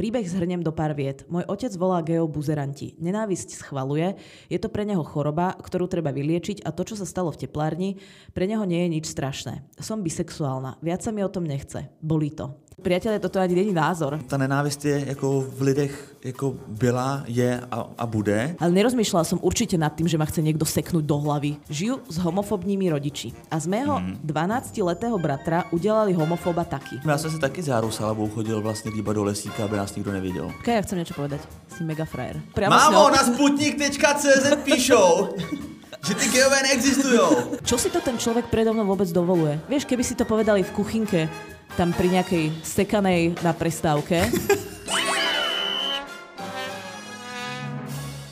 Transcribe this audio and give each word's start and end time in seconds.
Príbeh 0.00 0.24
zhrnem 0.24 0.64
do 0.64 0.72
pár 0.72 0.96
viet. 0.96 1.28
Môj 1.28 1.44
otec 1.44 1.76
volá 1.76 2.00
geobuzeranti. 2.00 2.96
Nenávisť 3.04 3.52
schvaluje, 3.52 4.16
je 4.48 4.56
to 4.56 4.72
pre 4.72 4.88
neho 4.88 5.04
choroba, 5.04 5.52
ktorú 5.60 5.92
treba 5.92 6.08
vyliečiť 6.08 6.64
a 6.64 6.72
to, 6.72 6.88
čo 6.88 6.96
sa 6.96 7.04
stalo 7.04 7.28
v 7.28 7.44
teplárni, 7.44 8.00
pre 8.32 8.48
neho 8.48 8.64
nie 8.64 8.80
je 8.80 8.96
nič 8.96 9.12
strašné. 9.12 9.60
Som 9.76 10.00
bisexuálna. 10.00 10.80
Viac 10.80 11.04
sa 11.04 11.12
mi 11.12 11.20
o 11.20 11.28
tom 11.28 11.44
nechce. 11.44 11.92
Bolí 12.00 12.32
to. 12.32 12.48
Priatelé, 12.80 13.18
toto 13.20 13.40
ani 13.40 13.54
není 13.54 13.72
názor. 13.72 14.18
Ta 14.26 14.36
nenávist 14.36 14.84
je 14.84 15.04
jako 15.06 15.44
v 15.56 15.60
lidech 15.62 15.94
jako 16.24 16.54
byla, 16.68 17.24
je 17.26 17.60
a, 17.70 17.78
a 17.98 18.04
bude. 18.06 18.56
Ale 18.60 18.72
nerozmýšľala 18.76 19.24
som 19.24 19.40
určite 19.40 19.80
nad 19.80 19.92
tým, 19.96 20.04
že 20.04 20.20
ma 20.20 20.28
chce 20.28 20.44
niekto 20.44 20.68
seknúť 20.68 21.04
do 21.04 21.16
hlavy. 21.16 21.56
Žijú 21.68 21.94
s 22.08 22.16
homofobními 22.20 22.92
rodiči. 22.92 23.32
A 23.48 23.56
z 23.60 23.66
mého 23.68 23.96
Mhm. 24.00 24.20
12-letého 24.24 25.16
bratra 25.16 25.64
udelali 25.72 26.12
homofoba 26.12 26.64
taky. 26.64 27.00
Já 27.04 27.18
jsem 27.18 27.30
se 27.30 27.38
taky 27.38 27.62
s 27.62 27.68
Járou 27.68 27.90
Salavou 27.90 28.28
chodil 28.28 28.60
vlastně 28.60 28.90
líbat 28.90 29.16
do 29.16 29.24
lesíka, 29.24 29.64
aby 29.64 29.76
nás 29.76 29.94
nikdo 29.96 30.12
neviděl. 30.12 30.50
Kaj, 30.64 30.74
ja 30.74 30.82
chcem 30.84 30.98
niečo 31.00 31.14
povedať. 31.16 31.40
Si 31.76 31.84
mega 31.84 32.04
frajer. 32.04 32.40
Priamo 32.52 32.76
Mámo, 32.76 33.08
na 33.10 33.22
sputnik.cz 33.24 34.44
píšou, 34.64 35.36
že 36.06 36.12
ty 36.14 36.28
geové 36.28 36.62
neexistujou. 36.68 37.60
Čo 37.64 37.76
si 37.78 37.88
to 37.88 38.00
ten 38.00 38.16
človek 38.20 38.48
predo 38.52 38.72
mnou 38.72 38.84
vôbec 38.88 39.08
dovoluje? 39.08 39.56
Vieš, 39.68 39.84
keby 39.84 40.04
si 40.04 40.12
to 40.16 40.24
povedali 40.28 40.60
v 40.64 40.70
kuchynke, 40.72 41.28
tam 41.76 41.94
pri 41.94 42.20
nejakej 42.20 42.44
sekanej 42.62 43.38
na 43.42 43.52
prestávke. 43.54 44.26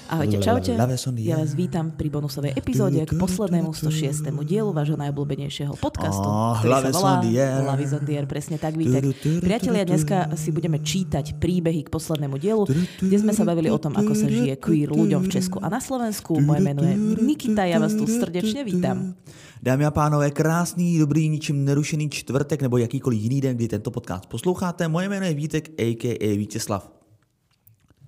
Ahojte, 0.08 0.40
čaute. 0.40 0.72
Ja 1.20 1.36
vás 1.36 1.52
vítam 1.52 1.92
pri 1.92 2.08
bonusovej 2.08 2.56
epizóde 2.56 3.04
k 3.04 3.12
poslednému 3.12 3.76
106. 3.76 4.24
dielu 4.40 4.72
vášho 4.72 4.96
najobľúbenejšieho 4.96 5.76
podcastu, 5.76 6.24
Á, 6.24 6.64
ktorý 6.64 6.72
sa 6.72 6.96
volá 6.96 7.14
dia. 7.20 7.60
Lavy 7.60 7.84
on 7.92 8.02
the 8.08 8.16
air, 8.16 8.24
presne 8.24 8.56
tak, 8.56 8.72
Vítek. 8.72 9.04
Priatelia, 9.44 9.84
dneska 9.84 10.32
si 10.32 10.48
budeme 10.48 10.80
čítať 10.80 11.36
príbehy 11.36 11.84
k 11.84 11.92
poslednému 11.92 12.40
dielu, 12.40 12.64
kde 13.04 13.16
sme 13.20 13.36
sa 13.36 13.44
bavili 13.44 13.68
o 13.68 13.76
tom, 13.76 13.92
ako 14.00 14.16
sa 14.16 14.32
žije 14.32 14.56
queer 14.56 14.88
ľuďom 14.88 15.28
v 15.28 15.28
Česku 15.28 15.60
a 15.60 15.68
na 15.68 15.76
Slovensku. 15.76 16.40
Moje 16.40 16.64
meno 16.64 16.80
je 16.88 16.96
Nikita, 17.20 17.68
ja 17.68 17.76
vás 17.76 17.92
tu 17.92 18.08
srdečne 18.08 18.64
vítam. 18.64 19.12
Dámy 19.60 19.84
a 19.84 19.92
pánové, 19.92 20.32
krásný, 20.32 20.96
dobrý, 20.96 21.28
ničím 21.28 21.68
nerušený 21.68 22.08
čtvrtek 22.08 22.64
nebo 22.64 22.80
jakýkoliv 22.80 23.18
jiný 23.18 23.38
den, 23.44 23.54
kdy 23.60 23.76
tento 23.76 23.92
podcast 23.92 24.24
posloucháte. 24.24 24.88
Moje 24.88 25.08
jméno 25.10 25.26
je 25.26 25.34
Vítek, 25.34 25.64
a.k.a. 25.76 26.28
Vítězslav. 26.38 26.97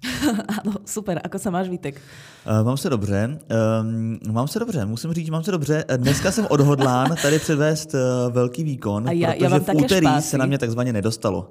Áno, 0.60 0.80
super, 0.88 1.20
ako 1.20 1.36
sa 1.36 1.52
máš, 1.52 1.68
Vítek? 1.68 2.00
Uh, 2.46 2.66
mám 2.66 2.76
se 2.76 2.90
dobře, 2.90 3.38
um, 3.82 4.18
mám 4.32 4.48
se 4.48 4.58
dobře, 4.58 4.84
musím 4.86 5.12
říct, 5.12 5.30
mám 5.30 5.44
se 5.44 5.50
dobře. 5.50 5.84
Eh, 5.88 5.98
Dneska 5.98 6.32
jsem 6.32 6.46
odhodlán 6.50 7.16
tady 7.22 7.38
předvést 7.38 7.94
uh, 7.94 8.00
velký 8.32 8.64
výkon, 8.64 9.08
A 9.08 9.12
já- 9.12 9.28
já 9.28 9.34
protože 9.34 9.48
mám 9.48 9.60
v 9.60 9.66
také 9.66 9.78
úterý 9.84 10.06
špásy. 10.06 10.28
se 10.28 10.38
na 10.38 10.46
mě 10.46 10.58
takzvaně 10.58 10.92
nedostalo. 10.92 11.50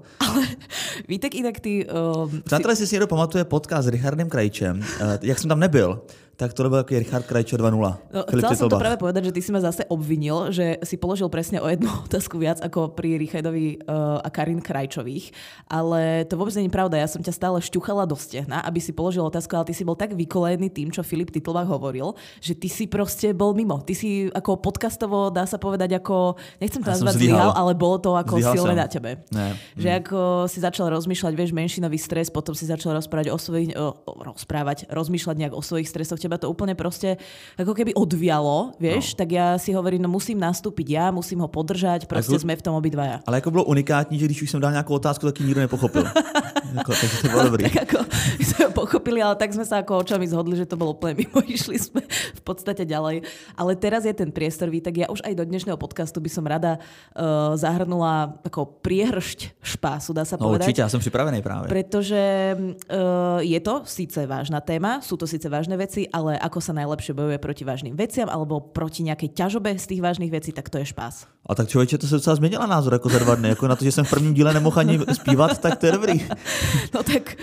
Vítek, 1.07 1.35
inak 1.35 1.59
ty... 1.59 1.87
Um, 1.87 2.41
Přátelé, 2.41 2.71
jestli 2.71 2.87
si 2.87 2.95
někdo 2.95 3.07
pamatuje 3.07 3.43
podcast 3.43 3.85
s 3.85 3.87
Richardem 3.91 4.29
Krajčem, 4.29 4.79
uh, 4.79 4.85
jak 5.21 5.39
jsem 5.39 5.49
tam 5.49 5.59
nebyl, 5.59 6.01
tak 6.35 6.53
to 6.53 6.69
byl 6.69 6.83
takový 6.83 6.99
Richard 6.99 7.25
Krajčo 7.27 7.57
2.0. 7.57 7.97
No, 8.13 8.23
Filip 8.29 8.45
chcela 8.45 8.55
som 8.55 8.55
to 8.55 8.55
Titlbach. 8.55 8.79
práve 8.79 8.97
povedať, 8.97 9.23
že 9.27 9.31
ty 9.35 9.41
si 9.43 9.51
ma 9.51 9.59
zase 9.59 9.83
obvinil, 9.91 10.55
že 10.55 10.79
si 10.87 10.95
položil 10.95 11.27
presne 11.27 11.59
o 11.59 11.67
jednu 11.67 11.91
otázku 12.07 12.39
viac 12.39 12.63
ako 12.63 12.95
pri 12.95 13.19
Richardovi 13.19 13.75
uh, 13.83 14.23
a 14.23 14.27
Karin 14.31 14.63
Krajčových, 14.63 15.35
ale 15.67 16.23
to 16.31 16.39
vôbec 16.39 16.55
je 16.55 16.63
pravda. 16.71 16.95
Ja 16.95 17.11
som 17.11 17.19
ťa 17.19 17.35
stále 17.35 17.59
šťuchala 17.59 18.07
do 18.07 18.15
stehna, 18.15 18.63
aby 18.63 18.79
si 18.79 18.95
položil 18.95 19.19
otázku, 19.27 19.51
ale 19.51 19.67
ty 19.67 19.75
si 19.75 19.83
bol 19.83 19.99
tak 19.99 20.15
vykolejený 20.15 20.71
tým, 20.79 20.87
čo 20.95 21.03
Filip 21.03 21.27
Titlbach 21.35 21.67
hovoril, 21.67 22.15
že 22.39 22.55
ty 22.55 22.71
si 22.71 22.87
proste 22.87 23.35
bol 23.35 23.51
mimo. 23.51 23.83
Ty 23.83 23.91
si 23.91 24.31
ako 24.31 24.63
podcastovo, 24.63 25.27
dá 25.27 25.43
sa 25.43 25.59
povedať, 25.59 25.99
ako, 25.99 26.39
nechcem 26.63 26.79
to 26.79 26.87
som 26.95 27.03
nazvať 27.03 27.19
zlyhal. 27.19 27.51
ale 27.51 27.75
bolo 27.75 27.99
to 27.99 28.15
ako 28.15 28.39
Zlyhal 28.39 28.55
silné 28.55 28.73
som. 28.73 28.79
na 28.79 28.87
tebe. 28.87 29.11
Ne. 29.35 29.59
Že 29.75 29.89
ako 29.99 30.19
si 30.47 30.59
začal 30.63 30.87
rozmýšľať, 30.95 31.33
vieš, 31.35 31.51
menšinový 31.51 31.99
stres, 31.99 32.31
potom 32.31 32.55
si 32.55 32.63
začal 32.63 32.95
rozprávať 32.95 33.35
o 33.35 33.37
svojich, 33.37 33.75
o, 33.75 33.91
rozprávať, 34.31 34.87
rozmýšľať 34.87 35.35
nejak 35.35 35.53
o 35.53 35.59
svojich 35.59 35.91
stresoch, 35.91 36.15
teba 36.21 36.39
to 36.39 36.47
úplne 36.47 36.79
proste 36.79 37.19
ako 37.59 37.75
keby 37.75 37.91
odvialo, 37.97 38.79
vieš, 38.79 39.13
no. 39.13 39.17
tak 39.19 39.29
ja 39.35 39.59
si 39.59 39.75
hovorím, 39.75 40.07
no 40.07 40.09
musím 40.09 40.39
nastúpiť 40.39 40.87
ja, 40.87 41.05
musím 41.11 41.43
ho 41.43 41.49
podržať, 41.51 42.07
proste 42.07 42.39
Ako- 42.39 42.43
sme 42.47 42.55
v 42.55 42.63
tom 42.63 42.77
obidvaja. 42.79 43.19
Ale 43.27 43.37
jako 43.43 43.51
bylo 43.51 43.63
unikátní, 43.67 44.19
že 44.19 44.25
když 44.25 44.41
už 44.41 44.49
jsem 44.51 44.61
dal 44.61 44.71
nějakou 44.71 44.93
otázku, 44.93 45.25
tak 45.25 45.39
ji 45.39 45.45
nikdo 45.45 45.61
nepochopil. 45.61 46.05
jako, 46.73 46.91
takže 47.01 47.17
to 47.21 47.27
bylo 47.27 47.43
dobrý. 47.43 47.63
Tak 47.69 47.75
ako 47.83 47.99
my 48.39 48.43
sme 48.45 48.61
ho 48.65 48.71
pochopili, 48.71 49.19
ale 49.21 49.35
tak 49.35 49.53
sme 49.53 49.65
sa 49.65 49.81
ako 49.81 50.01
očami 50.03 50.25
zhodli, 50.27 50.57
že 50.57 50.65
to 50.65 50.77
bolo 50.77 50.93
úplne 50.97 51.15
mimo, 51.21 51.39
išli 51.57 51.77
sme 51.79 52.01
v 52.09 52.41
podstate 52.41 52.85
ďalej. 52.85 53.21
Ale 53.57 53.71
teraz 53.75 54.05
je 54.05 54.13
ten 54.13 54.31
priestor, 54.31 54.69
tak 54.81 54.97
ja 54.97 55.07
už 55.09 55.21
aj 55.25 55.33
do 55.35 55.43
dnešného 55.45 55.77
podcastu 55.77 56.21
by 56.21 56.29
som 56.29 56.45
rada 56.47 56.77
uh, 56.77 57.53
zahrnula 57.57 58.39
ako 58.45 58.65
priehršť 58.85 59.59
špásu, 59.61 60.13
dá 60.13 60.25
sa 60.25 60.37
No 60.39 60.45
povedať. 60.49 60.67
určitě, 60.67 60.81
já 60.81 60.89
jsem 60.89 60.99
připravený 60.99 61.41
právě. 61.41 61.67
Pretože 61.69 62.21
uh, 62.57 63.39
je 63.39 63.59
to 63.59 63.81
síce 63.85 64.27
vážna 64.27 64.61
téma, 64.61 65.01
sú 65.01 65.17
to 65.17 65.27
síce 65.27 65.49
vážne 65.49 65.77
veci, 65.77 66.07
ale 66.13 66.37
ako 66.39 66.61
sa 66.61 66.73
najlepšie 66.73 67.13
bojuje 67.13 67.37
proti 67.37 67.63
vážnym 67.65 67.95
veciam 67.95 68.29
alebo 68.29 68.59
proti 68.59 69.03
nejakej 69.03 69.29
ťažobe 69.35 69.75
z 69.77 69.85
tých 69.87 70.01
vážnych 70.01 70.31
vecí, 70.31 70.51
tak 70.51 70.69
to 70.69 70.77
je 70.77 70.85
špás. 70.85 71.25
A 71.49 71.55
tak 71.55 71.67
člověče, 71.67 71.97
to 71.97 72.07
se 72.07 72.15
docela 72.15 72.35
změnila 72.35 72.65
názor 72.65 72.93
jako 72.93 73.09
za 73.09 73.19
dva 73.19 73.35
dny. 73.35 73.49
Jako 73.49 73.67
na 73.67 73.75
to, 73.75 73.83
že 73.83 73.91
jsem 73.91 74.05
v 74.05 74.09
prvním 74.09 74.33
díle 74.33 74.53
nemohl 74.53 74.79
ani 74.79 74.99
zpívat, 75.13 75.57
tak 75.57 75.79
to 75.79 75.85
je 75.85 75.91
dobrý. 75.91 76.13
No 76.95 77.03
tak 77.03 77.37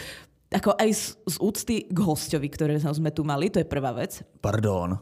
ako 0.54 0.78
aj 0.78 0.90
z, 0.94 1.04
z 1.26 1.36
úcty 1.42 1.76
k 1.90 1.98
hostovi, 1.98 2.48
ktoré 2.48 2.78
sme 2.78 3.10
tu 3.10 3.26
mali, 3.26 3.50
to 3.50 3.58
je 3.58 3.66
prvá 3.66 3.92
vec. 3.92 4.22
Pardon. 4.40 4.98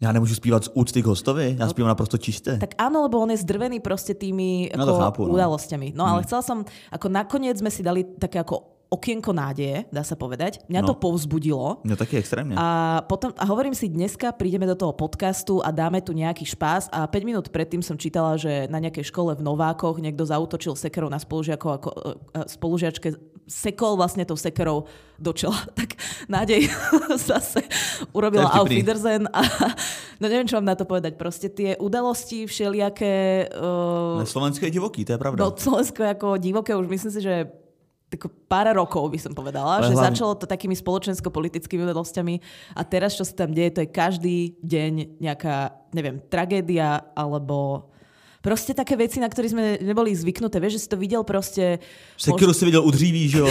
Já 0.00 0.12
nemůžu 0.12 0.34
zpívat 0.34 0.64
z 0.64 0.70
úcty 0.74 1.02
k 1.02 1.06
hostovi, 1.06 1.56
já 1.58 1.68
zpívám 1.68 1.88
naprosto 1.88 2.18
čisté. 2.18 2.58
Tak 2.60 2.76
áno, 2.76 3.08
lebo 3.08 3.16
on 3.16 3.32
je 3.32 3.40
zdrvený 3.40 3.80
proste 3.80 4.12
tými 4.12 4.68
No 4.76 4.84
ako, 4.84 4.92
to 4.92 4.98
chápu, 5.00 5.20
no. 5.24 5.32
udalosťami. 5.32 5.96
No 5.96 6.04
ale 6.04 6.22
chcela 6.28 6.44
som, 6.44 6.68
ako 6.92 7.08
nakoniec 7.08 7.56
sme 7.56 7.72
si 7.72 7.80
dali 7.80 8.04
také 8.04 8.36
ako 8.36 8.75
okienko 8.86 9.34
nádeje, 9.34 9.90
dá 9.90 10.06
sa 10.06 10.14
povedať. 10.14 10.62
Mňa 10.70 10.80
No. 10.82 10.88
to 10.88 10.94
povzbudilo. 10.94 11.82
No 11.84 11.96
taky 11.96 12.16
extrémně. 12.22 12.54
A, 12.58 13.02
potom, 13.02 13.34
a 13.34 13.44
hovorím 13.44 13.74
si, 13.74 13.88
dneska 13.90 14.30
prídeme 14.32 14.66
do 14.66 14.78
toho 14.78 14.94
podcastu 14.94 15.58
a 15.58 15.74
dáme 15.74 15.98
tu 16.06 16.14
nejaký 16.14 16.46
špás 16.46 16.86
a 16.94 17.06
5 17.10 17.24
minút 17.26 17.50
predtým 17.50 17.82
som 17.82 17.98
čítala, 17.98 18.38
že 18.38 18.70
na 18.70 18.78
nejakej 18.78 19.10
škole 19.10 19.34
v 19.34 19.42
Novákoch 19.42 19.98
niekto 19.98 20.22
zautočil 20.22 20.78
sekerou 20.78 21.10
na 21.10 21.18
spolužiakov 21.18 21.70
ako 21.82 21.88
e, 21.90 21.98
e, 22.38 22.40
spolužiačke 22.46 23.08
sekol 23.46 23.94
vlastne 23.98 24.22
tou 24.26 24.38
sekerou 24.38 24.86
do 25.18 25.32
čela. 25.34 25.58
Tak 25.76 25.98
nádej 26.30 26.70
zase 27.30 27.66
urobila 28.14 28.54
Auf. 28.54 28.70
Wiedersehen 28.70 29.26
a 29.34 29.42
no 30.22 30.30
neviem, 30.30 30.46
čo 30.46 30.62
mám 30.62 30.70
na 30.70 30.78
to 30.78 30.86
povedať. 30.86 31.18
Proste 31.18 31.50
tie 31.50 31.74
udalosti 31.74 32.46
všelijaké... 32.46 33.46
Uh, 33.50 34.22
Na 34.22 34.28
Slovensku 34.30 34.62
je 34.62 34.70
divoký, 34.70 35.02
to 35.02 35.14
je 35.14 35.18
pravda. 35.18 35.42
No 35.42 35.50
Slovensko 35.58 36.06
je 36.06 36.10
ako 36.14 36.28
divoké, 36.38 36.70
už 36.74 36.86
myslím 36.86 37.10
si, 37.10 37.20
že 37.20 37.65
tako 38.06 38.30
pár 38.46 38.70
rokov 38.70 39.10
by 39.10 39.18
som 39.18 39.34
povedala, 39.34 39.82
Ale 39.82 39.90
že 39.90 39.98
hlavne- 39.98 40.06
začalo 40.14 40.32
to 40.38 40.46
takými 40.46 40.78
spoločensko-politickými 40.78 41.82
udalosťami 41.82 42.34
a 42.72 42.82
teraz, 42.86 43.18
čo 43.18 43.26
sa 43.26 43.34
tam 43.34 43.50
deje, 43.50 43.70
to 43.74 43.80
je 43.82 43.90
každý 43.90 44.36
deň 44.62 45.18
nejaká, 45.18 45.74
neviem, 45.90 46.22
tragédia 46.30 47.02
alebo 47.12 47.90
proste 48.38 48.78
také 48.78 48.94
veci, 48.94 49.18
na 49.18 49.26
ktoré 49.26 49.50
sme 49.50 49.64
neboli 49.82 50.14
zvyknuté. 50.14 50.62
Vieš, 50.62 50.78
že 50.78 50.82
si 50.86 50.88
to 50.88 50.94
videl 50.94 51.26
proste... 51.26 51.82
Sekiru 52.14 52.54
si 52.54 52.62
viděl 52.64 52.86
u 52.86 52.90
dříví, 52.94 53.26
že 53.28 53.38
jo, 53.42 53.50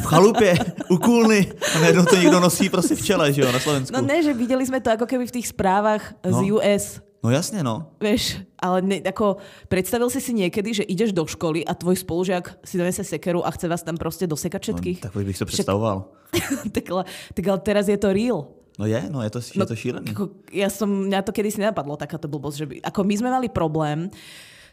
v 0.00 0.04
chalupě, 0.10 0.58
u 0.90 0.98
kůlny 0.98 1.52
a 1.76 1.78
najednou 1.78 2.04
to 2.04 2.16
někdo 2.16 2.40
nosí 2.40 2.66
prostě 2.68 2.94
v 2.98 3.04
čele, 3.06 3.32
že 3.32 3.42
jo, 3.46 3.52
na 3.52 3.60
Slovensku. 3.62 3.94
No 3.94 4.02
ne, 4.02 4.22
že 4.26 4.34
videli 4.34 4.66
sme 4.66 4.82
to 4.82 4.90
ako 4.90 5.06
keby 5.06 5.30
v 5.30 5.34
tých 5.38 5.46
správach 5.54 6.02
z 6.26 6.34
No. 6.34 6.58
US. 6.58 6.98
No 7.22 7.30
jasně, 7.30 7.62
no. 7.62 7.86
Vieš, 8.00 8.42
ale 8.58 8.82
ne, 8.82 8.98
ako 8.98 9.38
predstavil 9.70 10.10
si 10.10 10.18
si 10.18 10.34
niekedy, 10.34 10.74
že 10.74 10.82
ideš 10.82 11.14
do 11.14 11.22
školy 11.22 11.62
a 11.62 11.70
tvoj 11.70 12.02
spolužiak 12.02 12.58
si 12.66 12.74
donese 12.74 13.06
sekeru 13.06 13.46
a 13.46 13.50
chce 13.54 13.70
vás 13.70 13.86
tam 13.86 13.94
proste 13.94 14.26
dosekať 14.26 14.60
všetkých? 14.62 14.98
no 14.98 15.10
tak 15.10 15.24
bych 15.26 15.38
to 15.38 15.46
představoval. 15.46 16.10
tak, 16.74 16.90
ale, 16.90 17.02
tak 17.34 17.44
ale 17.46 17.58
teraz 17.62 17.86
je 17.86 17.94
to 17.94 18.10
real. 18.10 18.50
No 18.74 18.90
je, 18.90 18.98
no 19.06 19.22
je 19.22 19.30
to, 19.30 19.38
je 19.38 19.66
to 19.68 19.76
šílený. 19.76 20.10
Ako, 20.10 20.34
ja 20.50 20.66
som, 20.66 20.90
mňa 20.90 21.22
to 21.22 21.30
kedysi 21.30 21.62
nenapadlo, 21.62 21.94
takáto 21.94 22.26
blbosť, 22.26 22.56
že 22.58 22.66
by, 22.66 22.74
ako 22.90 23.00
my 23.06 23.14
sme 23.14 23.30
mali 23.30 23.46
problém, 23.52 24.10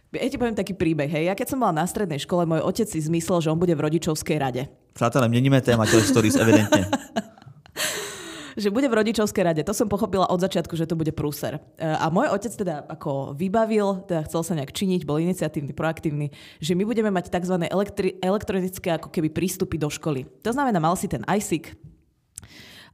ja 0.10 0.26
ti 0.26 0.42
poviem 0.42 0.58
taký 0.58 0.74
príbeh, 0.74 1.06
hej. 1.06 1.30
Ja 1.30 1.38
keď 1.38 1.54
som 1.54 1.62
bola 1.62 1.70
na 1.70 1.86
strednej 1.86 2.18
škole, 2.18 2.50
môj 2.50 2.66
otec 2.66 2.90
si 2.90 2.98
zmyslel, 2.98 3.46
že 3.46 3.54
on 3.54 3.62
bude 3.62 3.78
v 3.78 3.86
rodičovskej 3.86 4.42
rade. 4.42 4.66
Přátelé, 4.98 5.30
měníme 5.30 5.62
téma 5.62 5.86
stories, 5.86 6.36
evidentně. 6.36 6.90
Že 8.60 8.76
bude 8.76 8.92
v 8.92 9.00
rodičovskej 9.00 9.44
rade. 9.48 9.62
To 9.64 9.72
som 9.72 9.88
pochopila 9.88 10.28
od 10.28 10.44
začiatku, 10.44 10.76
že 10.76 10.84
to 10.84 11.00
bude 11.00 11.16
prúser. 11.16 11.64
E, 11.80 11.88
A 11.88 12.12
môj 12.12 12.28
otec 12.28 12.52
teda 12.52 12.84
ako 12.92 13.32
vybavil, 13.32 14.04
teda 14.04 14.28
chcel 14.28 14.44
sa 14.44 14.54
nejak 14.60 14.76
činiť, 14.76 15.08
bol 15.08 15.24
iniciatívny, 15.24 15.72
proaktívny, 15.72 16.28
že 16.60 16.76
my 16.76 16.84
budeme 16.84 17.08
mať 17.08 17.32
tzv. 17.32 17.56
Elektri- 17.72 18.20
elektronické 18.20 19.00
ako 19.00 19.08
keby 19.08 19.32
prístupy 19.32 19.80
do 19.80 19.88
školy. 19.88 20.28
To 20.44 20.52
znamená, 20.52 20.84
mal 20.84 21.00
si 21.00 21.08
ten 21.08 21.24
ISIC, 21.24 21.72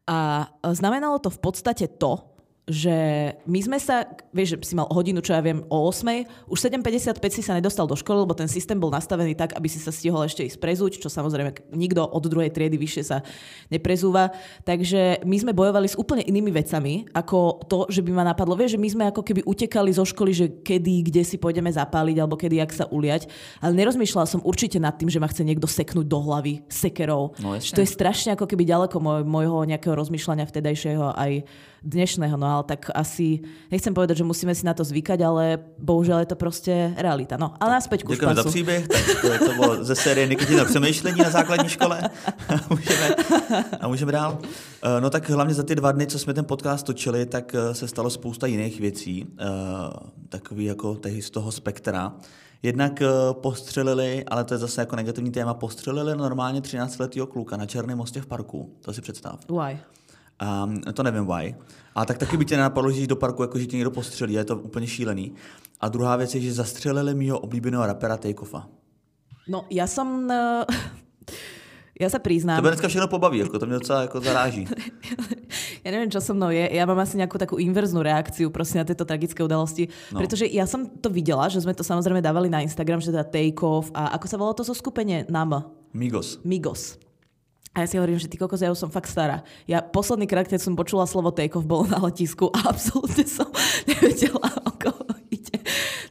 a 0.05 0.45
znamenalo 0.61 1.17
to 1.17 1.33
v 1.33 1.39
podstate 1.41 1.89
to, 1.97 2.34
že 2.65 2.97
my 3.45 3.59
sme 3.61 3.77
sa, 3.77 4.09
vieš, 4.33 4.57
si 4.65 4.73
mal 4.73 4.89
hodinu, 4.89 5.21
čo 5.21 5.37
ja 5.37 5.41
viem, 5.45 5.61
o 5.69 5.85
8, 5.85 6.49
už 6.49 6.57
7.55 6.57 7.21
si 7.29 7.45
sa 7.45 7.53
nedostal 7.53 7.85
do 7.85 7.93
školy, 7.93 8.25
lebo 8.25 8.33
ten 8.33 8.49
systém 8.49 8.81
bol 8.81 8.89
nastavený 8.89 9.37
tak, 9.37 9.53
aby 9.53 9.69
si 9.69 9.77
sa 9.77 9.93
stihol 9.93 10.25
ešte 10.25 10.41
ísť 10.41 10.57
prezúť, 10.57 10.97
čo 10.97 11.05
samozrejme 11.05 11.53
nikto 11.77 12.01
od 12.01 12.25
druhej 12.25 12.49
triedy 12.49 12.81
vyššie 12.81 13.03
sa 13.05 13.21
neprezúva. 13.69 14.33
Takže 14.65 15.21
my 15.29 15.37
sme 15.37 15.53
bojovali 15.53 15.85
s 15.85 15.93
úplne 15.93 16.25
inými 16.25 16.49
vecami, 16.49 17.05
ako 17.13 17.69
to, 17.69 17.85
že 17.93 18.01
by 18.01 18.17
ma 18.17 18.33
napadlo, 18.33 18.57
vieš, 18.57 18.75
že 18.77 18.81
my 18.81 18.89
sme 18.89 19.03
ako 19.13 19.21
keby 19.21 19.45
utekali 19.45 19.93
zo 19.93 20.01
školy, 20.01 20.31
že 20.33 20.45
kedy, 20.65 21.13
kde 21.13 21.21
si 21.21 21.37
pôjdeme 21.37 21.69
zapáliť, 21.69 22.17
alebo 22.17 22.33
kedy, 22.33 22.65
jak 22.65 22.73
sa 22.73 22.89
uliať. 22.89 23.29
Ale 23.61 23.77
nerozmýšľala 23.77 24.25
som 24.25 24.41
určite 24.41 24.81
nad 24.81 24.97
tým, 24.97 25.13
že 25.13 25.21
ma 25.21 25.29
chce 25.29 25.45
niekto 25.45 25.69
seknúť 25.69 26.09
do 26.09 26.17
hlavy 26.17 26.65
sekerou. 26.65 27.37
No, 27.37 27.61
to 27.61 27.81
je 27.85 27.89
strašne 27.93 28.33
ako 28.33 28.49
keby 28.49 28.65
ďaleko 28.65 28.97
môj, 28.97 29.21
môjho 29.21 29.69
nejakého 29.69 29.93
rozmýšľania 29.93 30.49
vtedajšieho 30.49 31.13
aj 31.13 31.31
dnešného, 31.85 32.33
no 32.37 32.47
ale 32.49 32.63
tak 32.65 32.89
asi, 32.97 33.45
nechcem 33.69 33.93
povedať, 33.93 34.25
že 34.25 34.25
musíme 34.25 34.51
si 34.57 34.65
na 34.65 34.73
to 34.73 34.81
zvykať, 34.81 35.19
ale 35.21 35.61
bohužiaľ 35.77 36.25
je 36.25 36.29
to 36.33 36.37
proste 36.37 36.73
realita. 36.97 37.37
No, 37.37 37.53
ale 37.61 37.77
naspäť 37.77 38.03
ku 38.03 38.17
Ďakujem 38.17 38.35
za 38.35 38.43
příběh, 38.43 38.83
tak 38.87 39.03
to, 39.21 39.27
to 39.45 39.53
bylo 39.53 39.83
ze 39.85 39.95
série 39.95 40.27
Nikotina 40.27 40.65
přemýšlení 40.65 41.21
na 41.21 41.29
základní 41.29 41.69
škole. 41.69 42.01
a, 42.49 42.53
můžeme, 42.69 43.07
a 43.79 43.87
můžeme 43.87 44.11
dál. 44.11 44.37
Eh, 44.83 45.01
no 45.01 45.09
tak 45.09 45.29
hlavně 45.29 45.53
za 45.53 45.63
ty 45.63 45.75
dva 45.75 45.91
dny, 45.91 46.07
co 46.07 46.19
jsme 46.19 46.33
ten 46.33 46.45
podcast 46.45 46.85
točili, 46.85 47.25
tak 47.25 47.55
eh, 47.55 47.73
se 47.73 47.87
stalo 47.87 48.09
spousta 48.09 48.47
jiných 48.47 48.79
věcí, 48.79 49.25
eh, 49.39 49.45
takový 50.29 50.65
jako 50.65 50.97
z 51.19 51.29
toho 51.29 51.51
spektra. 51.51 52.13
Jednak 52.63 53.03
postřelili, 53.31 54.25
ale 54.27 54.43
to 54.43 54.53
je 54.53 54.57
zase 54.57 54.81
jako 54.81 54.95
negativní 54.95 55.31
téma, 55.31 55.53
postřelili 55.53 56.17
normálně 56.17 56.61
13-letého 56.61 57.27
kluka 57.27 57.57
na 57.57 57.65
Černém 57.65 57.97
mostě 57.97 58.21
v 58.21 58.25
parku. 58.25 58.73
To 58.81 58.93
si 58.93 59.01
představ. 59.01 59.39
Why? 59.49 59.77
Um, 60.41 60.81
to 60.93 61.03
nevím 61.03 61.25
why. 61.25 61.55
A 61.95 62.05
tak 62.05 62.17
taky 62.17 62.37
by 62.37 62.45
tě 62.45 62.55
nenapadlo, 62.55 62.91
že 62.91 63.07
do 63.07 63.15
parku, 63.15 63.41
jako 63.41 63.59
že 63.59 63.65
tě 63.65 63.75
někdo 63.75 63.91
postřelí, 63.91 64.33
je 64.33 64.45
to 64.45 64.57
úplně 64.57 64.87
šílený. 64.87 65.33
A 65.81 65.89
druhá 65.89 66.15
věc 66.15 66.35
je, 66.35 66.41
že 66.41 66.53
zastřelili 66.53 67.15
mýho 67.15 67.39
oblíbeného 67.39 67.85
rapera 67.85 68.17
Takeoffa. 68.17 68.67
No, 69.47 69.65
já 69.69 69.87
jsem... 69.87 70.31
Uh... 70.69 70.75
Ja 71.95 72.11
sa 72.11 72.19
priznám. 72.19 72.59
To 72.59 72.67
dneska 72.67 72.91
všechno 72.91 73.07
pobaví, 73.07 73.39
ako 73.39 73.55
to 73.55 73.67
mňa 73.71 73.79
docela 73.79 73.99
ako 74.03 74.19
zaráží. 74.19 74.67
ja 75.87 75.89
neviem, 75.95 76.11
čo 76.11 76.19
so 76.19 76.35
mnou 76.35 76.51
je. 76.51 76.67
Ja 76.67 76.83
mám 76.83 76.99
asi 76.99 77.15
nejakú 77.15 77.39
takú 77.39 77.55
inverznú 77.55 78.03
reakciu 78.03 78.51
proste 78.51 78.83
na 78.83 78.83
tieto 78.83 79.07
tragické 79.07 79.39
udalosti. 79.39 79.87
No. 80.11 80.19
Pretože 80.19 80.43
ja 80.51 80.67
som 80.67 80.91
to 80.91 81.07
videla, 81.07 81.47
že 81.47 81.63
sme 81.63 81.71
to 81.71 81.87
samozrejme 81.87 82.19
dávali 82.19 82.51
na 82.51 82.59
Instagram, 82.59 82.99
že 82.99 83.15
teda 83.15 83.23
Take 83.23 83.63
Off 83.63 83.95
a 83.95 84.11
ako 84.11 84.25
sa 84.27 84.35
volalo 84.35 84.59
to 84.59 84.67
zo 84.67 84.75
skupenie? 84.75 85.23
NAM. 85.31 85.71
Migos. 85.95 86.43
Migos. 86.43 86.99
A 87.75 87.83
ja 87.83 87.87
si 87.91 87.99
hovorím, 87.99 88.15
že 88.15 88.31
ty 88.31 88.39
kokos, 88.39 88.63
ja 88.63 88.71
už 88.71 88.87
som 88.87 88.91
fakt 88.91 89.11
stará. 89.11 89.43
Ja 89.67 89.83
posledný 89.83 90.31
krát, 90.31 90.47
keď 90.47 90.63
som 90.63 90.79
počula 90.79 91.03
slovo 91.03 91.35
take-off, 91.35 91.67
bolo 91.67 91.83
na 91.91 91.99
letisku 91.99 92.47
a 92.55 92.65
absolútne 92.71 93.27
som 93.27 93.51
nevedela, 93.83 94.47
o 94.63 94.71
koho 94.79 95.03
ide. 95.27 95.59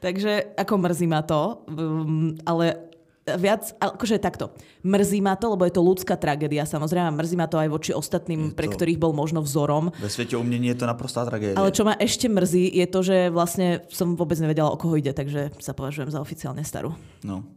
Takže 0.05 0.53
ako 0.61 0.75
mrzí 0.77 1.09
ma 1.09 1.25
to, 1.25 1.65
um, 1.73 2.37
ale 2.45 2.93
viac, 3.25 3.73
akože 3.81 4.21
takto. 4.21 4.53
Mrzí 4.85 5.25
ma 5.25 5.41
to, 5.41 5.57
lebo 5.57 5.65
je 5.65 5.73
to 5.73 5.81
ľudská 5.81 6.21
tragédia. 6.21 6.69
Samozrejme, 6.69 7.17
mrzí 7.17 7.41
ma 7.41 7.49
to 7.49 7.57
aj 7.57 7.73
voči 7.73 7.97
ostatným, 7.97 8.53
pre 8.53 8.69
ktorých 8.69 9.01
bol 9.01 9.17
možno 9.17 9.41
vzorom. 9.41 9.89
Ve 9.97 10.13
svete 10.13 10.37
umení 10.37 10.77
je 10.77 10.85
to 10.85 10.85
naprostá 10.85 11.25
tragédia. 11.25 11.57
Ale 11.57 11.73
čo 11.73 11.89
ma 11.89 11.97
ešte 11.97 12.29
mrzí, 12.29 12.77
je 12.77 12.87
to, 12.93 13.01
že 13.01 13.17
vlastne 13.33 13.81
som 13.89 14.13
vôbec 14.13 14.37
nevedela, 14.37 14.69
o 14.69 14.77
koho 14.77 15.01
ide, 15.01 15.17
takže 15.17 15.57
sa 15.65 15.73
považujem 15.73 16.13
za 16.13 16.21
oficiálne 16.21 16.61
starú. 16.61 16.93
No 17.25 17.49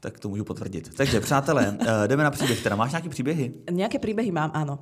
tak 0.00 0.18
to 0.18 0.28
můžu 0.28 0.44
potvrdit. 0.44 0.90
Takže 0.96 1.20
přátelé, 1.20 1.78
eh, 1.80 2.08
jdeme 2.08 2.24
na 2.24 2.30
příběh. 2.30 2.62
Teda 2.62 2.76
máš 2.76 2.92
nějaké 2.92 3.08
příběhy? 3.08 3.54
Nějaké 3.70 3.98
příběhy 3.98 4.32
mám, 4.32 4.50
ano. 4.54 4.78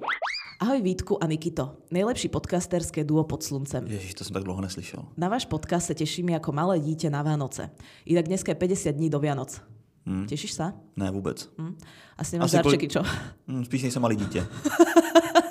Ahoj 0.61 0.83
Vítku 0.83 1.25
a 1.25 1.27
Nikito, 1.27 1.77
nejlepší 1.91 2.29
podcasterské 2.29 3.05
duo 3.05 3.25
pod 3.25 3.43
sluncem. 3.43 3.87
Ježiš, 3.87 4.15
to 4.15 4.25
jsem 4.25 4.35
tak 4.35 4.45
dlouho 4.45 4.61
neslyšel. 4.61 5.05
Na 5.17 5.29
váš 5.29 5.47
podcast 5.47 5.87
se 5.87 5.95
těším 5.95 6.29
jako 6.29 6.53
malé 6.53 6.79
dítě 6.79 7.11
na 7.11 7.23
Vánoce. 7.23 7.71
Inak 8.05 8.25
dneska 8.27 8.51
je 8.51 8.55
50 8.55 8.91
dní 8.91 9.11
do 9.11 9.19
Vianoc. 9.19 9.61
Hmm. 10.07 10.27
Těšíš 10.27 10.53
se? 10.53 10.73
Ne, 10.97 11.11
vůbec. 11.11 11.51
Hmm. 11.59 11.79
Asi 12.19 12.37
nemáš 12.37 12.51
darčeky, 12.51 12.89
čo? 12.89 13.03
Hmm, 13.49 13.65
spíš 13.65 13.83
nejsem 13.83 14.03
malé 14.03 14.15
dítě. 14.15 14.47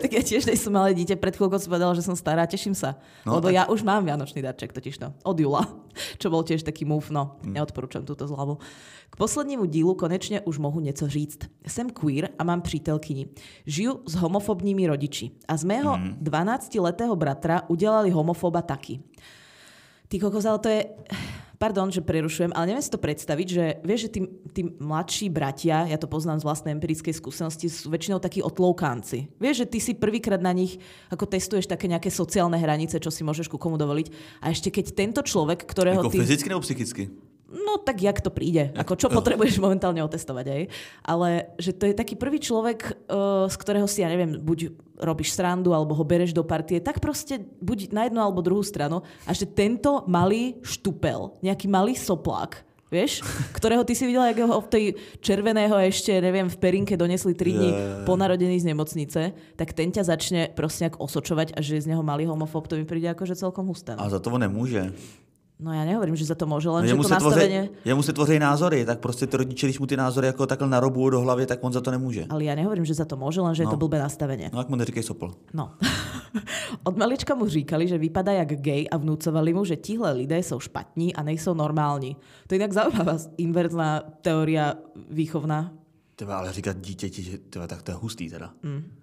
tak 0.04 0.16
ja 0.16 0.22
tiež 0.24 0.48
som 0.56 0.72
malé 0.72 0.96
dieťa. 0.96 1.20
Pred 1.20 1.36
chvíľkou 1.36 1.60
si 1.60 1.68
povedala, 1.68 1.92
že 1.92 2.00
som 2.00 2.16
stará, 2.16 2.48
teším 2.48 2.72
sa. 2.72 2.96
No, 3.28 3.36
Lebo 3.36 3.52
tak... 3.52 3.56
ja 3.56 3.62
už 3.68 3.84
mám 3.84 4.02
vianočný 4.08 4.40
darček 4.40 4.72
totiž 4.72 4.96
to. 4.96 5.12
Od 5.28 5.36
Jula. 5.36 5.68
Čo 6.20 6.32
bol 6.32 6.42
tiež 6.42 6.64
taký 6.64 6.88
move, 6.88 7.12
no. 7.12 7.36
Hmm. 7.44 7.52
Neodporúčam 7.60 8.02
túto 8.08 8.24
zľavu. 8.24 8.56
K 9.10 9.14
poslednímu 9.18 9.66
dílu 9.66 9.94
konečne 9.94 10.40
už 10.40 10.58
mohu 10.58 10.80
něco 10.80 11.08
říct. 11.08 11.50
Jsem 11.66 11.90
queer 11.90 12.30
a 12.38 12.44
mám 12.44 12.62
přítelkyni. 12.62 13.26
Žiju 13.66 14.00
s 14.06 14.14
homofobními 14.14 14.86
rodiči. 14.86 15.30
A 15.48 15.56
z 15.56 15.64
mého 15.64 15.92
hmm. 15.92 16.18
12-letého 16.22 17.16
bratra 17.16 17.62
udělali 17.68 18.10
homofoba 18.10 18.62
taky. 18.62 19.00
Ty 20.08 20.18
kokos, 20.18 20.44
ale 20.44 20.58
to 20.58 20.68
je 20.68 20.84
pardon, 21.60 21.92
že 21.92 22.00
prerušujem, 22.00 22.56
ale 22.56 22.72
neviem 22.72 22.80
si 22.80 22.88
to 22.88 22.96
predstaviť, 22.96 23.46
že 23.52 23.64
vieš, 23.84 24.08
že 24.08 24.10
tí, 24.16 24.20
tí 24.56 24.62
mladší 24.80 25.28
bratia, 25.28 25.84
ja 25.84 26.00
to 26.00 26.08
poznám 26.08 26.40
z 26.40 26.48
vlastnej 26.48 26.72
empirickej 26.72 27.12
skúsenosti, 27.12 27.68
sú 27.68 27.92
väčšinou 27.92 28.16
takí 28.16 28.40
otloukánci. 28.40 29.28
Vieš, 29.36 29.56
že 29.62 29.66
ty 29.68 29.78
si 29.78 29.92
prvýkrát 29.92 30.40
na 30.40 30.56
nich 30.56 30.80
ako 31.12 31.28
testuješ 31.28 31.68
také 31.68 31.84
nejaké 31.84 32.08
sociálne 32.08 32.56
hranice, 32.56 32.96
čo 32.96 33.12
si 33.12 33.20
môžeš 33.20 33.52
ku 33.52 33.60
komu 33.60 33.76
dovoliť. 33.76 34.40
A 34.40 34.48
ešte 34.48 34.72
keď 34.72 34.96
tento 34.96 35.20
človek, 35.20 35.68
ktorého 35.68 36.00
ako 36.00 36.16
ty... 36.16 36.24
fyzicky 36.24 36.48
nebo 36.48 36.64
psychicky? 36.64 37.12
No 37.50 37.82
tak 37.82 37.98
jak 37.98 38.22
to 38.22 38.30
príde. 38.30 38.70
Ako 38.78 38.94
čo 38.94 39.10
potrebuješ 39.18 39.58
momentálne 39.58 40.00
otestovať 40.06 40.46
aj. 40.46 40.62
Ale 41.02 41.50
že 41.58 41.74
to 41.74 41.90
je 41.90 41.94
taký 41.98 42.14
prvý 42.14 42.38
človek, 42.38 43.10
uh, 43.10 43.50
z 43.50 43.56
ktorého 43.58 43.90
si, 43.90 44.06
ja 44.06 44.08
neviem, 44.08 44.38
buď 44.38 44.70
robíš 45.02 45.34
srandu, 45.34 45.74
alebo 45.74 45.96
ho 45.98 46.04
bereš 46.06 46.30
do 46.30 46.46
partie, 46.46 46.78
tak 46.78 47.02
proste 47.02 47.42
buď 47.58 47.90
na 47.90 48.06
jednu 48.06 48.20
alebo 48.22 48.44
druhú 48.44 48.62
stranu. 48.62 49.02
A 49.26 49.34
že 49.34 49.50
tento 49.50 50.06
malý 50.06 50.62
štupel, 50.62 51.34
nejaký 51.42 51.66
malý 51.66 51.98
soplák, 51.98 52.62
vieš, 52.92 53.22
ktorého 53.56 53.86
ty 53.86 53.94
si 53.96 54.04
videla, 54.04 54.28
jak 54.28 54.44
ho 54.44 54.60
v 54.60 54.68
tej 54.68 54.84
červeného 55.22 55.78
ešte, 55.80 56.12
neviem, 56.18 56.50
v 56.50 56.58
Perinke 56.58 56.94
donesli 56.98 57.32
3 57.32 57.56
dní 57.56 57.70
yeah. 57.70 58.04
po 58.04 58.18
narodení 58.18 58.58
z 58.58 58.68
nemocnice, 58.68 59.32
tak 59.56 59.72
ten 59.72 59.94
ťa 59.94 60.02
začne 60.04 60.42
proste 60.52 60.86
nejak 60.86 60.98
osočovať 60.98 61.56
a 61.56 61.62
že 61.62 61.80
z 61.80 61.90
neho 61.94 62.02
malý 62.04 62.26
homofób, 62.28 62.66
to 62.66 62.76
mi 62.76 62.84
príde 62.84 63.08
akože 63.08 63.38
celkom 63.38 63.70
husté. 63.70 63.94
A 63.96 64.10
za 64.10 64.18
to 64.18 64.34
nemôže. 64.36 64.90
No 65.62 65.72
já 65.72 65.84
nehovorím, 65.84 66.16
že 66.16 66.24
za 66.24 66.34
to 66.34 66.46
může, 66.46 66.68
len 66.68 66.84
no, 66.84 66.88
že 66.88 67.02
to 67.02 67.08
nastavenie... 67.08 67.62
Tvoří, 67.64 67.80
jemu 67.84 68.02
se 68.02 68.12
tvoří 68.12 68.38
názory, 68.38 68.84
tak 68.84 68.98
prostě 68.98 69.26
ty 69.26 69.36
rodiče, 69.36 69.66
když 69.66 69.78
mu 69.78 69.86
ty 69.86 69.96
názory 69.96 70.26
jako 70.26 70.46
takhle 70.46 70.68
narobujú 70.68 71.10
do 71.10 71.20
hlavy, 71.20 71.46
tak 71.46 71.58
on 71.64 71.72
za 71.72 71.80
to 71.80 71.90
nemůže. 71.90 72.26
Ale 72.28 72.44
já 72.44 72.54
nehovorím, 72.54 72.84
že 72.84 72.94
za 72.94 73.04
to 73.04 73.16
může, 73.16 73.40
len 73.40 73.54
že 73.54 73.64
no. 73.64 73.68
je 73.68 73.70
to 73.70 73.76
blbé 73.76 73.98
nastavenie. 73.98 74.50
No, 74.52 74.58
jak 74.58 74.68
mu 74.68 74.76
neříkej 74.76 75.02
sopl. 75.02 75.34
No. 75.54 75.70
Od 76.84 76.96
malička 76.96 77.34
mu 77.34 77.48
říkali, 77.48 77.88
že 77.88 77.98
vypadá 77.98 78.32
jak 78.32 78.48
gay 78.60 78.86
a 78.90 78.96
vnúcovali 78.96 79.54
mu, 79.54 79.64
že 79.64 79.76
tihle 79.76 80.12
lidé 80.12 80.38
jsou 80.38 80.60
špatní 80.60 81.14
a 81.16 81.22
nejsou 81.22 81.54
normální. 81.54 82.16
To 82.46 82.54
je 82.54 82.56
jinak 82.56 82.72
zaujímavá 82.72 83.18
inverzná 83.36 84.02
teória 84.22 84.74
výchovná. 85.10 85.72
Teba, 86.16 86.38
ale 86.38 86.52
říkat 86.52 86.76
dítěti, 86.80 87.22
že 87.22 87.38
teba, 87.38 87.66
tak 87.66 87.82
to 87.82 87.90
je 87.90 87.94
hustý 87.94 88.30
teda. 88.30 88.50
Mm. 88.62 88.99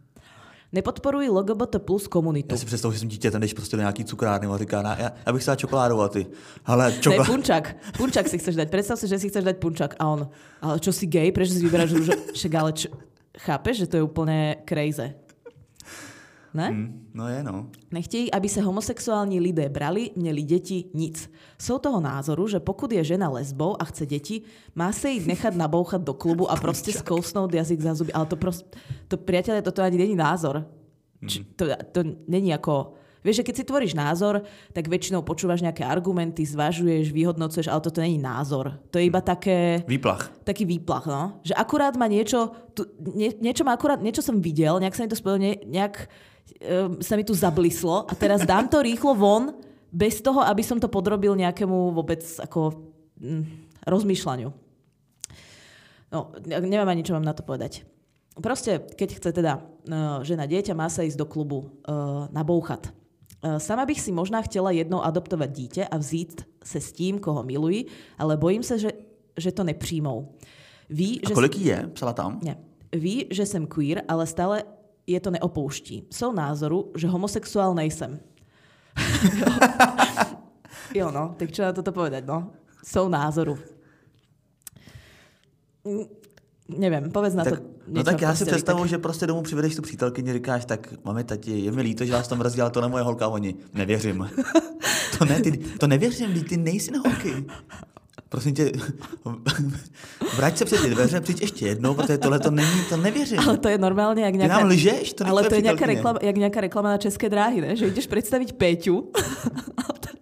Nepodporuji 0.72 1.30
LGBT 1.30 1.80
plus 1.80 2.08
komunitu. 2.08 2.54
Já 2.54 2.58
si 2.58 2.66
představuji, 2.66 2.94
že 2.94 3.00
jsem 3.00 3.10
dítě, 3.10 3.32
ten 3.32 3.42
jdeš 3.42 3.54
prostě 3.54 3.78
do 3.78 3.82
nějaký 3.82 4.06
cukrárny 4.06 4.48
a 4.48 4.58
říká, 4.58 4.96
já, 5.00 5.12
já 5.26 5.34
bych 5.34 5.44
čokoládu 5.56 6.02
a 6.02 6.08
ty. 6.10 6.28
Ale 6.66 6.94
čokoládu. 7.00 7.32
Ne, 7.32 7.36
punčak. 7.36 7.76
Punčak 7.98 8.28
si 8.28 8.38
chceš 8.38 8.56
dať. 8.56 8.70
Predstav 8.70 9.00
si, 9.00 9.08
že 9.08 9.20
si 9.20 9.30
chceš 9.30 9.44
dať 9.44 9.58
punčak 9.58 9.96
a 10.00 10.08
on, 10.08 10.28
ale 10.62 10.80
čo 10.80 10.92
si 10.92 11.08
gay, 11.08 11.32
prečo 11.32 11.54
si 11.54 11.64
vyberáš 11.64 11.90
že 11.90 12.14
Však 12.34 12.52
ale 12.56 12.72
čo, 12.74 12.88
chápeš, 13.38 13.78
že 13.78 13.88
to 13.88 13.96
je 13.98 14.04
úplne 14.04 14.60
crazy. 14.68 15.27
Ne? 16.54 16.72
Mm, 16.72 17.08
no 17.14 17.28
je, 17.28 17.44
no. 17.44 17.70
Nechtějí, 17.92 18.32
aby 18.32 18.50
se 18.50 18.62
homosexuální 18.62 19.40
lidé 19.40 19.70
brali, 19.70 20.12
měli 20.16 20.42
děti, 20.42 20.86
nic. 20.94 21.32
Jsou 21.62 21.78
toho 21.78 22.00
názoru, 22.00 22.48
že 22.48 22.60
pokud 22.60 22.92
je 22.92 23.04
žena 23.04 23.30
lesbou 23.30 23.82
a 23.82 23.86
chce 23.86 24.06
děti, 24.06 24.42
má 24.76 24.92
se 24.92 25.10
jít 25.10 25.28
nechat 25.28 25.56
nabouchat 25.56 26.02
do 26.02 26.14
klubu 26.14 26.52
a 26.52 26.56
prostě 26.56 26.94
zkousnout 26.94 27.54
jazyk 27.54 27.82
za 27.82 27.94
zuby. 27.94 28.14
Ale 28.14 28.26
to 28.26 28.36
prostě, 28.36 28.80
to 29.08 29.18
priateľe, 29.18 29.62
toto 29.62 29.82
ani 29.82 29.98
není 29.98 30.16
názor. 30.16 30.66
Či, 31.28 31.40
mm. 31.40 31.46
to, 31.56 31.66
to 31.92 32.00
není 32.28 32.50
jako... 32.50 32.94
Vieš, 33.24 33.44
že 33.44 33.48
keď 33.50 33.56
si 33.60 33.64
tvoríš 33.68 33.94
názor, 33.98 34.48
tak 34.72 34.88
väčšinou 34.88 35.20
počúvaš 35.20 35.60
nejaké 35.60 35.84
argumenty, 35.84 36.48
zvažuješ, 36.48 37.12
vyhodnocuješ, 37.12 37.68
ale 37.68 37.84
toto 37.84 38.00
není 38.00 38.16
názor. 38.16 38.80
To 38.88 39.02
je 39.02 39.10
iba 39.10 39.20
také... 39.20 39.84
Výplach. 39.84 40.32
Taký 40.48 40.64
výplach, 40.64 41.04
no. 41.10 41.44
Že 41.44 41.58
akurát 41.60 41.92
ma 42.00 42.08
niečo, 42.08 42.56
tu, 42.72 42.88
nie, 43.20 43.36
niečo 43.44 43.68
ma 43.68 43.76
akurát, 43.76 44.00
niečo 44.00 44.24
som 44.24 44.40
videl, 44.40 44.80
nejak 44.80 44.96
sa 44.96 45.04
mi 45.04 45.12
to 45.12 45.20
spojilo, 45.20 45.44
ne, 45.44 45.60
nejak 45.66 46.08
Ehm, 46.62 47.04
sa 47.04 47.20
mi 47.20 47.28
tu 47.28 47.36
zablislo 47.36 48.08
a 48.08 48.14
teraz 48.16 48.42
dám 48.48 48.72
to 48.72 48.82
rýchlo 48.82 49.14
von, 49.14 49.54
bez 49.92 50.20
toho, 50.20 50.44
aby 50.44 50.64
som 50.64 50.80
to 50.80 50.92
podrobil 50.92 51.36
nejakému 51.36 51.96
vôbec 51.96 52.24
ako 52.44 52.92
hm, 53.20 53.44
rozmýšľaniu. 53.88 54.50
No, 56.08 56.32
neviem 56.48 56.88
ani, 56.88 57.04
čo 57.04 57.16
mám 57.16 57.28
na 57.28 57.36
to 57.36 57.44
povedať. 57.44 57.84
Proste, 58.38 58.80
keď 58.80 59.10
chce 59.18 59.30
teda 59.34 59.60
uh, 59.60 60.22
žena 60.22 60.46
dieťa, 60.46 60.78
má 60.78 60.88
sa 60.88 61.04
ísť 61.04 61.20
do 61.20 61.28
klubu 61.28 61.68
uh, 61.68 62.30
na 62.32 62.46
bouchat. 62.46 62.94
Uh, 63.42 63.58
sama 63.58 63.84
bych 63.84 64.02
si 64.02 64.12
možná 64.14 64.42
chtěla 64.46 64.72
jednou 64.72 65.02
adoptovať 65.02 65.50
dítě 65.52 65.84
a 65.84 65.98
vzít 65.98 66.46
se 66.64 66.80
s 66.80 66.94
tím, 66.94 67.20
koho 67.20 67.44
miluji, 67.44 67.86
ale 68.18 68.38
bojím 68.38 68.64
se, 68.64 68.80
že, 68.80 68.92
že 69.38 69.52
to 69.52 69.64
nepřijmou. 69.64 70.32
Ví, 70.90 71.22
a 71.26 71.30
že 71.30 71.34
kolik 71.34 71.58
je? 71.58 71.90
Psala 71.94 72.14
tam? 72.14 72.40
Ne. 72.44 72.58
Ví, 72.94 73.28
že 73.30 73.46
jsem 73.46 73.68
queer, 73.68 74.04
ale 74.08 74.28
stále 74.28 74.64
je 75.08 75.20
to 75.20 75.32
neopouští. 75.32 76.08
Jsou 76.12 76.32
názoru, 76.32 76.92
že 76.96 77.08
homosexuál 77.08 77.76
nejsem. 77.76 78.20
jo, 80.94 81.12
no, 81.12 81.36
tak 81.38 81.52
čo 81.52 81.62
na 81.62 81.74
toto 81.74 81.92
povedať, 81.92 82.26
no? 82.26 82.52
Jsou 82.84 83.10
názoru. 83.10 83.58
Mm, 85.86 86.06
Nevím, 86.68 87.12
povedz 87.12 87.34
na 87.36 87.44
tak, 87.44 87.60
to. 87.60 87.66
no 87.88 88.04
tak 88.04 88.22
já 88.22 88.36
si 88.36 88.46
představuji, 88.46 88.86
že 88.86 88.98
prostě 88.98 89.28
domů 89.28 89.42
přivedeš 89.42 89.76
tu 89.76 89.82
přítelkyni, 89.82 90.34
říkáš, 90.34 90.66
tak 90.66 90.94
máme 91.04 91.24
tati, 91.24 91.60
je 91.60 91.72
mi 91.72 91.82
líto, 91.82 92.06
že 92.06 92.14
vás 92.14 92.28
tam 92.28 92.42
rozdělal, 92.42 92.72
to 92.72 92.82
na 92.82 92.88
moje 92.88 93.04
holka, 93.04 93.28
oni, 93.28 93.56
nevěřím. 93.74 94.30
to 95.18 95.26
ne, 95.26 95.42
ty, 95.42 95.58
to 95.58 95.88
nevěřím, 95.88 96.44
ty 96.44 96.58
nejsi 96.58 96.92
na 96.92 97.00
holky. 97.00 97.46
Prosím 98.30 98.54
tě, 98.54 98.72
vrať 100.36 100.58
se 100.58 100.66
před 100.66 100.82
ty 100.82 100.90
dveře, 100.90 101.22
přijď 101.22 101.42
ještě 101.42 101.68
jednou, 101.68 101.94
protože 101.94 102.18
tohle 102.18 102.40
to 102.40 102.52
není, 102.52 102.86
to 102.90 102.98
nevěřím. 102.98 103.40
Ale 103.40 103.58
to 103.58 103.70
je 103.70 103.78
normálně 103.78 104.24
jak 104.24 104.36
nějaká... 104.36 104.56
Ty 104.56 104.62
nám 104.62 104.70
lžeš? 104.70 105.14
To 105.14 105.28
ale 105.28 105.50
to 105.50 105.56
je 105.56 105.62
nějaká 105.62 105.86
reklama, 105.86 106.20
jak 106.22 106.38
nějaká 106.38 106.62
reklama 106.62 106.90
na 106.90 106.98
České 106.98 107.30
dráhy, 107.30 107.62
ne? 107.62 107.76
Že 107.76 107.88
jdeš 107.88 108.08
představit 108.08 108.54
Péťu. 108.54 109.12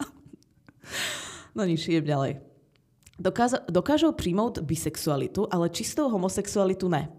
no 1.55 1.63
nič, 1.65 1.87
idem 1.87 2.03
ďalej. 2.03 2.37
Dokážou 3.69 4.11
přijmout 4.11 4.59
bisexualitu, 4.59 5.47
ale 5.51 5.69
čistou 5.69 6.09
homosexualitu 6.09 6.87
ne. 6.87 7.09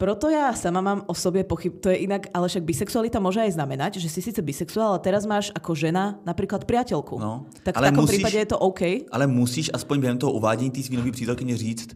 Proto 0.00 0.32
ja 0.32 0.56
sama 0.56 0.80
mám 0.80 1.04
o 1.06 1.14
sobě 1.14 1.44
pochyb, 1.44 1.76
to 1.76 1.92
je 1.92 2.08
inak, 2.08 2.32
ale 2.32 2.48
však 2.48 2.64
bisexualita 2.64 3.20
môže 3.20 3.44
aj 3.44 3.52
znamenať, 3.52 4.00
že 4.00 4.08
si 4.08 4.24
síce 4.24 4.40
bisexuál, 4.40 4.96
ale 4.96 5.04
teraz 5.04 5.28
máš 5.28 5.52
ako 5.52 5.76
žena 5.76 6.16
napríklad 6.24 6.64
priateľku. 6.64 7.20
No, 7.20 7.44
tak 7.60 7.76
ale 7.76 7.92
v 7.92 7.92
takom 7.92 8.08
musíš, 8.08 8.16
prípade 8.16 8.38
je 8.40 8.48
to 8.48 8.58
OK. 8.64 8.82
Ale 9.12 9.28
musíš 9.28 9.68
aspoň 9.76 10.00
během 10.00 10.18
toho 10.18 10.32
uvádění 10.32 10.72
té 10.72 10.80
svý 10.80 11.12
přítelkyně 11.12 11.56
říct, 11.56 11.92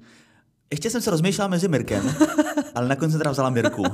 ještě 0.72 0.90
jsem 0.90 1.00
se 1.00 1.10
rozmýšlela 1.10 1.48
mezi 1.48 1.68
Mirkem, 1.68 2.04
ale 2.74 2.88
nakonec 2.88 3.12
jsem 3.12 3.20
teda 3.20 3.30
vzala 3.30 3.50
Mirku. 3.50 3.84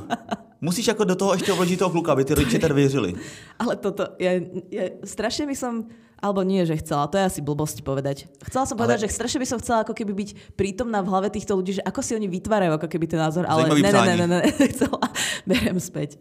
Musíš 0.60 0.88
jako 0.88 1.04
do 1.04 1.14
toho 1.16 1.32
ještě 1.32 1.52
vložit 1.52 1.78
toho 1.78 1.90
kluka, 1.90 2.12
aby 2.12 2.24
ty 2.24 2.34
rodiče 2.34 2.58
teda 2.58 2.74
věřili. 2.74 3.14
Ale 3.58 3.76
toto, 3.76 4.04
je, 4.18 4.50
je, 4.70 4.92
strašne 5.04 5.46
by 5.46 5.56
som 5.56 5.86
alebo 6.20 6.44
nie, 6.44 6.62
že 6.68 6.76
chcela, 6.78 7.08
to 7.08 7.16
je 7.16 7.24
asi 7.24 7.40
blbosť 7.40 7.80
povedať. 7.80 8.28
Chcela 8.44 8.68
som 8.68 8.76
povedať, 8.76 9.02
ale... 9.02 9.04
že 9.08 9.16
strašne 9.16 9.40
by 9.40 9.48
som 9.48 9.58
chcela 9.58 9.82
ako 9.82 9.96
keby 9.96 10.12
byť 10.12 10.30
prítomná 10.54 11.00
v 11.00 11.08
hlave 11.08 11.28
týchto 11.32 11.56
ľudí, 11.56 11.80
že 11.80 11.82
ako 11.82 12.00
si 12.04 12.12
oni 12.14 12.28
vytvárajú 12.28 12.76
ako 12.76 12.88
keby 12.88 13.08
ten 13.08 13.18
názor, 13.18 13.48
ale 13.48 13.66
ne, 13.66 13.90
ne, 13.90 14.02
ne, 14.04 14.14
ne, 14.20 14.26
ne, 14.28 14.40
chcela, 14.76 15.00
berem 15.48 15.80
späť. 15.80 16.20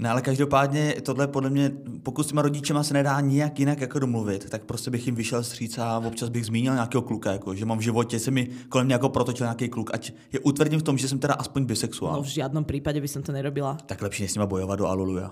No 0.00 0.10
ale 0.10 0.22
každopádně 0.22 0.94
tohle 1.02 1.28
podle 1.28 1.50
mě, 1.50 1.72
pokud 2.02 2.22
s 2.22 2.26
těma 2.26 2.42
rodičema 2.42 2.82
se 2.82 2.94
nedá 2.94 3.20
nijak 3.20 3.58
jinak 3.58 3.80
jako 3.80 3.98
domluvit, 3.98 4.50
tak 4.50 4.64
prostě 4.64 4.90
bych 4.90 5.06
jim 5.06 5.14
vyšel 5.14 5.44
stříc 5.44 5.78
a 5.78 5.98
občas 5.98 6.28
bych 6.28 6.46
zmínil 6.46 6.74
nějakého 6.74 7.02
kluka, 7.02 7.32
jako, 7.32 7.54
že 7.54 7.64
mám 7.64 7.78
v 7.78 7.80
životě, 7.80 8.18
se 8.18 8.30
mi 8.30 8.48
kolem 8.68 8.86
mě 8.86 8.94
jako 8.94 9.08
protočil 9.08 9.44
nějaký 9.44 9.68
kluk, 9.68 9.90
ať 9.94 10.12
je 10.32 10.40
utvrdím 10.40 10.80
v 10.80 10.82
tom, 10.82 10.98
že 10.98 11.08
jsem 11.08 11.18
teda 11.18 11.34
aspoň 11.34 11.64
bisexuál. 11.64 12.16
No 12.16 12.22
v 12.22 12.26
žádném 12.26 12.64
případě 12.64 13.00
by 13.00 13.08
som 13.08 13.22
to 13.22 13.32
nerobila. 13.32 13.76
Tak 13.86 14.02
lepší 14.02 14.28
s 14.28 14.34
nima 14.34 14.46
bojovat 14.46 14.78
do 14.78 14.86
Aluluja. 14.86 15.30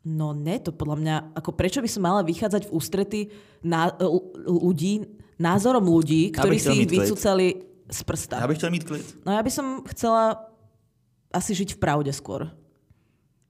No 0.00 0.32
ne, 0.32 0.56
to 0.56 0.72
podľa 0.72 0.96
mňa, 0.96 1.16
ako 1.36 1.52
prečo 1.52 1.84
by 1.84 1.88
som 1.88 2.08
mala 2.08 2.24
vychádzať 2.24 2.68
v 2.68 2.72
ústrety 2.72 3.20
na, 3.60 3.92
ľudí, 4.48 5.04
názorom 5.36 5.84
ľudí, 5.84 6.32
ktorí 6.32 6.56
si 6.56 6.72
ich 6.84 6.88
vycúcali 6.88 7.68
z 7.84 8.00
prsta. 8.08 8.40
Ja 8.40 8.48
bych 8.48 8.58
chcel 8.58 8.72
mít 8.72 8.84
klid. 8.88 9.04
No 9.28 9.36
ja 9.36 9.42
by 9.44 9.52
som 9.52 9.84
chcela 9.92 10.40
asi 11.28 11.52
žiť 11.52 11.76
v 11.76 11.78
pravde 11.78 12.12
skôr. 12.16 12.48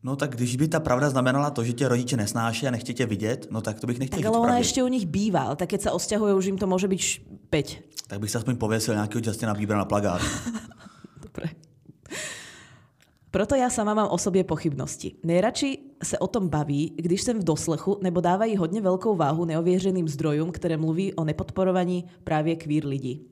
No 0.03 0.17
tak 0.17 0.33
když 0.33 0.57
by 0.57 0.69
ta 0.69 0.81
pravda 0.81 1.11
znamenala 1.11 1.51
to, 1.51 1.65
že 1.65 1.73
tě 1.73 1.89
rodiče 1.89 2.17
nesnáší 2.17 2.67
a 2.67 2.71
nechtějí 2.71 2.97
tě 2.97 3.07
vidět, 3.07 3.47
no 3.51 3.61
tak 3.61 3.81
to 3.81 3.87
bych 3.87 3.99
nechtěl 3.99 4.19
Tak 4.19 4.27
ale 4.27 4.39
ona 4.39 4.59
ještě 4.59 4.83
u 4.83 4.89
nich 4.89 5.07
bývá, 5.07 5.41
ale 5.41 5.57
tak 5.57 5.69
keď 5.69 5.81
sa 5.83 5.91
osťahuje, 5.93 6.35
už 6.35 6.47
im 6.47 6.59
to 6.59 6.65
môže 6.67 6.89
byť 6.89 7.03
5. 7.51 8.09
Tak 8.09 8.21
bych 8.21 8.31
se 8.31 8.39
aspoň 8.39 8.57
pověsil 8.57 8.95
nějakého 8.95 9.23
Justina 9.25 9.55
Biebera 9.55 9.79
na 9.79 9.85
plagát. 9.85 10.23
Dobre. 11.23 11.53
Proto 13.31 13.55
já 13.55 13.71
sama 13.71 13.95
mám 13.95 14.09
o 14.11 14.19
sobě 14.19 14.45
pochybnosti. 14.45 15.15
Nejradši 15.25 15.79
se 16.03 16.19
o 16.19 16.27
tom 16.27 16.49
baví, 16.49 16.95
když 16.97 17.23
jsem 17.23 17.39
v 17.39 17.45
doslechu, 17.45 17.99
nebo 18.03 18.21
dávají 18.21 18.57
hodně 18.57 18.81
velkou 18.81 19.17
váhu 19.17 19.45
neověřeným 19.45 20.09
zdrojům, 20.09 20.53
které 20.53 20.77
mluví 20.77 21.15
o 21.15 21.25
nepodporovaní 21.25 22.05
právě 22.25 22.57
queer 22.57 22.87
lidí. 22.87 23.27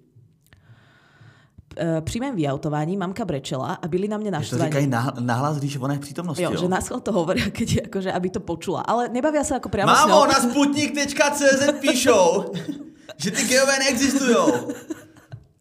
E, 1.78 2.00
při 2.00 2.20
mém 2.20 2.36
vyautování 2.36 2.96
mamka 2.96 3.24
brečela 3.24 3.74
a 3.74 3.88
byli 3.88 4.08
na 4.08 4.18
mě 4.18 4.30
naštvaní. 4.30 4.60
To 4.60 4.64
říkají 4.64 4.86
nahlas, 5.20 5.58
když 5.58 5.76
ona 5.76 5.92
je 5.92 5.98
v 5.98 6.02
přítomnosti. 6.02 6.42
Jo, 6.42 6.50
jo? 6.50 6.60
že 6.60 6.68
nás 6.68 6.92
to 7.02 7.12
hovorí, 7.12 7.50
keď, 7.50 7.86
akože, 7.86 8.12
aby 8.12 8.30
to 8.30 8.40
počula. 8.40 8.80
Ale 8.80 9.08
nebavia 9.08 9.42
sa 9.42 9.58
ako 9.58 9.68
priamo 9.68 9.90
Mámo, 9.90 10.26
na 10.26 10.38
sputnik.cz 10.38 11.62
píšou, 11.82 12.54
že 13.22 13.30
ty 13.30 13.42
geové 13.50 13.78
neexistují. 13.78 14.38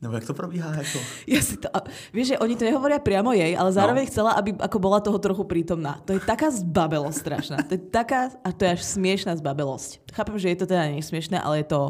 Nebo 0.01 0.13
jak 0.13 0.25
to 0.25 0.33
probíhá? 0.33 0.75
Jako? 0.75 0.99
Ja 1.27 1.41
si 1.41 1.57
to, 1.57 1.73
vieš, 2.13 2.37
že 2.37 2.39
oni 2.39 2.53
to 2.53 2.69
nehovoria 2.69 3.01
priamo 3.01 3.33
jej, 3.33 3.57
ale 3.57 3.73
zároveň 3.73 4.05
no. 4.05 4.09
chcela, 4.13 4.31
aby 4.37 4.53
ako 4.53 4.77
bola 4.77 5.01
toho 5.01 5.17
trochu 5.17 5.41
prítomná. 5.49 5.97
To 6.05 6.13
je 6.13 6.21
taká 6.21 6.53
zbabelosť 6.53 7.17
strašná. 7.17 7.57
To 7.65 7.73
je 7.73 7.81
taká, 7.81 8.29
a 8.45 8.49
to 8.53 8.61
je 8.69 8.77
až 8.77 8.81
smiešná 8.85 9.33
zbabelosť. 9.41 10.13
Chápem, 10.13 10.37
že 10.37 10.53
je 10.53 10.57
to 10.61 10.69
teda 10.69 10.93
nesmiešné, 10.93 11.41
ale 11.41 11.65
je 11.65 11.67
to... 11.73 11.81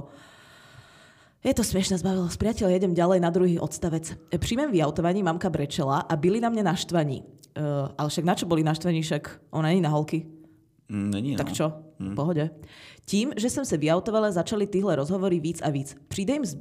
Je 1.44 1.54
to 1.54 1.64
smiešná 1.64 2.00
zbavilosť. 2.00 2.36
Priateľ, 2.40 2.68
jedem 2.72 2.94
ďalej 2.96 3.20
na 3.24 3.30
druhý 3.32 3.56
odstavec. 3.60 4.16
Pri 4.32 4.54
mém 4.58 4.72
vyautovaní 4.72 5.22
mamka 5.24 5.52
brečela 5.52 6.04
a 6.04 6.14
byli 6.16 6.40
na 6.44 6.50
mne 6.50 6.64
naštvaní. 6.64 7.24
Uh, 7.56 7.92
ale 7.96 8.08
však 8.10 8.26
na 8.26 8.36
čo 8.36 8.50
boli 8.50 8.68
naštvaní? 8.68 9.00
Však 9.04 9.54
ona 9.54 9.70
není 9.72 9.80
na 9.80 9.94
holky. 9.94 10.28
Mm, 10.90 11.10
není, 11.12 11.32
no. 11.32 11.38
Tak 11.38 11.54
čo? 11.54 11.72
Mm. 12.00 12.16
Pohode. 12.16 12.50
Tím, 13.06 13.32
že 13.38 13.50
jsem 13.50 13.66
se 13.66 13.78
vyautovala, 13.78 14.32
začali 14.32 14.68
tyhle 14.68 14.96
rozhovory 14.96 15.40
víc 15.40 15.62
a 15.62 15.70
víc. 15.70 15.96
Přijde 16.08 16.34
im 16.36 16.46
z 16.46 16.58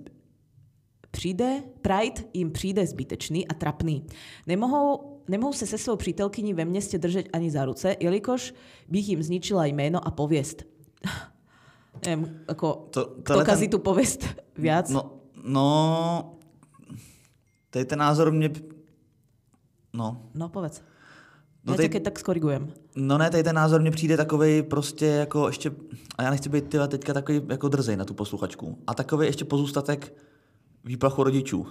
přijde, 1.17 1.63
Pride 1.83 2.29
jim 2.35 2.51
přijde 2.51 2.87
zbytečný 2.87 3.49
a 3.49 3.55
trapný. 3.55 4.07
Nemohou, 4.47 5.21
nemohou 5.29 5.53
se 5.53 5.67
se 5.67 5.79
svou 5.79 5.97
přítelkyní 5.97 6.55
ve 6.55 6.65
městě 6.65 6.99
držet 6.99 7.29
ani 7.33 7.51
za 7.51 7.65
ruce, 7.65 7.97
jelikož 8.01 8.55
bych 8.89 9.09
jim 9.09 9.23
zničila 9.23 9.67
jméno 9.67 10.07
a 10.07 10.11
pověst. 10.11 10.63
Nevím, 12.07 12.41
jako, 12.49 12.89
to, 12.91 13.07
kto 13.23 13.45
kazí 13.45 13.69
tu 13.69 13.79
pověst 13.79 14.25
viac? 14.59 14.91
No, 14.91 15.13
no, 15.45 16.37
tady 17.71 17.85
ten 17.85 17.99
názor 17.99 18.33
mě... 18.33 18.51
No. 19.93 20.23
No, 20.35 20.49
povedz. 20.49 20.83
No 21.65 21.75
já 21.79 21.89
tě 21.89 22.01
tak 22.01 22.19
skorigujem. 22.19 22.73
No 22.97 23.19
ne, 23.19 23.31
tady 23.31 23.43
ten 23.43 23.57
názor 23.57 23.81
mně 23.81 23.91
přijde 23.91 24.17
takový 24.17 24.63
prostě 24.63 25.07
jako 25.07 25.47
ještě, 25.47 25.73
a 26.19 26.23
já 26.23 26.31
nechci 26.31 26.49
být 26.49 26.69
tyhle 26.69 26.89
teďka 26.89 27.15
takový 27.15 27.43
jako 27.49 27.69
drzej 27.69 27.97
na 27.97 28.05
tu 28.05 28.15
posluchačku, 28.15 28.79
a 28.87 28.95
takový 28.95 29.27
ještě 29.27 29.45
pozůstatek 29.45 30.13
výplachu 30.87 31.23
rodičů. 31.23 31.67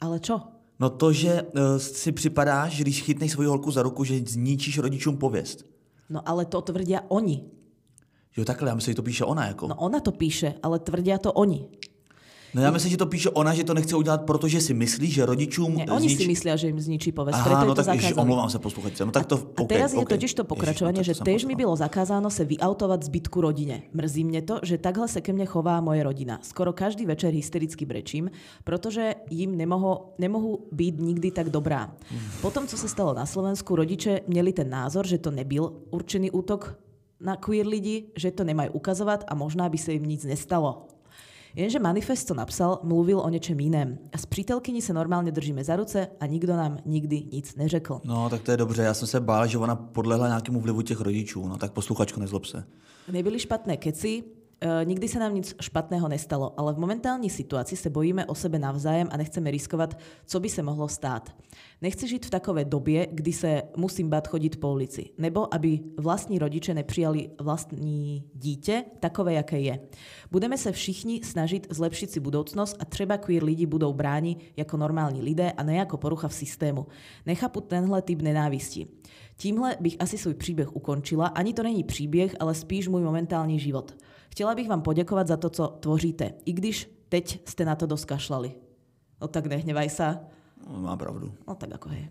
Ale 0.00 0.20
čo? 0.20 0.40
No 0.80 0.90
to, 0.90 1.12
že 1.12 1.42
uh, 1.42 1.76
si 1.78 2.12
připadáš, 2.12 2.80
když 2.80 3.02
chytneš 3.02 3.32
svoji 3.32 3.48
holku 3.48 3.70
za 3.70 3.82
ruku, 3.82 4.04
že 4.04 4.20
zničíš 4.26 4.78
rodičům 4.78 5.16
pověst. 5.16 5.66
No 6.10 6.28
ale 6.28 6.44
to 6.44 6.60
tvrdia 6.60 7.00
oni. 7.08 7.44
Jo, 8.36 8.44
takhle, 8.44 8.68
já 8.68 8.74
myslím, 8.74 8.92
že 8.92 8.96
to 8.96 9.02
píše 9.02 9.24
ona. 9.24 9.46
Jako. 9.46 9.68
No 9.68 9.74
ona 9.74 10.00
to 10.00 10.12
píše, 10.12 10.54
ale 10.62 10.78
tvrdia 10.78 11.18
to 11.18 11.32
oni. 11.32 11.68
No 12.54 12.62
já 12.62 12.70
myslím, 12.70 12.90
že 12.90 12.96
to 12.96 13.06
píše 13.06 13.30
ona, 13.30 13.54
že 13.54 13.64
to 13.64 13.74
nechce 13.74 13.96
udělat, 13.96 14.22
protože 14.22 14.60
si 14.60 14.74
myslí, 14.74 15.10
že 15.10 15.26
rodičům... 15.26 15.74
Ne, 15.76 15.86
oni 15.86 16.08
znič... 16.08 16.18
si 16.20 16.28
myslia, 16.28 16.56
že 16.56 16.68
im 16.68 16.76
zničí 16.76 17.12
povesť, 17.12 17.40
Aha, 17.40 17.48
preto 17.48 17.64
no 17.64 17.64
je 17.64 17.68
to 17.68 17.74
tak 17.74 17.84
zakázané. 17.96 18.22
omlouvám 18.22 18.50
se 18.50 18.58
posluchačce. 18.58 19.00
No 19.04 19.12
tak 19.12 19.26
to, 19.26 19.36
a, 19.36 19.40
a 19.40 19.60
okay, 19.64 19.66
teraz 19.66 19.90
okay. 19.92 20.02
je 20.04 20.06
totiž 20.06 20.32
to 20.34 20.44
pokračovanie, 20.44 21.00
Ježiš, 21.00 21.08
no, 21.08 21.24
že 21.24 21.28
tež 21.32 21.40
mi 21.48 21.56
bylo 21.56 21.72
zakázáno 21.76 22.28
se 22.30 22.44
vyautovať 22.44 23.00
zbytku 23.08 23.40
rodine. 23.40 23.88
Mrzí 23.96 24.24
mne 24.28 24.44
to, 24.44 24.60
že 24.62 24.76
takhle 24.76 25.08
se 25.08 25.24
ke 25.24 25.32
mne 25.32 25.48
chová 25.48 25.80
moje 25.80 26.04
rodina. 26.04 26.44
Skoro 26.44 26.76
každý 26.76 27.08
večer 27.08 27.32
hystericky 27.32 27.88
brečím, 27.88 28.28
protože 28.64 29.14
jim 29.32 29.56
nemohu, 29.56 30.12
nemohu 30.20 30.68
byť 30.72 30.94
nikdy 31.00 31.28
tak 31.30 31.48
dobrá. 31.48 31.96
Potom, 32.44 32.66
co 32.68 32.76
se 32.76 32.88
stalo 32.88 33.14
na 33.14 33.26
Slovensku, 33.26 33.76
rodiče 33.76 34.20
měli 34.28 34.52
ten 34.52 34.68
názor, 34.68 35.06
že 35.06 35.18
to 35.18 35.30
nebyl 35.30 35.72
určený 35.90 36.30
útok 36.30 36.76
na 37.22 37.36
queer 37.36 37.66
lidi, 37.66 38.10
že 38.18 38.34
to 38.34 38.42
nemajú 38.42 38.74
ukazovať 38.74 39.30
a 39.30 39.32
možná 39.38 39.70
by 39.70 39.78
sa 39.78 39.94
im 39.94 40.02
nic 40.02 40.26
nestalo. 40.26 40.91
Jenže 41.56 41.78
manifest, 41.78 42.28
co 42.28 42.34
napsal, 42.34 42.80
mluvil 42.82 43.20
o 43.20 43.28
něčem 43.28 43.60
jiném. 43.60 43.98
A 44.12 44.18
s 44.18 44.26
přítelkyní 44.26 44.82
se 44.82 44.92
normálně 44.92 45.32
držíme 45.32 45.64
za 45.64 45.76
ruce 45.76 46.08
a 46.20 46.26
nikdo 46.26 46.56
nám 46.56 46.78
nikdy 46.86 47.22
nic 47.32 47.56
neřekl. 47.56 48.00
No, 48.04 48.30
tak 48.30 48.42
to 48.42 48.50
je 48.50 48.56
dobře. 48.56 48.82
Já 48.82 48.94
jsem 48.94 49.08
se 49.08 49.20
bál, 49.20 49.46
že 49.46 49.58
ona 49.58 49.76
podlehla 49.76 50.28
nějakému 50.28 50.60
vlivu 50.60 50.82
těch 50.82 51.00
rodičů. 51.00 51.48
No, 51.48 51.58
tak 51.58 51.72
posluchačko, 51.72 52.20
nezlob 52.20 52.44
se. 52.44 52.64
Nebyly 53.12 53.38
špatné 53.38 53.76
keci, 53.76 54.24
nikdy 54.84 55.08
sa 55.08 55.18
nám 55.18 55.34
nič 55.34 55.54
špatného 55.60 56.08
nestalo, 56.08 56.54
ale 56.56 56.74
v 56.74 56.78
momentální 56.78 57.30
situaci 57.30 57.76
se 57.76 57.90
bojíme 57.90 58.26
o 58.26 58.34
sebe 58.34 58.58
navzájem 58.58 59.08
a 59.10 59.16
nechceme 59.16 59.50
riskovat, 59.50 59.98
co 60.26 60.40
by 60.40 60.48
se 60.48 60.62
mohlo 60.62 60.88
stát. 60.88 61.34
Nechci 61.82 62.08
žiť 62.08 62.26
v 62.26 62.30
takové 62.30 62.64
době, 62.64 63.06
kdy 63.10 63.32
se 63.32 63.62
musím 63.76 64.08
bát 64.08 64.28
chodit 64.28 64.60
po 64.60 64.72
ulici, 64.72 65.10
nebo 65.18 65.54
aby 65.54 65.80
vlastní 65.98 66.38
rodiče 66.38 66.74
nepřijali 66.74 67.30
vlastní 67.40 68.24
dítě 68.34 68.84
takové, 69.00 69.32
jaké 69.32 69.60
je. 69.60 69.80
Budeme 70.30 70.58
se 70.58 70.72
všichni 70.72 71.20
snažit 71.24 71.66
zlepšit 71.70 72.10
si 72.10 72.20
budoucnost 72.20 72.76
a 72.78 72.84
třeba 72.84 73.18
queer 73.18 73.44
lidi 73.44 73.66
budou 73.66 73.92
bráni 73.92 74.36
jako 74.56 74.76
normální 74.76 75.22
lidé 75.22 75.52
a 75.52 75.62
ne 75.62 75.76
jako 75.76 75.96
porucha 75.96 76.28
v 76.28 76.34
systému. 76.34 76.86
Nechápu 77.26 77.60
tenhle 77.60 78.02
typ 78.02 78.22
nenávisti. 78.22 78.86
Tímhle 79.36 79.76
bych 79.80 79.96
asi 79.98 80.18
svůj 80.18 80.34
příběh 80.34 80.76
ukončila. 80.76 81.26
Ani 81.26 81.54
to 81.54 81.62
není 81.62 81.84
příběh, 81.84 82.36
ale 82.40 82.54
spíš 82.54 82.88
můj 82.88 83.02
momentální 83.02 83.58
život. 83.58 83.96
Chtěla 84.32 84.54
bych 84.54 84.68
vám 84.68 84.82
poděkovat 84.82 85.28
za 85.28 85.36
to, 85.36 85.50
co 85.50 85.68
tvoříte, 85.68 86.32
i 86.44 86.52
když 86.52 86.88
teď 87.08 87.48
jste 87.48 87.64
na 87.64 87.76
to 87.76 87.86
dosť 87.86 88.06
kašlali. 88.16 88.56
No 89.20 89.28
tak 89.28 89.44
nehnevaj 89.46 89.92
sa. 89.92 90.24
No, 90.64 90.88
má 90.88 90.96
pravdu. 90.96 91.28
No 91.44 91.52
tak 91.54 91.76
ako 91.76 91.92
je. 91.92 92.08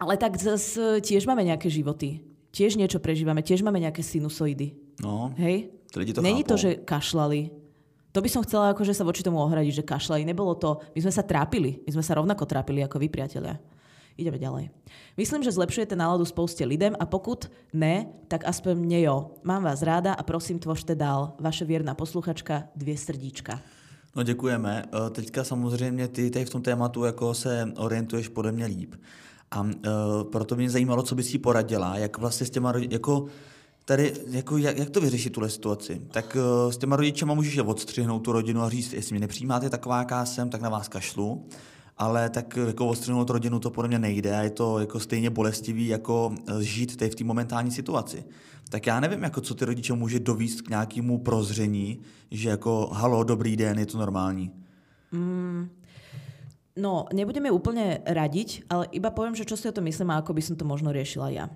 Ale 0.00 0.16
tak 0.16 0.40
zase 0.40 1.04
tiež 1.04 1.28
máme 1.28 1.44
nejaké 1.44 1.68
životy. 1.68 2.24
Tiež 2.48 2.80
niečo 2.80 2.96
prežívame, 2.96 3.44
tiež 3.44 3.60
máme 3.60 3.76
nejaké 3.76 4.00
sinusoidy. 4.00 4.72
No, 5.04 5.36
Hej? 5.36 5.68
to 5.92 6.00
Není 6.24 6.42
chápou. 6.42 6.56
to, 6.56 6.56
že 6.56 6.70
kašlali. 6.80 7.52
To 8.16 8.24
by 8.24 8.28
som 8.32 8.40
chcela 8.48 8.72
akože 8.72 8.96
sa 8.96 9.04
voči 9.04 9.20
tomu 9.20 9.36
ohradiť, 9.44 9.84
že 9.84 9.84
kašľali. 9.84 10.24
Nebolo 10.24 10.56
to, 10.56 10.80
my 10.96 11.00
sme 11.04 11.12
sa 11.12 11.20
trápili. 11.20 11.84
My 11.84 11.92
sme 11.92 12.04
sa 12.04 12.16
rovnako 12.16 12.48
trápili 12.48 12.80
ako 12.80 12.96
vy, 12.96 13.12
priatelia. 13.12 13.60
Ideme 14.16 14.38
ďalej. 14.38 14.70
Myslím, 15.16 15.42
že 15.44 15.52
zlepšujete 15.52 15.96
náladu 15.96 16.24
spouste 16.24 16.64
lidem 16.64 16.96
a 17.00 17.06
pokud 17.06 17.50
ne, 17.72 18.06
tak 18.28 18.48
aspoň 18.48 18.74
mne 18.74 19.00
jo. 19.00 19.30
Mám 19.44 19.62
vás 19.62 19.82
ráda 19.82 20.16
a 20.16 20.22
prosím 20.22 20.58
tvořte 20.58 20.94
dál. 20.94 21.36
Vaše 21.40 21.64
věrná 21.64 21.94
posluchačka, 21.94 22.64
dvě 22.76 22.96
srdíčka. 22.96 23.60
No 24.16 24.22
děkujeme. 24.22 24.84
Eh, 24.88 25.10
Teďka 25.10 25.44
samozřejmě 25.44 26.08
ty 26.08 26.30
tady 26.30 26.44
v 26.44 26.50
tom 26.50 26.62
tématu 26.62 27.04
jako 27.04 27.34
se 27.34 27.72
orientuješ 27.76 28.28
podle 28.28 28.52
mě 28.52 28.66
líp. 28.66 28.94
A 29.50 29.60
uh, 29.60 29.70
proto 30.32 30.56
mě 30.56 30.70
zajímalo, 30.70 31.02
co 31.02 31.14
bys 31.14 31.32
jí 31.32 31.38
poradila, 31.38 31.98
jak 31.98 32.18
vlastně 32.18 32.46
s 32.46 32.50
těma, 32.50 32.72
rodi- 32.72 32.88
jako 32.90 33.26
tady, 33.84 34.12
jako 34.30 34.56
jak, 34.58 34.78
jak 34.78 34.90
to 34.90 35.00
vyřešit 35.00 35.32
tuhle 35.32 35.50
situaci. 35.50 36.00
Tak 36.10 36.36
uh, 36.36 36.72
s 36.72 36.76
těma 36.76 36.96
rodičema 36.96 37.34
můžeš 37.34 37.58
odstřihnout 37.58 38.18
tu 38.18 38.32
rodinu 38.32 38.62
a 38.62 38.68
říct, 38.70 38.92
jestli 38.92 39.12
mě 39.12 39.20
nepřijímáte 39.20 39.70
taková, 39.70 39.98
jaká 39.98 40.26
jsem, 40.26 40.50
tak 40.50 40.60
na 40.60 40.68
vás 40.68 40.88
kašlu. 40.88 41.46
Ale 41.96 42.30
tak 42.30 42.56
eh, 42.56 42.66
jako 42.66 42.86
odstřihnout 42.86 43.30
rodinu 43.30 43.58
to 43.58 43.70
podle 43.70 43.88
mě 43.88 43.98
nejde 43.98 44.36
a 44.36 44.42
je 44.42 44.50
to 44.50 44.78
jako 44.78 45.00
stejně 45.00 45.30
bolestivý, 45.30 45.86
jako 45.86 46.34
eh, 46.48 46.62
žít 46.62 46.96
teď 46.96 47.12
v 47.12 47.14
té 47.14 47.24
momentální 47.24 47.70
situaci. 47.70 48.24
Tak 48.68 48.86
já 48.86 49.00
nevím, 49.00 49.22
jako 49.22 49.40
co 49.40 49.54
ty 49.54 49.64
rodiče 49.64 49.92
může 49.92 50.20
dovíst 50.20 50.60
k 50.60 50.68
nějakému 50.68 51.18
prozření, 51.18 52.00
že 52.30 52.48
jako 52.48 52.90
halo, 52.92 53.24
dobrý 53.24 53.56
den, 53.56 53.78
je 53.78 53.86
to 53.86 53.98
normální. 53.98 54.50
No, 56.76 57.08
nebudeme 57.08 57.48
úplne 57.48 58.04
radiť, 58.04 58.68
ale 58.68 58.84
iba 58.92 59.08
poviem, 59.08 59.32
že 59.32 59.48
čo 59.48 59.56
si 59.56 59.64
o 59.64 59.72
to 59.72 59.80
myslím 59.80 60.12
a 60.12 60.20
ako 60.20 60.36
by 60.36 60.42
som 60.44 60.56
to 60.60 60.68
možno 60.68 60.92
riešila 60.92 61.32
ja. 61.32 61.48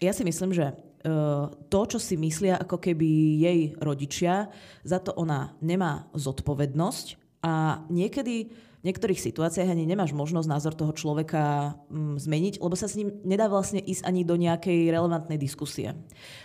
Ja 0.00 0.16
si 0.16 0.24
myslím, 0.24 0.56
že 0.56 0.72
uh, 0.72 1.52
to, 1.68 1.80
čo 1.84 2.00
si 2.00 2.16
myslia 2.16 2.56
ako 2.56 2.80
keby 2.80 3.36
jej 3.36 3.60
rodičia, 3.76 4.48
za 4.80 4.96
to 4.96 5.12
ona 5.12 5.52
nemá 5.60 6.08
zodpovednosť 6.16 7.06
a 7.44 7.84
niekedy 7.92 8.48
v 8.82 8.90
niektorých 8.90 9.22
situáciách 9.22 9.70
ani 9.70 9.86
nemáš 9.86 10.10
možnosť 10.10 10.50
názor 10.50 10.74
toho 10.74 10.90
človeka 10.90 11.78
mm, 11.86 12.18
zmeniť, 12.18 12.54
lebo 12.58 12.74
sa 12.74 12.90
s 12.90 12.98
ním 12.98 13.14
nedá 13.22 13.46
vlastne 13.46 13.78
ísť 13.78 14.02
ani 14.02 14.26
do 14.26 14.34
nejakej 14.34 14.90
relevantnej 14.90 15.38
diskusie. 15.38 15.94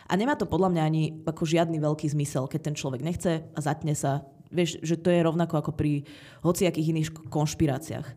A 0.06 0.14
nemá 0.14 0.38
to 0.38 0.46
podľa 0.46 0.70
mňa 0.70 0.84
ani 0.86 1.04
ako 1.26 1.50
žiadny 1.50 1.82
veľký 1.82 2.06
zmysel, 2.14 2.46
keď 2.46 2.70
ten 2.70 2.76
človek 2.78 3.02
nechce 3.02 3.42
a 3.42 3.60
zatne 3.60 3.98
sa. 3.98 4.22
Vieš, 4.54 4.86
že 4.86 5.02
to 5.02 5.10
je 5.10 5.26
rovnako 5.26 5.66
ako 5.66 5.72
pri 5.74 6.06
hociakých 6.46 6.90
iných 6.94 7.10
konšpiráciách. 7.34 8.08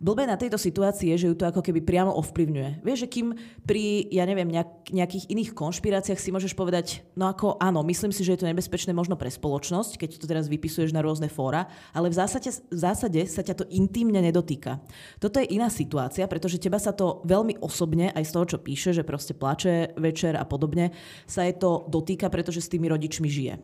Blbé 0.00 0.24
na 0.24 0.40
tejto 0.40 0.56
situácii 0.56 1.12
je, 1.12 1.16
že 1.20 1.28
ju 1.28 1.36
to 1.36 1.44
ako 1.44 1.60
keby 1.60 1.84
priamo 1.84 2.08
ovplyvňuje. 2.24 2.80
Vieš, 2.80 3.04
že 3.04 3.12
kým 3.12 3.36
pri, 3.68 4.08
ja 4.08 4.24
neviem, 4.24 4.48
nejak, 4.48 4.88
nejakých 4.88 5.28
iných 5.28 5.52
konšpiráciách 5.52 6.16
si 6.16 6.32
môžeš 6.32 6.56
povedať, 6.56 7.04
no 7.12 7.28
ako 7.28 7.60
áno, 7.60 7.84
myslím 7.84 8.08
si, 8.08 8.24
že 8.24 8.32
je 8.32 8.40
to 8.40 8.48
nebezpečné 8.48 8.96
možno 8.96 9.20
pre 9.20 9.28
spoločnosť, 9.28 10.00
keď 10.00 10.10
to 10.16 10.24
teraz 10.24 10.48
vypisuješ 10.48 10.96
na 10.96 11.04
rôzne 11.04 11.28
fóra, 11.28 11.68
ale 11.92 12.08
v 12.08 12.16
zásade, 12.16 12.48
v 12.48 12.80
zásade 12.80 13.28
sa 13.28 13.44
ťa 13.44 13.60
to 13.60 13.68
intimne 13.68 14.24
nedotýka. 14.24 14.80
Toto 15.20 15.36
je 15.36 15.52
iná 15.52 15.68
situácia, 15.68 16.24
pretože 16.24 16.56
teba 16.56 16.80
sa 16.80 16.96
to 16.96 17.20
veľmi 17.28 17.60
osobne, 17.60 18.08
aj 18.16 18.24
z 18.24 18.32
toho, 18.32 18.44
čo 18.56 18.64
píše, 18.64 18.96
že 18.96 19.04
proste 19.04 19.36
plače 19.36 19.92
večer 20.00 20.32
a 20.32 20.48
podobne, 20.48 20.96
sa 21.28 21.44
je 21.44 21.60
to 21.60 21.84
dotýka, 21.92 22.32
pretože 22.32 22.64
s 22.64 22.72
tými 22.72 22.88
rodičmi 22.88 23.28
žije. 23.28 23.60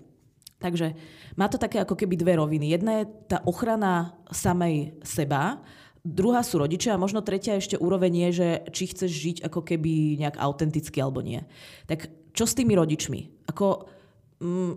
Takže 0.57 0.97
má 1.37 1.49
to 1.53 1.61
také 1.61 1.81
ako 1.81 1.97
keby 1.97 2.17
dve 2.17 2.37
roviny. 2.41 2.73
Jedna 2.73 3.01
je 3.01 3.13
tá 3.29 3.45
ochrana 3.45 4.17
samej 4.33 5.01
seba, 5.05 5.61
druhá 6.07 6.47
sú 6.47 6.63
rodičia 6.63 6.95
a 6.95 7.03
možno 7.03 7.27
tretia 7.27 7.59
ešte 7.59 7.75
úroveň 7.75 8.31
je, 8.31 8.31
že 8.31 8.49
či 8.71 8.85
chceš 8.95 9.11
žiť 9.11 9.37
ako 9.51 9.61
keby 9.67 10.23
nejak 10.23 10.39
autenticky 10.39 11.03
alebo 11.03 11.19
nie. 11.27 11.43
Tak 11.91 12.07
čo 12.31 12.47
s 12.47 12.55
tými 12.55 12.79
rodičmi? 12.79 13.51
Ako, 13.51 13.91
mm, 14.39 14.73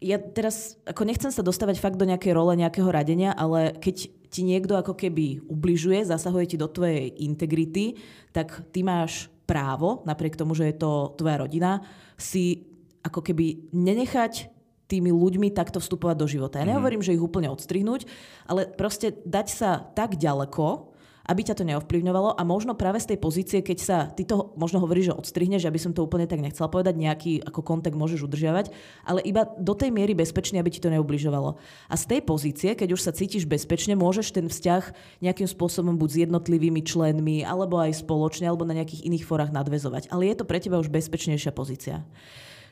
ja 0.00 0.16
teraz 0.16 0.80
ako 0.88 1.04
nechcem 1.04 1.28
sa 1.28 1.44
dostávať 1.44 1.76
fakt 1.76 2.00
do 2.00 2.08
nejakej 2.08 2.32
role 2.32 2.56
nejakého 2.56 2.88
radenia, 2.88 3.36
ale 3.36 3.76
keď 3.76 4.08
ti 4.32 4.42
niekto 4.42 4.74
ako 4.80 4.96
keby 4.96 5.44
ubližuje, 5.46 6.08
zasahuje 6.08 6.54
ti 6.54 6.56
do 6.56 6.66
tvojej 6.66 7.12
integrity, 7.22 8.00
tak 8.32 8.64
ty 8.72 8.82
máš 8.82 9.28
právo, 9.44 10.02
napriek 10.08 10.40
tomu, 10.40 10.56
že 10.56 10.72
je 10.72 10.76
to 10.80 11.12
tvoja 11.20 11.36
rodina, 11.36 11.84
si 12.16 12.64
ako 13.04 13.20
keby 13.20 13.68
nenechať 13.76 14.53
tými 14.86 15.10
ľuďmi 15.10 15.52
takto 15.52 15.80
vstupovať 15.80 16.16
do 16.18 16.26
života. 16.28 16.60
Ja 16.60 16.76
nehovorím, 16.76 17.00
že 17.00 17.16
ich 17.16 17.22
úplne 17.22 17.48
odstrihnúť, 17.48 18.04
ale 18.44 18.68
proste 18.68 19.16
dať 19.24 19.46
sa 19.48 19.70
tak 19.96 20.20
ďaleko, 20.20 20.94
aby 21.24 21.40
ťa 21.40 21.56
to 21.56 21.64
neovplyvňovalo 21.64 22.36
a 22.36 22.42
možno 22.44 22.76
práve 22.76 23.00
z 23.00 23.16
tej 23.16 23.18
pozície, 23.18 23.58
keď 23.64 23.78
sa 23.80 23.98
ty 24.12 24.28
to 24.28 24.52
možno 24.60 24.76
hovoríš, 24.84 25.08
že 25.08 25.18
odstrihneš, 25.24 25.64
aby 25.64 25.80
som 25.80 25.96
to 25.96 26.04
úplne 26.04 26.28
tak 26.28 26.44
nechcela 26.44 26.68
povedať, 26.68 27.00
nejaký 27.00 27.32
ako 27.48 27.64
kontakt 27.64 27.96
môžeš 27.96 28.28
udržiavať, 28.28 28.68
ale 29.08 29.24
iba 29.24 29.48
do 29.56 29.72
tej 29.72 29.88
miery 29.88 30.12
bezpečne, 30.12 30.60
aby 30.60 30.68
ti 30.68 30.84
to 30.84 30.92
neubližovalo. 30.92 31.56
A 31.88 31.94
z 31.96 32.04
tej 32.12 32.20
pozície, 32.28 32.76
keď 32.76 32.92
už 32.92 33.00
sa 33.00 33.16
cítiš 33.16 33.48
bezpečne, 33.48 33.96
môžeš 33.96 34.36
ten 34.36 34.46
vzťah 34.52 34.92
nejakým 35.24 35.48
spôsobom 35.48 35.96
buď 35.96 36.08
s 36.12 36.20
jednotlivými 36.28 36.84
členmi, 36.84 37.40
alebo 37.40 37.80
aj 37.80 38.04
spoločne, 38.04 38.44
alebo 38.44 38.68
na 38.68 38.76
nejakých 38.76 39.08
iných 39.08 39.24
forách 39.24 39.48
nadvezovať. 39.48 40.12
Ale 40.12 40.28
je 40.28 40.36
to 40.36 40.44
pre 40.44 40.60
teba 40.60 40.76
už 40.76 40.92
bezpečnejšia 40.92 41.56
pozícia. 41.56 42.04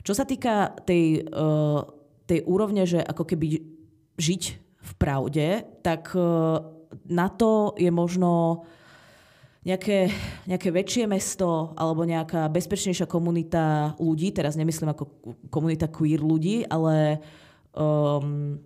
Čo 0.02 0.12
sa 0.18 0.26
týka 0.26 0.76
tej, 0.84 1.24
uh, 1.30 1.86
tej 2.32 2.40
úrovne, 2.48 2.88
že 2.88 3.04
ako 3.04 3.28
keby 3.28 3.60
žiť 4.16 4.42
v 4.82 4.92
pravde, 4.96 5.68
tak 5.84 6.16
uh, 6.16 6.64
na 7.04 7.28
to 7.28 7.76
je 7.76 7.92
možno 7.92 8.64
nejaké, 9.62 10.10
nejaké 10.48 10.68
väčšie 10.74 11.04
mesto 11.06 11.76
alebo 11.78 12.02
nejaká 12.02 12.50
bezpečnejšia 12.50 13.06
komunita 13.06 13.94
ľudí, 14.00 14.34
teraz 14.34 14.58
nemyslím 14.58 14.90
ako 14.90 15.04
komunita 15.52 15.86
queer 15.86 16.18
ľudí, 16.18 16.66
ale 16.66 17.22
um, 17.76 18.58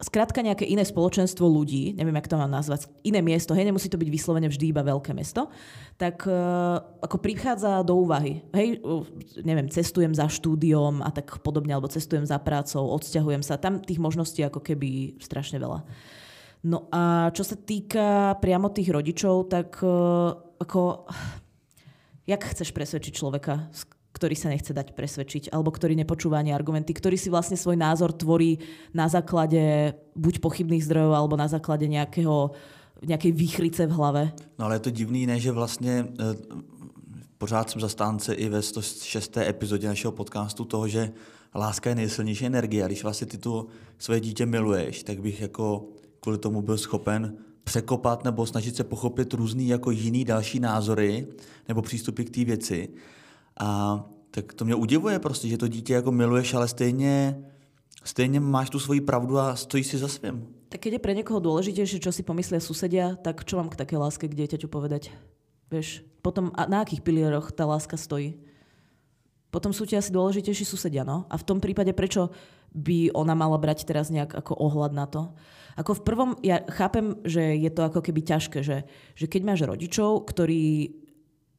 skrátka 0.00 0.44
nejaké 0.44 0.68
iné 0.68 0.84
spoločenstvo 0.84 1.48
ľudí, 1.48 1.96
neviem, 1.96 2.16
jak 2.20 2.28
to 2.28 2.36
mám 2.36 2.52
nazvať, 2.52 2.90
iné 3.00 3.24
miesto, 3.24 3.56
hej, 3.56 3.64
nemusí 3.68 3.88
to 3.88 3.96
byť 3.96 4.10
vyslovene 4.12 4.48
vždy 4.48 4.72
iba 4.72 4.84
veľké 4.84 5.16
mesto, 5.16 5.48
tak 5.96 6.28
uh, 6.28 6.80
ako 7.00 7.16
prichádza 7.16 7.80
do 7.86 8.04
úvahy. 8.04 8.44
Hej, 8.52 8.84
uh, 8.84 9.08
neviem, 9.40 9.72
cestujem 9.72 10.12
za 10.12 10.28
štúdiom 10.28 11.00
a 11.00 11.08
tak 11.08 11.40
podobne, 11.40 11.72
alebo 11.72 11.88
cestujem 11.88 12.28
za 12.28 12.36
prácou, 12.36 12.92
odsťahujem 12.92 13.40
sa. 13.40 13.56
Tam 13.56 13.80
tých 13.80 14.00
možností 14.02 14.44
ako 14.44 14.60
keby 14.60 15.16
strašne 15.22 15.56
veľa. 15.56 15.84
No 16.66 16.90
a 16.92 17.30
čo 17.32 17.46
sa 17.46 17.56
týka 17.56 18.36
priamo 18.42 18.74
tých 18.74 18.92
rodičov, 18.92 19.48
tak 19.48 19.80
uh, 19.80 20.36
ako... 20.60 21.08
Jak 22.26 22.42
chceš 22.42 22.74
presvedčiť 22.74 23.22
človeka, 23.22 23.70
ktorý 24.16 24.32
sa 24.32 24.48
nechce 24.48 24.72
dať 24.72 24.96
presvedčiť, 24.96 25.52
alebo 25.52 25.68
ktorý 25.68 25.92
nepočúva 25.92 26.40
ani 26.40 26.56
argumenty, 26.56 26.96
ktorý 26.96 27.20
si 27.20 27.28
vlastne 27.28 27.60
svoj 27.60 27.76
názor 27.76 28.16
tvorí 28.16 28.56
na 28.96 29.12
základe 29.12 29.92
buď 30.16 30.40
pochybných 30.40 30.88
zdrojov, 30.88 31.12
alebo 31.12 31.36
na 31.36 31.52
základe 31.52 31.84
nejakého, 31.84 32.56
nejakej 33.04 33.32
výchrice 33.36 33.84
v 33.84 33.92
hlave. 33.92 34.22
No 34.56 34.72
ale 34.72 34.80
je 34.80 34.88
to 34.88 34.96
divný, 34.96 35.28
ne, 35.28 35.36
že 35.36 35.52
vlastně 35.52 36.08
eh, 36.08 36.36
pořád 37.38 37.70
jsem 37.70 37.80
zastánce 37.80 38.34
i 38.34 38.48
ve 38.48 38.62
106. 38.62 39.36
epizodě 39.36 39.88
našeho 39.88 40.12
podcastu 40.12 40.64
toho, 40.64 40.88
že 40.88 41.12
láska 41.54 41.90
je 41.90 41.94
nejsilnější 41.94 42.46
energie 42.46 42.84
a 42.84 42.86
když 42.86 43.02
vlastně 43.02 43.26
ty 43.26 43.38
tu 43.38 43.68
svoje 43.98 44.20
dítě 44.20 44.46
miluješ, 44.46 45.02
tak 45.02 45.20
bych 45.20 45.40
jako 45.40 45.84
kvůli 46.20 46.38
tomu 46.38 46.62
byl 46.62 46.78
schopen 46.78 47.36
překopat 47.64 48.24
nebo 48.24 48.46
snažit 48.46 48.76
se 48.76 48.84
pochopit 48.84 49.34
různý 49.34 49.68
jako 49.68 49.90
jiný 49.90 50.24
další 50.24 50.60
názory 50.60 51.26
nebo 51.68 51.82
přístupy 51.82 52.22
k 52.24 52.30
té 52.30 52.44
věci. 52.44 52.88
A 53.60 54.04
tak 54.30 54.54
to 54.54 54.64
mě 54.64 54.74
udivuje 54.74 55.18
prostě, 55.18 55.48
že 55.48 55.58
to 55.58 55.68
dítě 55.68 55.94
jako 55.94 56.12
miluješ, 56.12 56.54
ale 56.54 56.68
stejně, 56.68 57.44
stejně 58.04 58.40
máš 58.40 58.70
tu 58.70 58.78
svoji 58.78 59.00
pravdu 59.00 59.38
a 59.38 59.56
stojíš 59.56 59.86
si 59.86 59.98
za 59.98 60.08
svým. 60.08 60.46
Tak 60.68 60.82
keď 60.82 60.98
je 60.98 61.04
pre 61.06 61.14
niekoho 61.14 61.38
dôležitejšie, 61.38 62.02
čo 62.02 62.10
si 62.10 62.26
pomyslia 62.26 62.58
susedia, 62.58 63.14
tak 63.14 63.46
čo 63.46 63.54
mám 63.54 63.70
k 63.70 63.78
takej 63.78 64.02
láske 64.02 64.26
k 64.26 64.34
dieťaťu 64.34 64.66
povedať? 64.66 65.14
Vieš, 65.70 66.02
potom 66.26 66.50
a 66.58 66.66
na 66.66 66.82
akých 66.82 67.06
pilieroch 67.06 67.54
tá 67.54 67.62
láska 67.62 67.94
stojí? 67.94 68.34
Potom 69.54 69.70
sú 69.70 69.86
ti 69.86 69.94
asi 69.94 70.10
dôležitejší 70.10 70.66
susedia, 70.66 71.06
no? 71.06 71.22
A 71.30 71.38
v 71.38 71.46
tom 71.46 71.62
prípade 71.62 71.94
prečo 71.94 72.34
by 72.74 73.14
ona 73.14 73.38
mala 73.38 73.62
brať 73.62 73.86
teraz 73.86 74.10
nejak 74.10 74.34
ako 74.34 74.58
ohľad 74.58 74.92
na 74.92 75.06
to? 75.06 75.32
Ako 75.78 76.02
v 76.02 76.04
prvom, 76.04 76.30
ja 76.42 76.66
chápem, 76.66 77.14
že 77.22 77.54
je 77.56 77.70
to 77.70 77.86
ako 77.86 78.02
keby 78.02 78.26
ťažké, 78.26 78.66
že, 78.66 78.84
že 79.14 79.26
keď 79.30 79.42
máš 79.46 79.60
rodičov, 79.70 80.26
ktorí 80.26 80.98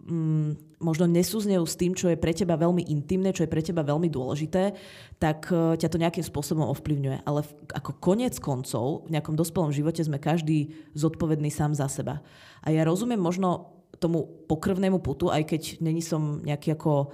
mm, 0.03 0.66
možno 0.77 1.09
nesúznejú 1.09 1.65
s 1.65 1.77
tým, 1.77 1.97
čo 1.97 2.13
je 2.13 2.17
pre 2.17 2.33
teba 2.33 2.53
veľmi 2.53 2.85
intimné, 2.85 3.33
čo 3.33 3.45
je 3.45 3.51
pre 3.51 3.65
teba 3.65 3.81
veľmi 3.81 4.09
dôležité, 4.13 4.77
tak 5.17 5.49
uh, 5.49 5.73
ťa 5.73 5.89
to 5.89 6.01
nejakým 6.01 6.25
spôsobom 6.25 6.69
ovplyvňuje. 6.69 7.25
Ale 7.25 7.41
ako 7.73 7.97
konec 7.97 8.37
koncov, 8.37 9.09
v 9.09 9.17
nejakom 9.17 9.33
dospelom 9.33 9.73
živote 9.73 10.05
sme 10.05 10.21
každý 10.21 10.77
zodpovedný 10.93 11.49
sám 11.49 11.73
za 11.73 11.89
seba. 11.89 12.21
A 12.61 12.69
ja 12.69 12.85
rozumiem 12.85 13.17
možno 13.17 13.73
tomu 13.97 14.29
pokrvnému 14.45 15.01
putu, 15.01 15.33
aj 15.33 15.49
keď 15.49 15.61
není 15.81 16.05
som 16.05 16.41
nejaký 16.45 16.77
ako... 16.77 17.09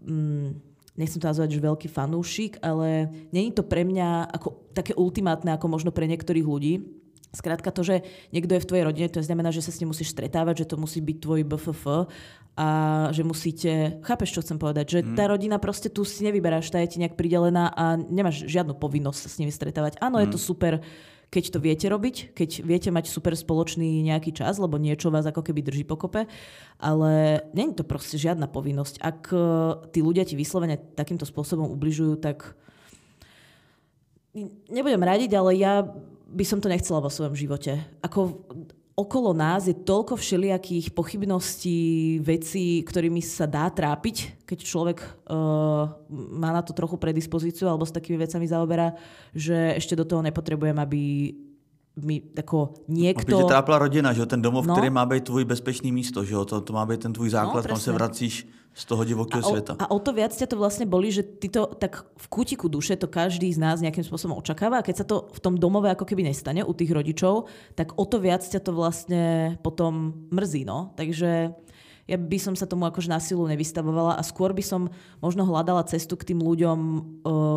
Mm, 0.00 0.60
nechcem 0.94 1.18
to 1.18 1.26
nazvať, 1.26 1.58
že 1.58 1.66
veľký 1.66 1.88
fanúšik, 1.90 2.62
ale 2.62 3.10
není 3.34 3.50
to 3.50 3.66
pre 3.66 3.82
mňa 3.82 4.30
ako 4.30 4.70
také 4.78 4.94
ultimátne, 4.94 5.50
ako 5.50 5.66
možno 5.66 5.90
pre 5.90 6.06
niektorých 6.06 6.46
ľudí, 6.46 6.86
Skrátka 7.34 7.74
to, 7.74 7.82
že 7.82 8.06
niekto 8.30 8.54
je 8.54 8.62
v 8.62 8.68
tvojej 8.70 8.86
rodine, 8.86 9.10
to 9.10 9.18
znamená, 9.18 9.50
že 9.50 9.66
sa 9.66 9.74
s 9.74 9.82
ním 9.82 9.90
musíš 9.90 10.14
stretávať, 10.14 10.64
že 10.64 10.70
to 10.70 10.78
musí 10.78 11.02
byť 11.02 11.16
tvoj 11.18 11.40
BFF 11.42 12.06
a 12.54 12.68
že 13.10 13.26
musíte, 13.26 13.98
chápeš, 14.06 14.38
čo 14.38 14.42
chcem 14.46 14.62
povedať, 14.62 14.86
že 14.86 15.00
tá 15.18 15.26
rodina 15.26 15.58
proste 15.58 15.90
tu 15.90 16.06
si 16.06 16.22
nevyberáš, 16.22 16.70
tá 16.70 16.78
je 16.78 16.94
ti 16.94 16.98
nejak 17.02 17.18
pridelená 17.18 17.74
a 17.74 17.98
nemáš 17.98 18.46
žiadnu 18.46 18.78
povinnosť 18.78 19.20
sa 19.26 19.28
s 19.28 19.38
nimi 19.42 19.50
stretávať. 19.50 19.98
Áno, 19.98 20.22
je 20.22 20.30
to 20.30 20.38
super, 20.38 20.78
keď 21.34 21.44
to 21.50 21.58
viete 21.58 21.86
robiť, 21.90 22.30
keď 22.30 22.62
viete 22.62 22.94
mať 22.94 23.10
super 23.10 23.34
spoločný 23.34 24.06
nejaký 24.06 24.30
čas, 24.30 24.62
lebo 24.62 24.78
niečo 24.78 25.10
vás 25.10 25.26
ako 25.26 25.42
keby 25.42 25.66
drží 25.66 25.82
pokope, 25.82 26.30
ale 26.78 27.42
není 27.50 27.74
to 27.74 27.82
proste 27.82 28.22
žiadna 28.22 28.46
povinnosť. 28.46 29.02
Ak 29.02 29.34
eh, 29.34 29.40
tí 29.90 29.98
ľudia 29.98 30.22
ti 30.22 30.38
vyslovene 30.38 30.78
takýmto 30.78 31.26
spôsobom 31.26 31.66
ubližujú, 31.74 32.22
tak 32.22 32.54
nebudem 34.70 35.02
radiť, 35.02 35.30
ale 35.34 35.58
ja 35.58 35.82
by 36.34 36.44
som 36.46 36.58
to 36.58 36.70
nechcela 36.70 36.98
vo 36.98 37.10
svojom 37.10 37.34
živote. 37.38 37.78
Ako 38.02 38.46
okolo 38.94 39.34
nás 39.34 39.66
je 39.66 39.74
toľko 39.74 40.14
všelijakých 40.14 40.94
pochybností, 40.94 42.18
vecí, 42.22 42.82
ktorými 42.86 43.18
sa 43.20 43.50
dá 43.50 43.66
trápiť, 43.66 44.46
keď 44.46 44.58
človek 44.62 44.98
uh, 45.02 45.90
má 46.10 46.50
na 46.54 46.62
to 46.62 46.70
trochu 46.70 46.94
predispozíciu 46.94 47.66
alebo 47.66 47.82
s 47.82 47.94
takými 47.94 48.22
vecami 48.22 48.46
zaoberá, 48.46 48.94
že 49.34 49.74
ešte 49.74 49.98
do 49.98 50.06
toho 50.06 50.22
nepotrebujem, 50.22 50.78
aby 50.78 51.02
mi 51.96 52.22
ako 52.38 52.74
niekto... 52.88 53.36
Aby 53.36 53.42
tě 53.42 53.48
trápila 53.48 53.78
rodina, 53.78 54.12
že 54.12 54.20
jo? 54.20 54.26
ten 54.26 54.42
domov, 54.42 54.66
no. 54.66 54.74
který 54.74 54.90
má 54.90 55.06
být 55.06 55.24
tvůj 55.24 55.44
bezpečný 55.44 55.92
místo, 55.92 56.24
že 56.24 56.34
jo? 56.34 56.44
To, 56.44 56.60
to 56.60 56.72
má 56.72 56.86
být 56.86 57.00
ten 57.00 57.12
tvůj 57.12 57.30
základ, 57.30 57.64
no, 57.64 57.68
kam 57.68 57.78
se 57.78 57.92
vracíš 57.92 58.46
z 58.74 58.84
toho 58.84 59.04
divokého 59.04 59.42
a 59.42 59.46
o, 59.46 59.50
sveta. 59.50 59.72
A 59.78 59.90
o 59.90 59.98
to 60.02 60.10
viac 60.10 60.34
ťa 60.34 60.50
to 60.50 60.58
vlastne 60.58 60.82
boli, 60.82 61.14
že 61.14 61.22
ty 61.22 61.46
to 61.46 61.70
tak 61.78 62.10
v 62.18 62.26
kútiku 62.26 62.66
duše 62.66 62.98
to 62.98 63.06
každý 63.06 63.46
z 63.54 63.62
nás 63.62 63.78
nejakým 63.78 64.02
spôsobom 64.02 64.34
očakáva 64.34 64.82
a 64.82 64.86
keď 64.86 64.96
sa 64.98 65.06
to 65.06 65.30
v 65.30 65.38
tom 65.38 65.54
domove 65.54 65.86
ako 65.86 66.02
keby 66.02 66.26
nestane 66.26 66.66
u 66.66 66.74
tých 66.74 66.90
rodičov, 66.90 67.46
tak 67.78 67.94
o 67.94 68.02
to 68.02 68.18
viac 68.18 68.42
ťa 68.42 68.58
to 68.58 68.74
vlastne 68.74 69.54
potom 69.62 70.26
mrzí. 70.34 70.66
No? 70.66 70.90
Takže 70.98 71.54
ja 72.04 72.20
by 72.20 72.36
som 72.36 72.52
sa 72.52 72.68
tomu 72.68 72.84
akož 72.84 73.08
na 73.08 73.16
silu 73.16 73.48
nevystavovala 73.48 74.20
a 74.20 74.22
skôr 74.26 74.52
by 74.52 74.60
som 74.60 74.92
možno 75.24 75.48
hľadala 75.48 75.88
cestu 75.88 76.20
k 76.20 76.32
tým 76.32 76.44
ľuďom 76.44 76.78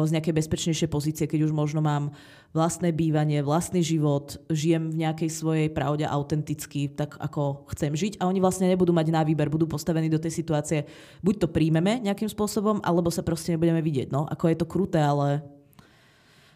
z 0.08 0.10
nejakej 0.16 0.34
bezpečnejšej 0.40 0.88
pozície, 0.88 1.28
keď 1.28 1.52
už 1.52 1.52
možno 1.52 1.84
mám 1.84 2.16
vlastné 2.56 2.96
bývanie, 2.96 3.44
vlastný 3.44 3.84
život, 3.84 4.40
žijem 4.48 4.88
v 4.88 5.04
nejakej 5.04 5.28
svojej 5.28 5.68
pravde 5.68 6.08
autenticky, 6.08 6.88
tak 6.88 7.20
ako 7.20 7.68
chcem 7.76 7.92
žiť 7.92 8.24
a 8.24 8.32
oni 8.32 8.40
vlastne 8.40 8.72
nebudú 8.72 8.96
mať 8.96 9.12
na 9.12 9.28
výber, 9.28 9.52
budú 9.52 9.68
postavení 9.68 10.08
do 10.08 10.16
tej 10.16 10.32
situácie, 10.32 10.88
buď 11.20 11.44
to 11.44 11.48
príjmeme 11.52 12.00
nejakým 12.00 12.32
spôsobom, 12.32 12.80
alebo 12.88 13.12
sa 13.12 13.28
proste 13.28 13.52
nebudeme 13.52 13.84
vidieť. 13.84 14.16
No, 14.16 14.24
ako 14.32 14.48
je 14.48 14.58
to 14.64 14.64
kruté, 14.64 15.04
ale 15.04 15.44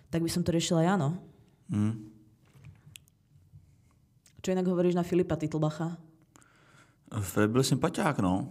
tak 0.08 0.24
by 0.24 0.32
som 0.32 0.48
to 0.48 0.56
riešila 0.56 0.88
ja, 0.88 0.96
no. 0.96 1.20
Mm. 1.68 2.08
Čo 4.40 4.56
inak 4.56 4.68
hovoríš 4.68 4.96
na 4.96 5.04
Filipa 5.04 5.36
Titlbacha? 5.36 6.11
Byl 7.48 7.64
sympatiák, 7.64 8.20
no. 8.20 8.48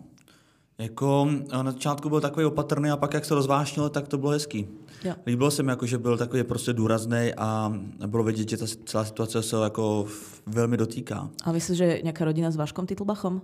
Jako 0.79 1.29
na 1.63 1.73
začátku 1.73 2.09
byl 2.09 2.21
takový 2.21 2.47
opatrný 2.47 2.91
a 2.91 2.97
pak 2.97 3.15
jak 3.15 3.25
se 3.25 3.35
rozvášnil, 3.35 3.89
tak 3.89 4.09
to 4.09 4.19
bylo 4.19 4.31
hezký. 4.31 4.69
Jo. 5.05 5.15
Líbilo 5.27 5.51
se 5.51 5.63
mi, 5.63 5.71
jako, 5.71 5.87
že 5.87 5.99
byl 5.99 6.19
takový 6.19 6.45
prostě 6.45 6.73
důrazný 6.73 7.33
a 7.37 7.73
bylo 8.07 8.25
vidět, 8.25 8.49
že 8.49 8.57
ta 8.57 8.67
celá 8.85 9.05
situace 9.05 9.43
se 9.43 9.57
jako 9.57 10.07
velmi 10.47 10.77
dotýká. 10.77 11.31
A 11.45 11.53
myslíš, 11.53 11.79
že 11.79 12.01
nějaká 12.03 12.25
rodina 12.25 12.51
s 12.51 12.57
Vaškom 12.57 12.87
Titlbachom? 12.87 13.43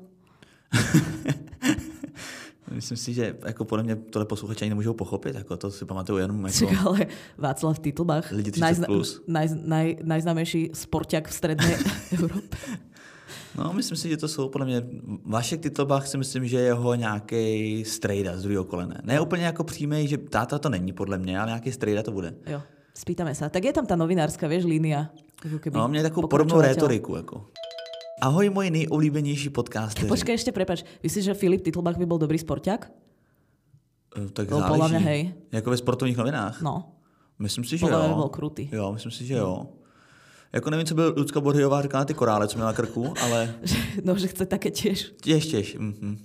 Myslím 2.70 2.96
si, 2.96 3.14
že 3.14 3.36
jako 3.46 3.64
podle 3.64 3.82
mě 3.82 3.96
tohle 3.96 4.26
posluchači 4.26 4.64
ani 4.64 4.68
nemůžou 4.68 4.94
pochopit, 4.94 5.34
jako 5.34 5.56
to 5.56 5.70
si 5.70 5.84
pamatuju 5.84 6.18
jenom 6.18 6.46
jako... 6.46 6.58
Čak, 6.58 6.86
ale 6.86 7.06
Václav 7.38 7.78
Titlbach, 7.78 8.32
30 8.52 8.86
plus. 8.86 9.22
Naj, 9.26 9.48
naj, 10.04 10.44
sportiak 10.74 11.28
v 11.28 11.34
strednej 11.34 11.76
Európe. 12.18 12.56
No, 13.58 13.72
myslím 13.72 13.96
si, 13.96 14.08
že 14.08 14.16
to 14.16 14.28
jsou 14.28 14.48
podle 14.48 14.66
mě, 14.66 14.82
Vašek 15.24 15.60
Titlbach 15.60 16.06
si 16.06 16.18
myslím, 16.18 16.48
že 16.48 16.56
je 16.56 16.64
jeho 16.64 16.94
nějaký 16.94 17.84
strejda 17.84 18.36
z 18.36 18.42
druhého 18.42 18.64
kolene. 18.64 19.00
Ne 19.04 19.20
úplně 19.20 19.44
jako 19.44 19.64
přímý, 19.64 20.08
že 20.08 20.18
táta 20.18 20.58
to 20.58 20.68
není 20.68 20.92
podle 20.92 21.18
mě, 21.18 21.40
ale 21.40 21.46
nějaký 21.46 21.72
strejda 21.72 22.02
to 22.02 22.12
bude. 22.12 22.34
Jo, 22.46 22.62
spýtame 22.94 23.34
sa. 23.34 23.48
Tak 23.48 23.64
je 23.64 23.72
tam 23.72 23.86
ta 23.86 23.96
novinárska, 23.96 24.48
vieš, 24.48 24.64
línia. 24.64 25.12
No, 25.72 25.88
mě 25.88 26.02
takovou 26.02 26.28
podobnou 26.28 26.60
rétoriku. 26.60 27.16
Jako. 27.16 27.46
Ahoj, 28.20 28.50
můj 28.50 28.70
nejoblíbenější 28.70 29.52
podcast. 29.52 30.00
Počkej, 30.08 30.40
ešte 30.40 30.52
prepač. 30.52 30.80
Myslíš, 31.04 31.24
že 31.24 31.34
Filip 31.36 31.60
Titlbach 31.60 32.00
by 32.00 32.08
bol 32.08 32.16
dobrý 32.16 32.40
sporták? 32.40 32.88
E, 34.16 34.32
tak 34.32 34.48
no, 34.48 34.56
záleží. 34.56 34.72
Podľa 34.72 34.88
mňa, 34.88 35.00
hej. 35.04 35.20
Jako 35.52 35.68
ve 35.70 35.76
sportovních 35.76 36.16
novinách? 36.16 36.64
No. 36.64 36.96
Myslím 37.36 37.64
si, 37.68 37.76
že 37.76 37.84
podľa 37.84 38.08
jo. 38.08 38.16
bol 38.16 38.30
krutý. 38.32 38.64
Jo, 38.72 38.92
myslím 38.96 39.12
si, 39.12 39.28
že 39.28 39.36
jo. 39.36 39.68
Jako 40.56 40.70
nevím, 40.70 40.86
co 40.86 40.94
byl 40.94 41.14
Lucka 41.16 41.40
Borhyová 41.40 41.82
říkala 41.82 42.04
ty 42.04 42.14
korále, 42.14 42.48
co 42.48 42.56
měla 42.56 42.70
na 42.70 42.76
krku, 42.76 43.14
ale... 43.20 43.54
no, 44.04 44.18
že 44.18 44.26
chce 44.26 44.46
také 44.46 44.70
těž. 44.70 45.12
Těž, 45.20 45.46
těž. 45.46 45.78
Mm-hmm. 45.78 46.18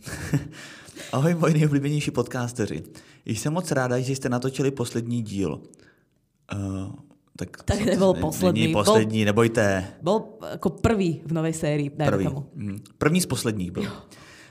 Ahoj, 1.11 1.35
moji 1.35 1.53
nejoblíbenější 1.53 2.11
podcasteři. 2.11 2.83
Jsem 3.25 3.53
moc 3.53 3.71
ráda, 3.71 3.99
že 3.99 4.15
jste 4.15 4.29
natočili 4.29 4.71
poslední 4.71 5.21
díl. 5.21 5.61
Uh, 6.55 6.91
tak, 7.37 7.63
tak 7.63 7.79
nebyl 7.85 8.13
poslední. 8.13 8.61
Není 8.61 8.73
poslední, 8.73 9.19
bol, 9.19 9.25
nebojte. 9.25 9.87
Byl 10.01 10.21
jako 10.51 10.69
prvý 10.69 11.21
v 11.25 11.33
nové 11.33 11.53
sérii, 11.53 11.89
prvý. 11.89 12.25
tomu. 12.25 12.45
Mm. 12.55 12.79
První 12.97 13.21
z 13.21 13.25
posledních 13.25 13.71
byl. 13.71 13.91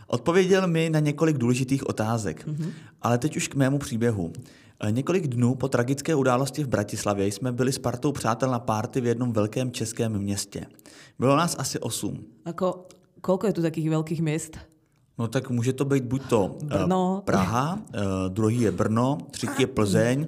Odpověděl 0.06 0.66
mi 0.66 0.90
na 0.90 1.00
několik 1.00 1.38
důležitých 1.38 1.88
otázek, 1.88 2.46
mm-hmm. 2.46 2.70
ale 3.02 3.18
teď 3.18 3.36
už 3.36 3.48
k 3.48 3.54
mému 3.54 3.78
příběhu. 3.78 4.32
Eh, 4.80 4.92
několik 4.92 5.26
dnů 5.26 5.54
po 5.54 5.68
tragické 5.68 6.14
události 6.14 6.64
v 6.64 6.68
Bratislavě 6.68 7.26
jsme 7.26 7.52
byli 7.52 7.72
s 7.72 7.78
partou 7.78 8.12
přátel 8.12 8.50
na 8.50 8.58
párty 8.58 9.00
v 9.00 9.06
jednom 9.06 9.32
velkém 9.32 9.72
českém 9.72 10.18
městě. 10.18 10.66
Bylo 11.18 11.36
nás 11.36 11.56
asi 11.58 11.78
osm. 11.78 12.24
Ako, 12.44 12.88
koľko 13.20 13.46
je 13.46 13.52
tu 13.52 13.62
takých 13.62 13.90
veľkých 13.92 14.20
měst? 14.24 14.56
No 15.18 15.28
tak 15.28 15.50
může 15.50 15.72
to 15.72 15.84
být 15.84 16.04
buď 16.04 16.22
to 16.28 16.56
eh, 16.62 16.66
Brno. 16.66 17.22
Praha, 17.24 17.74
uh, 17.76 18.32
druhý 18.32 18.60
je 18.60 18.72
Brno, 18.72 19.18
třetí 19.30 19.62
je 19.62 19.66
Plzeň, 19.66 20.26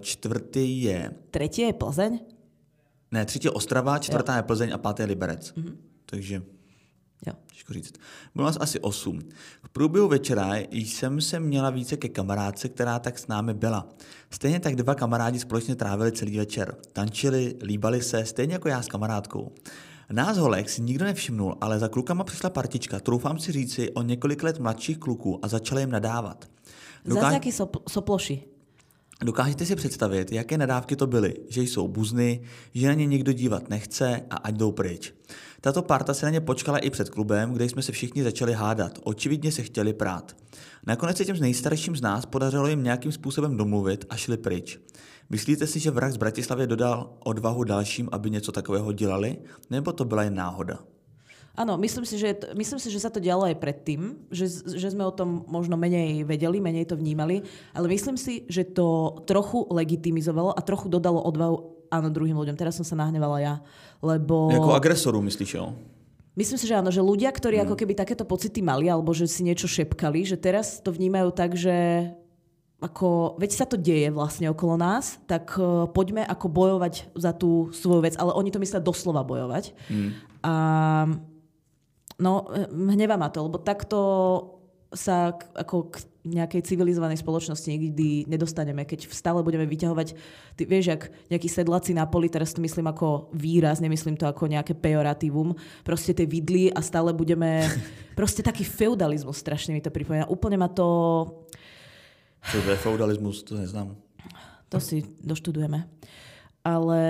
čtvrtý 0.00 0.82
je... 0.82 1.10
Třetí 1.30 1.62
je 1.62 1.72
Plzeň? 1.72 2.20
Ne, 3.12 3.24
třetí 3.24 3.46
je 3.46 3.50
Ostrava, 3.50 3.98
čtvrtá 3.98 4.36
je 4.36 4.42
Plzeň 4.42 4.70
a 4.74 4.78
pátý 4.78 5.02
je 5.02 5.06
Liberec. 5.06 5.52
Mm-hmm. 5.52 5.76
Takže 6.06 6.42
Jo. 7.26 7.32
Těžko 7.52 7.72
říct. 7.72 7.94
Bylo 8.34 8.46
nás 8.46 8.56
asi 8.60 8.80
osm. 8.80 9.18
V 9.62 9.68
průběhu 9.68 10.08
večera 10.08 10.56
jsem 10.70 11.20
se 11.20 11.40
měla 11.40 11.70
více 11.70 11.96
ke 11.96 12.08
kamarádce, 12.08 12.68
která 12.68 12.98
tak 12.98 13.18
s 13.18 13.26
námi 13.26 13.54
byla. 13.54 13.88
Stejně 14.30 14.60
tak 14.60 14.76
dva 14.76 14.94
kamarádi 14.94 15.38
společně 15.38 15.76
trávili 15.76 16.12
celý 16.12 16.36
večer. 16.36 16.76
Tančili, 16.92 17.56
líbali 17.62 18.02
se, 18.02 18.24
stejně 18.24 18.52
jako 18.52 18.68
já 18.68 18.82
s 18.82 18.88
kamarádkou. 18.88 19.52
Nás 20.12 20.38
holek 20.38 20.70
si 20.70 20.82
nikdo 20.82 21.04
nevšimnul, 21.04 21.56
ale 21.60 21.78
za 21.78 21.88
klukama 21.88 22.24
přišla 22.24 22.50
partička, 22.50 23.00
troufám 23.00 23.38
si 23.38 23.52
říci, 23.52 23.90
o 23.90 24.02
několik 24.02 24.42
let 24.42 24.58
mladších 24.58 24.98
kluků 24.98 25.44
a 25.44 25.48
začali 25.48 25.82
jim 25.82 25.90
nadávat. 25.90 26.48
Dokáž... 27.04 27.22
Zase 27.22 27.34
jaký 27.34 27.50
sop- 27.50 27.82
soploši. 27.88 28.42
Dokážete 29.24 29.66
si 29.66 29.76
představit, 29.76 30.32
jaké 30.32 30.58
nadávky 30.58 30.96
to 30.96 31.06
byly, 31.06 31.34
že 31.48 31.62
jsou 31.62 31.88
buzny, 31.88 32.42
že 32.74 32.86
na 32.86 32.94
ně 32.94 33.06
někdo 33.06 33.32
dívat 33.32 33.70
nechce 33.70 34.22
a 34.30 34.36
ať 34.36 34.54
jdou 34.54 34.72
pryč. 34.72 35.14
Tato 35.60 35.82
parta 35.82 36.14
se 36.14 36.26
na 36.26 36.30
ně 36.30 36.40
počkala 36.40 36.78
i 36.78 36.90
před 36.90 37.10
klubem, 37.10 37.52
kde 37.52 37.64
jsme 37.64 37.82
se 37.82 37.92
všichni 37.92 38.22
začali 38.22 38.52
hádat. 38.52 38.98
Očividně 39.02 39.52
se 39.52 39.62
chtěli 39.62 39.92
prát. 39.92 40.36
Nakonec 40.86 41.16
se 41.16 41.24
těm 41.24 41.36
z 41.36 41.40
nejstarším 41.40 41.96
z 41.96 42.00
nás 42.00 42.26
podařilo 42.26 42.66
jim 42.66 42.82
nějakým 42.82 43.12
způsobem 43.12 43.56
domluvit 43.56 44.04
a 44.10 44.16
šli 44.16 44.36
pryč. 44.36 44.78
Myslíte 45.30 45.66
si, 45.66 45.80
že 45.80 45.90
vrah 45.90 46.12
z 46.12 46.16
Bratislavy 46.16 46.66
dodal 46.66 47.16
odvahu 47.24 47.64
dalším, 47.64 48.08
aby 48.12 48.30
něco 48.30 48.52
takového 48.52 48.92
dělali? 48.92 49.36
Nebo 49.70 49.92
to 49.92 50.04
byla 50.04 50.22
jen 50.22 50.34
náhoda? 50.34 50.78
Áno, 51.58 51.76
myslím 51.76 52.06
si, 52.06 52.16
že, 52.16 52.30
myslím 52.54 52.78
si, 52.78 52.88
že 52.88 53.02
sa 53.02 53.10
to 53.10 53.20
dialo 53.20 53.44
aj 53.44 53.58
predtým, 53.58 54.30
že, 54.30 54.48
že 54.64 54.94
sme 54.94 55.02
o 55.04 55.12
tom 55.12 55.44
možno 55.50 55.74
menej 55.76 56.22
vedeli, 56.24 56.62
menej 56.62 56.86
to 56.86 56.96
vnímali, 56.96 57.42
ale 57.74 57.90
myslím 57.90 58.16
si, 58.16 58.46
že 58.46 58.64
to 58.64 59.18
trochu 59.26 59.66
legitimizovalo 59.68 60.54
a 60.54 60.60
trochu 60.62 60.88
dodalo 60.88 61.20
odvahu 61.20 61.79
áno 61.90 62.08
druhým 62.08 62.38
ľuďom. 62.38 62.56
Teraz 62.56 62.78
som 62.78 62.86
sa 62.86 62.96
nahnevala 62.96 63.42
ja, 63.42 63.54
lebo... 64.00 64.48
Ako 64.48 64.78
agresoru 64.78 65.18
myslíš, 65.20 65.50
jo? 65.58 65.74
Myslím 66.38 66.58
si, 66.62 66.70
že 66.70 66.78
áno, 66.78 66.94
že 66.94 67.02
ľudia, 67.02 67.28
ktorí 67.34 67.58
mm. 67.58 67.64
ako 67.66 67.74
keby 67.74 67.92
takéto 67.98 68.22
pocity 68.24 68.62
mali, 68.62 68.86
alebo 68.86 69.10
že 69.10 69.26
si 69.26 69.42
niečo 69.42 69.66
šepkali, 69.66 70.22
že 70.22 70.38
teraz 70.38 70.78
to 70.80 70.94
vnímajú 70.94 71.34
tak, 71.34 71.58
že 71.58 72.08
ako, 72.80 73.36
veď 73.36 73.50
sa 73.52 73.66
to 73.68 73.76
deje 73.76 74.08
vlastne 74.08 74.48
okolo 74.48 74.80
nás, 74.80 75.20
tak 75.28 75.52
uh, 75.60 75.84
poďme 75.92 76.24
ako 76.24 76.46
bojovať 76.48 77.12
za 77.12 77.36
tú 77.36 77.68
svoju 77.76 78.00
vec, 78.00 78.16
ale 78.16 78.32
oni 78.32 78.48
to 78.48 78.62
myslia 78.62 78.80
doslova 78.80 79.20
bojovať. 79.20 79.76
Mm. 79.92 80.10
A 80.40 80.52
No, 82.20 82.52
hnevá 82.68 83.16
ma 83.16 83.32
to, 83.32 83.48
lebo 83.48 83.56
takto 83.56 83.98
sa 84.92 85.32
k, 85.32 85.48
ako 85.56 85.88
k 85.88 85.96
nejakej 86.20 86.62
civilizovanej 86.68 87.24
spoločnosti 87.24 87.64
nikdy 87.64 88.28
nedostaneme, 88.28 88.84
keď 88.84 89.08
stále 89.08 89.40
budeme 89.40 89.64
vyťahovať, 89.64 90.08
ty 90.56 90.62
vieš, 90.68 90.92
jak 90.92 91.02
nejaký 91.32 91.48
sedlaci 91.48 91.96
na 91.96 92.04
poli, 92.04 92.28
teraz 92.28 92.52
to 92.52 92.60
myslím 92.60 92.92
ako 92.92 93.32
výraz, 93.32 93.80
nemyslím 93.80 94.20
to 94.20 94.28
ako 94.28 94.48
nejaké 94.48 94.76
pejoratívum, 94.76 95.56
proste 95.80 96.12
tie 96.12 96.28
vidly 96.28 96.68
a 96.68 96.84
stále 96.84 97.16
budeme, 97.16 97.64
proste 98.18 98.44
taký 98.44 98.68
feudalizmus 98.68 99.40
strašne 99.40 99.72
mi 99.72 99.80
to 99.80 99.88
pripomína. 99.88 100.28
Úplne 100.28 100.56
ma 100.60 100.68
to... 100.68 100.86
Čo 102.40 102.60
je 102.60 102.76
feudalizmus, 102.76 103.44
to 103.44 103.56
neznám. 103.56 103.96
To 104.70 104.78
si 104.78 105.02
doštudujeme. 105.24 105.88
ale 106.64 107.00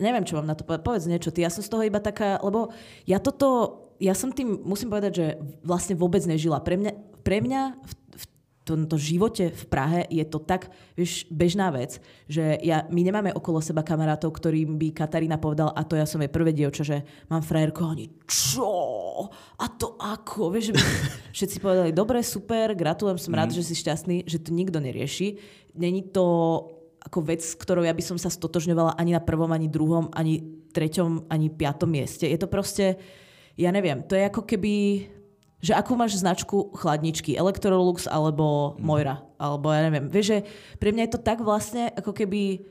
neviem, 0.00 0.24
čo 0.24 0.36
mám 0.36 0.48
na 0.48 0.56
to 0.56 0.64
povedať. 0.64 0.84
Povedz 0.84 1.04
niečo, 1.08 1.32
ty, 1.32 1.44
ja 1.44 1.52
som 1.52 1.64
z 1.64 1.70
toho 1.72 1.84
iba 1.84 2.00
taká, 2.00 2.40
lebo 2.40 2.72
ja 3.08 3.20
toto, 3.20 3.78
ja 4.00 4.12
som 4.12 4.32
tým, 4.32 4.64
musím 4.64 4.92
povedať, 4.92 5.12
že 5.12 5.26
vlastne 5.64 5.96
vôbec 5.96 6.20
nežila. 6.24 6.60
Pre 6.60 6.76
mňa, 6.76 6.92
pre 7.24 7.40
mňa 7.40 7.60
v, 7.80 7.92
v 8.16 8.24
tomto 8.66 8.98
živote 8.98 9.54
v 9.54 9.64
Prahe 9.70 10.02
je 10.10 10.26
to 10.26 10.42
tak 10.42 10.74
vieš, 10.98 11.22
bežná 11.30 11.70
vec, 11.70 12.02
že 12.26 12.58
ja, 12.66 12.82
my 12.90 13.00
nemáme 13.06 13.30
okolo 13.30 13.62
seba 13.62 13.86
kamarátov, 13.86 14.34
ktorým 14.34 14.74
by 14.74 14.90
Katarína 14.90 15.38
povedal, 15.38 15.70
a 15.70 15.86
to 15.86 15.94
ja 15.94 16.02
som 16.02 16.18
jej 16.18 16.26
prvé 16.26 16.50
dievča, 16.50 16.82
že 16.82 17.06
mám 17.30 17.46
frajerku 17.46 17.86
a 17.86 17.94
oni, 17.94 18.10
čo? 18.26 18.66
A 19.62 19.64
to 19.70 19.94
ako? 19.94 20.50
Vieš, 20.50 20.74
všetci 21.36 21.62
povedali, 21.62 21.94
dobre, 21.94 22.26
super, 22.26 22.74
gratulujem, 22.74 23.22
som 23.22 23.38
rád, 23.38 23.54
mm. 23.54 23.62
že 23.62 23.66
si 23.70 23.78
šťastný, 23.78 24.26
že 24.26 24.42
to 24.42 24.50
nikto 24.50 24.82
nerieši. 24.82 25.38
Není 25.78 26.10
to 26.10 26.26
ako 27.06 27.22
vec, 27.22 27.46
ktorou 27.46 27.86
ja 27.86 27.94
by 27.94 28.02
som 28.02 28.18
sa 28.18 28.26
stotožňovala 28.26 28.98
ani 28.98 29.14
na 29.14 29.22
prvom, 29.22 29.54
ani 29.54 29.70
druhom, 29.70 30.10
ani 30.10 30.42
treťom, 30.74 31.30
ani 31.30 31.54
piatom 31.54 31.86
mieste. 31.86 32.26
Je 32.26 32.34
to 32.34 32.50
proste, 32.50 32.98
ja 33.54 33.70
neviem, 33.70 34.02
to 34.02 34.18
je 34.18 34.26
ako 34.26 34.42
keby 34.42 35.06
že 35.60 35.72
akú 35.72 35.96
máš 35.96 36.20
značku 36.20 36.72
chladničky, 36.76 37.32
Electrolux 37.32 38.04
alebo 38.06 38.76
Moira, 38.76 39.24
alebo 39.40 39.72
ja 39.72 39.88
neviem. 39.88 40.06
Vieš, 40.12 40.26
že 40.26 40.38
pre 40.76 40.92
mňa 40.92 41.08
je 41.08 41.12
to 41.16 41.20
tak 41.24 41.40
vlastne 41.40 41.88
ako 41.96 42.12
keby 42.12 42.64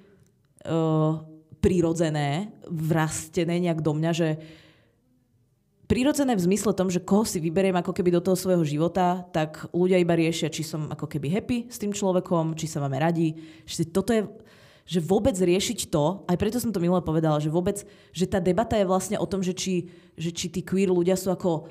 uh, 0.70 1.26
prirodzené, 1.60 2.54
vrastené 2.70 3.58
nejak 3.58 3.82
do 3.82 3.98
mňa, 3.98 4.12
že 4.14 4.30
prirodzené 5.86 6.38
v 6.38 6.46
zmysle 6.46 6.74
tom, 6.74 6.90
že 6.90 7.02
koho 7.02 7.26
si 7.26 7.42
vyberiem 7.42 7.78
ako 7.78 7.94
keby 7.94 8.14
do 8.14 8.22
toho 8.22 8.38
svojho 8.38 8.66
života, 8.66 9.26
tak 9.34 9.70
ľudia 9.74 10.02
iba 10.02 10.18
riešia, 10.18 10.54
či 10.54 10.66
som 10.66 10.90
ako 10.90 11.06
keby 11.10 11.30
happy 11.30 11.58
s 11.70 11.82
tým 11.82 11.94
človekom, 11.94 12.58
či 12.58 12.70
sa 12.70 12.82
máme 12.82 12.98
radi. 12.98 13.38
Že 13.66 13.82
toto 13.94 14.12
je, 14.14 14.26
že 14.86 15.02
vôbec 15.02 15.34
riešiť 15.34 15.90
to, 15.90 16.26
aj 16.30 16.38
preto 16.38 16.62
som 16.62 16.74
to 16.74 16.82
minule 16.82 17.02
povedala, 17.02 17.42
že 17.42 17.54
vôbec, 17.54 17.82
že 18.14 18.30
tá 18.30 18.38
debata 18.38 18.78
je 18.78 18.86
vlastne 18.86 19.18
o 19.18 19.26
tom, 19.30 19.42
že 19.42 19.54
či, 19.54 19.90
že 20.18 20.30
či 20.34 20.50
tí 20.50 20.62
queer 20.62 20.90
ľudia 20.90 21.18
sú 21.18 21.34
ako 21.34 21.70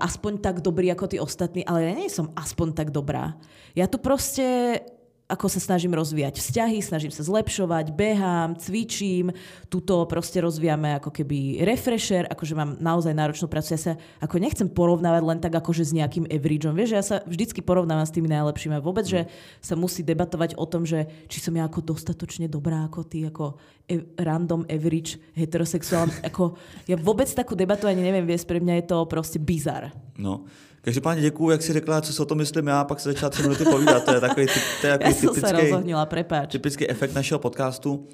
aspoň 0.00 0.40
tak 0.40 0.64
dobrí 0.64 0.88
ako 0.88 1.06
tí 1.06 1.20
ostatní, 1.20 1.62
ale 1.68 1.88
ja 1.88 1.92
nie 1.92 2.08
som 2.08 2.32
aspoň 2.32 2.72
tak 2.72 2.88
dobrá. 2.88 3.36
Ja 3.76 3.84
tu 3.84 4.00
proste 4.00 4.80
ako 5.28 5.46
sa 5.52 5.60
snažím 5.60 5.92
rozvíjať 5.92 6.40
vzťahy, 6.40 6.80
snažím 6.80 7.12
sa 7.12 7.20
zlepšovať, 7.20 7.92
behám, 7.92 8.56
cvičím, 8.56 9.28
tuto 9.68 10.08
proste 10.08 10.40
rozvíjame 10.40 10.96
ako 10.96 11.12
keby 11.12 11.60
refresher, 11.68 12.24
akože 12.32 12.56
mám 12.56 12.80
naozaj 12.80 13.12
náročnú 13.12 13.44
prácu. 13.44 13.76
Ja 13.76 13.80
sa 13.80 13.92
ako 14.24 14.40
nechcem 14.40 14.72
porovnávať 14.72 15.22
len 15.28 15.38
tak 15.44 15.52
akože 15.52 15.84
s 15.84 15.92
nejakým 15.92 16.24
averageom. 16.32 16.72
Vieš, 16.72 16.90
ja 16.96 17.04
sa 17.04 17.16
vždycky 17.28 17.60
porovnávam 17.60 18.08
s 18.08 18.16
tými 18.16 18.32
najlepšími 18.32 18.80
vôbec, 18.80 19.04
že 19.04 19.28
sa 19.60 19.76
musí 19.76 20.00
debatovať 20.00 20.56
o 20.56 20.64
tom, 20.64 20.88
že 20.88 21.04
či 21.28 21.44
som 21.44 21.52
ja 21.52 21.68
ako 21.68 21.84
dostatočne 21.84 22.48
dobrá 22.48 22.88
ako 22.88 23.04
ty, 23.04 23.28
ako 23.28 23.60
e- 23.84 24.08
random 24.16 24.64
average 24.64 25.20
heterosexuál. 25.36 26.08
ako, 26.24 26.56
ja 26.88 26.96
vôbec 26.96 27.28
takú 27.28 27.52
debatu 27.52 27.84
ani 27.84 28.00
neviem 28.00 28.24
viesť, 28.24 28.48
pre 28.48 28.64
mňa 28.64 28.80
je 28.80 28.84
to 28.88 28.98
proste 29.04 29.36
bizar. 29.44 29.92
No, 30.16 30.48
Každopádně 30.82 31.22
děkuju, 31.22 31.50
jak 31.50 31.62
si 31.62 31.72
řekla, 31.72 32.00
co 32.00 32.12
si 32.12 32.22
o 32.22 32.24
tom 32.24 32.38
myslím 32.38 32.66
já, 32.66 32.84
pak 32.84 33.00
se 33.00 33.12
začala 33.12 33.30
tři 33.30 33.42
minuty 33.42 33.64
povídat. 33.64 34.04
To 34.04 34.14
je 34.14 34.20
takový, 34.20 34.46
to 34.80 34.86
je 34.86 34.98
takový 34.98 35.14
typický, 35.14 35.40
se 35.40 35.52
rozohnila, 35.52 36.06
prepáč. 36.06 36.52
typický 36.52 36.90
efekt 36.90 37.14
našeho 37.14 37.38
podcastu. 37.38 38.08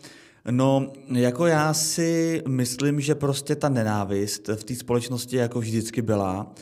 No, 0.50 0.92
jako 1.12 1.46
já 1.46 1.74
si 1.74 2.42
myslím, 2.48 3.00
že 3.00 3.14
prostě 3.14 3.57
ta 3.57 3.68
nenávist 3.68 4.48
v 4.48 4.64
té 4.64 4.74
společnosti 4.74 5.37
jako 5.37 5.61
vždycky 5.61 6.03
byla 6.03 6.53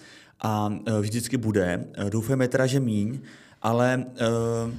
a 0.43 0.75
e, 0.87 1.01
vždycky 1.01 1.37
bude. 1.37 1.85
E, 1.95 2.11
doufujeme 2.11 2.49
teda, 2.49 2.67
že 2.67 2.81
míň, 2.81 3.21
ale 3.63 4.05
uh, 4.07 4.75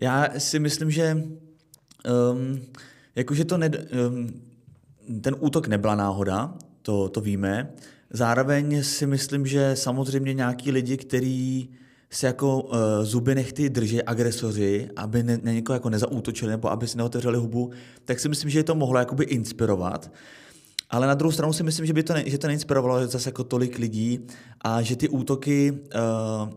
já 0.00 0.28
si 0.38 0.58
myslím, 0.58 0.90
že 0.90 1.22
um, 2.32 2.60
jakože 3.14 3.44
to 3.44 3.58
ne, 3.58 3.70
um, 4.08 4.40
ten 5.20 5.36
útok 5.38 5.66
nebyla 5.66 5.94
náhoda, 5.94 6.54
to, 6.82 7.08
to 7.08 7.20
víme, 7.20 7.70
Zároveň 8.10 8.82
si 8.82 9.06
myslím, 9.06 9.46
že 9.46 9.76
samozřejmě 9.76 10.34
nějaký 10.34 10.70
lidi, 10.70 10.96
kteří 10.96 11.70
se 12.10 12.26
jako 12.26 12.60
uh, 12.60 12.76
zuby 13.02 13.34
nechty 13.34 13.70
drží 13.70 14.02
agresoři, 14.02 14.88
aby 14.96 15.22
ne, 15.22 15.38
na 15.42 15.52
někoho 15.52 15.74
jako 15.74 15.90
nezaútočili 15.90 16.50
nebo 16.50 16.70
aby 16.70 16.88
si 16.88 16.98
neotevřeli 16.98 17.38
hubu, 17.38 17.70
tak 18.04 18.20
si 18.20 18.28
myslím, 18.28 18.50
že 18.50 18.58
je 18.58 18.64
to 18.64 18.74
mohlo 18.74 18.98
jakoby 18.98 19.24
inspirovat. 19.24 20.12
Ale 20.90 21.06
na 21.06 21.14
druhou 21.14 21.32
stranu 21.32 21.52
si 21.52 21.62
myslím, 21.62 21.86
že, 21.86 21.92
by 21.92 22.02
to, 22.02 22.14
ne, 22.14 22.22
že 22.26 22.38
to 22.38 22.46
neinspirovalo 22.46 23.06
zase 23.06 23.28
jako 23.28 23.44
tolik 23.44 23.78
lidí 23.78 24.26
a 24.60 24.82
že 24.82 24.96
ty 24.96 25.08
útoky, 25.08 25.72
uh, 25.72 26.48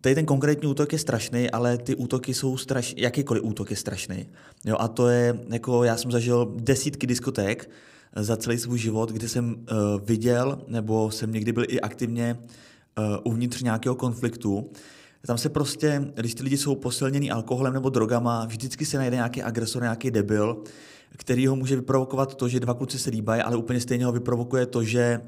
tady 0.00 0.14
ten 0.14 0.26
konkrétní 0.26 0.68
útok 0.68 0.92
je 0.92 0.98
strašný, 0.98 1.50
ale 1.50 1.78
ty 1.78 1.94
útoky 1.94 2.34
jsou 2.34 2.56
strašný, 2.56 3.02
jakýkoliv 3.02 3.42
útok 3.42 3.70
je 3.70 3.76
strašný. 3.76 4.28
Jo, 4.64 4.76
a 4.78 4.88
to 4.88 5.08
je, 5.08 5.40
jako 5.48 5.84
já 5.84 5.96
jsem 5.96 6.10
zažil 6.10 6.54
desítky 6.56 7.06
diskoték, 7.06 7.70
za 8.16 8.36
celý 8.36 8.58
svůj 8.58 8.78
život, 8.78 9.12
kdy 9.12 9.28
jsem 9.28 9.54
uh, 9.54 9.56
viděl, 10.04 10.58
nebo 10.68 11.10
jsem 11.10 11.32
někdy 11.32 11.52
byl 11.52 11.64
i 11.68 11.80
aktivně 11.80 12.38
uh, 12.38 13.04
uvnitř 13.24 13.62
nějakého 13.62 13.94
konfliktu. 13.94 14.70
Tam 15.26 15.38
se 15.38 15.48
prostě, 15.48 16.12
když 16.14 16.34
ty 16.34 16.42
lidi 16.42 16.56
jsou 16.56 16.74
posilnění 16.74 17.30
alkoholem 17.30 17.72
nebo 17.72 17.90
drogama, 17.90 18.44
vždycky 18.44 18.84
se 18.84 18.98
najde 18.98 19.16
nějaký 19.16 19.42
agresor, 19.42 19.82
nějaký 19.82 20.10
debil, 20.10 20.62
který 21.16 21.46
ho 21.46 21.56
může 21.56 21.76
vyprovokovat 21.76 22.34
to, 22.34 22.48
že 22.48 22.60
dva 22.60 22.74
kluci 22.74 22.98
se 22.98 23.10
líbají, 23.10 23.42
ale 23.42 23.56
úplně 23.56 23.80
stejně 23.80 24.06
ho 24.06 24.12
vyprovokuje 24.12 24.66
to, 24.66 24.84
že 24.84 25.20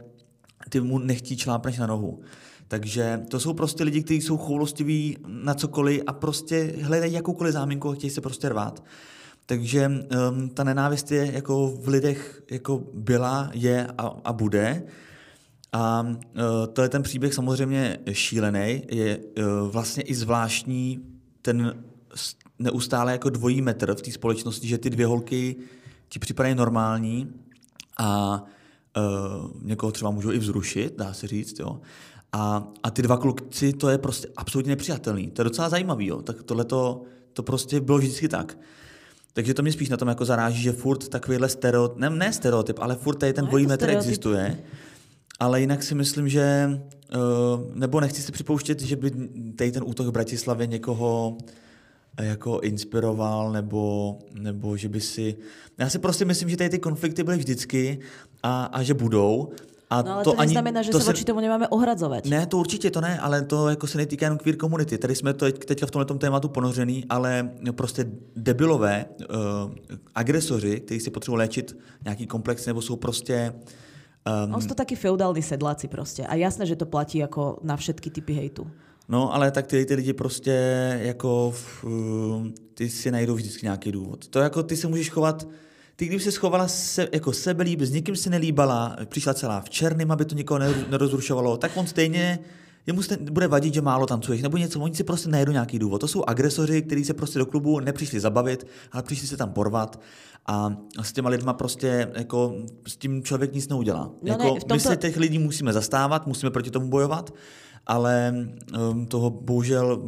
ty 0.69 0.81
mu 0.81 0.99
nechtí 0.99 1.37
člápneš 1.37 1.79
na 1.79 1.87
nohu. 1.87 2.21
Takže 2.69 3.21
to 3.29 3.41
jsou 3.41 3.55
prostě 3.55 3.85
lidi, 3.85 4.03
kteří 4.03 4.21
jsou 4.21 4.37
choulostiví 4.37 5.17
na 5.27 5.55
cokoliv 5.55 6.03
a 6.07 6.13
prostě 6.13 6.75
hledají 6.83 7.13
jakoukoliv 7.13 7.53
záminku 7.53 7.89
a 7.89 7.95
chtějí 7.95 8.11
se 8.11 8.21
prostě 8.21 8.49
rvát. 8.49 8.83
Takže 9.49 9.89
um, 9.89 10.49
ta 10.49 10.65
nenávist 10.65 11.11
je 11.11 11.33
jako 11.33 11.69
v 11.69 11.89
lidech 11.89 12.43
jako 12.51 12.83
byla, 12.95 13.51
je 13.55 13.87
a, 13.99 14.07
a 14.25 14.33
bude. 14.33 14.83
A 15.73 16.01
uh, 16.01 16.17
to 16.73 16.83
je 16.83 16.89
ten 16.89 17.03
příběh 17.03 17.35
samozřejmě 17.35 17.99
šílený, 18.13 18.83
je 18.91 19.19
uh, 19.19 19.45
vlastně 19.69 20.03
i 20.03 20.15
zvláštní 20.15 21.01
ten 21.43 21.85
neustále 22.59 23.13
jako 23.13 23.31
dvojí 23.31 23.63
metr 23.63 23.95
v 23.95 24.03
té 24.03 24.11
společnosti, 24.11 24.69
že 24.69 24.79
ty 24.79 24.91
dvě 24.91 25.07
holky 25.07 25.57
ti 26.09 26.19
připadají 26.19 26.55
normální 26.55 27.33
a 27.99 28.43
uh, 28.97 29.63
někoho 29.63 29.93
třeba 29.93 30.11
můžou 30.11 30.31
i 30.31 30.39
vzrušit, 30.39 30.95
dá 30.99 31.13
se 31.13 31.27
říct, 31.27 31.59
jo. 31.59 31.81
A, 32.33 32.69
a 32.83 32.91
ty 32.91 33.03
dva 33.03 33.17
kluci, 33.17 33.73
to 33.73 33.89
je 33.89 33.99
prostě 33.99 34.29
absolutně 34.37 34.71
nepřijatelný. 34.71 35.31
To 35.31 35.43
je 35.43 35.45
docela 35.45 35.69
zajímavý, 35.69 36.07
jo. 36.07 36.23
Tak 36.23 36.43
tohle 36.43 36.65
to, 36.65 37.03
prostě 37.43 37.81
bylo 37.81 37.99
vždycky 37.99 38.29
tak. 38.29 38.59
Takže 39.39 39.55
to 39.55 39.63
mě 39.63 39.73
spíš 39.73 39.89
na 39.89 39.97
tom 39.97 40.09
jako 40.09 40.25
zaráží, 40.25 40.63
že 40.63 40.73
furt 40.73 41.09
takovýhle 41.09 41.49
stereotyp, 41.49 41.99
ne, 41.99 42.11
ne 42.11 42.33
stereotyp, 42.33 42.79
ale 42.79 42.97
furt 42.97 43.15
tady 43.15 43.33
ten 43.33 43.45
no, 43.45 43.49
dvojí 43.49 43.67
metr 43.67 43.91
existuje. 43.91 44.59
Ale 45.39 45.61
jinak 45.61 45.83
si 45.83 45.95
myslím, 45.95 46.29
že, 46.29 46.71
uh, 47.15 47.75
nebo 47.75 48.01
nechci 48.01 48.23
si 48.23 48.33
připouštět, 48.33 48.81
že 48.81 48.97
by 48.97 49.11
tady 49.57 49.73
ten 49.73 49.83
útok 49.87 50.07
v 50.07 50.11
Bratislavě 50.11 50.67
někoho 50.67 51.39
eh, 52.17 52.27
jako 52.27 52.61
inspiroval, 52.61 53.53
nebo, 53.53 54.19
nebo 54.33 54.77
že 54.77 54.89
by 54.89 55.01
si... 55.01 55.37
Já 55.79 55.91
si 55.91 55.99
prostě 55.99 56.25
myslím, 56.25 56.49
že 56.49 56.57
tady 56.57 56.71
ty 56.71 56.79
konflikty 56.79 57.23
byly 57.23 57.37
vždycky 57.37 57.99
a, 58.43 58.65
a 58.65 58.83
že 58.83 58.95
budou. 58.95 59.53
A 59.91 60.03
no 60.03 60.15
ale 60.15 60.25
to, 60.25 60.33
to 60.33 60.41
ani, 60.41 60.53
neznamená, 60.53 60.83
že 60.85 60.93
to 60.93 61.01
sa 61.01 61.17
voči 61.17 61.25
tomu 61.25 61.41
nemáme 61.41 61.65
ohrazovať. 61.69 62.29
Ne, 62.29 62.47
to 62.47 62.61
určitě 62.61 62.91
to 62.91 63.01
ne, 63.01 63.19
ale 63.19 63.43
to 63.43 63.69
jako 63.69 63.87
se 63.87 63.99
netýká 63.99 64.27
jenom 64.27 64.39
queer 64.39 64.57
komunity. 64.57 64.99
Tady 64.99 65.15
jsme 65.15 65.35
to 65.35 65.53
teďka 65.53 65.87
v 65.87 65.91
tomhle 65.91 66.19
tématu 66.19 66.49
ponořený, 66.49 67.05
ale 67.09 67.51
prostě 67.73 68.05
debilové 68.37 69.05
uh, 69.09 69.73
agresoři, 70.15 70.81
kteří 70.81 71.01
si 71.01 71.11
potřebují 71.11 71.39
léčit 71.39 71.77
nějaký 72.05 72.27
komplex, 72.27 72.67
nebo 72.67 72.83
jsou 72.83 72.97
prostě 72.97 73.53
Um, 74.29 74.55
On 74.55 74.61
sú 74.61 74.69
to 74.69 74.75
takí 74.75 74.93
feudální 74.97 75.43
sedláci 75.43 75.89
prostě. 75.89 76.27
A 76.27 76.35
jasné, 76.35 76.67
že 76.67 76.77
to 76.77 76.87
platí 76.87 77.19
jako 77.19 77.59
na 77.63 77.77
všetky 77.77 78.11
typy 78.11 78.33
hejtu. 78.35 78.67
No, 79.09 79.35
ale 79.35 79.51
tak 79.51 79.67
ty, 79.67 79.87
ty 79.87 79.95
lidi 79.95 80.13
prostě 80.13 80.53
jako, 81.03 81.55
uh, 81.85 82.47
ty 82.75 82.91
si 82.91 83.11
najdou 83.11 83.35
vždycky 83.35 83.67
nějaký 83.67 83.93
důvod. 83.93 84.29
To 84.29 84.39
jako 84.39 84.63
ty 84.63 84.77
se 84.77 84.89
můžeš 84.89 85.11
chovat 85.11 85.49
ty, 85.99 86.07
když 86.07 86.23
se 86.23 86.33
schovala 86.33 86.69
se, 86.69 87.09
jako 87.13 87.33
sebelíb, 87.33 87.81
s 87.81 87.91
nikým 87.91 88.17
se 88.17 88.31
nelíbala, 88.31 88.97
přišla 89.05 89.35
celá 89.35 89.61
v 89.61 89.71
černém, 89.71 90.11
aby 90.11 90.25
to 90.25 90.35
nikoho 90.35 90.59
nerozrušovalo, 90.91 91.57
tak 91.57 91.77
on 91.77 91.87
stejně 91.87 92.39
jemu 92.87 93.03
se 93.03 93.17
bude 93.17 93.49
vadit, 93.49 93.75
že 93.75 93.81
málo 93.81 94.07
tancuješ, 94.07 94.43
nebo 94.43 94.57
něco, 94.57 94.81
oni 94.81 94.95
si 94.95 95.05
prostě 95.05 95.29
najdou 95.29 95.53
nějaký 95.53 95.79
důvod. 95.79 95.99
To 95.99 96.09
jsou 96.09 96.25
agresoři, 96.25 96.83
kteří 96.83 97.05
se 97.05 97.15
prostě 97.15 97.39
do 97.39 97.47
klubu 97.47 97.81
nepřišli 97.81 98.21
zabavit, 98.21 98.67
ale 98.93 99.03
přišli 99.03 99.27
se 99.27 99.37
tam 99.37 99.53
porvat 99.53 100.01
a 100.47 100.77
s 101.03 101.13
těma 101.13 101.29
lidma 101.31 101.53
prostě 101.53 102.09
jako 102.15 102.55
s 102.87 102.97
tím 102.97 103.23
člověk 103.23 103.55
nic 103.55 103.69
neudělá. 103.69 104.11
No 104.23 104.33
jako, 104.33 104.45
ne, 104.45 104.51
tomto... 104.51 104.75
My 104.75 104.81
se 104.81 104.97
těch 104.97 105.17
lidí 105.17 105.39
musíme 105.39 105.73
zastávat, 105.73 106.27
musíme 106.27 106.51
proti 106.51 106.71
tomu 106.71 106.89
bojovat, 106.89 107.35
ale 107.87 108.35
um, 108.91 109.07
toho 109.07 109.31
bohužel 109.31 110.03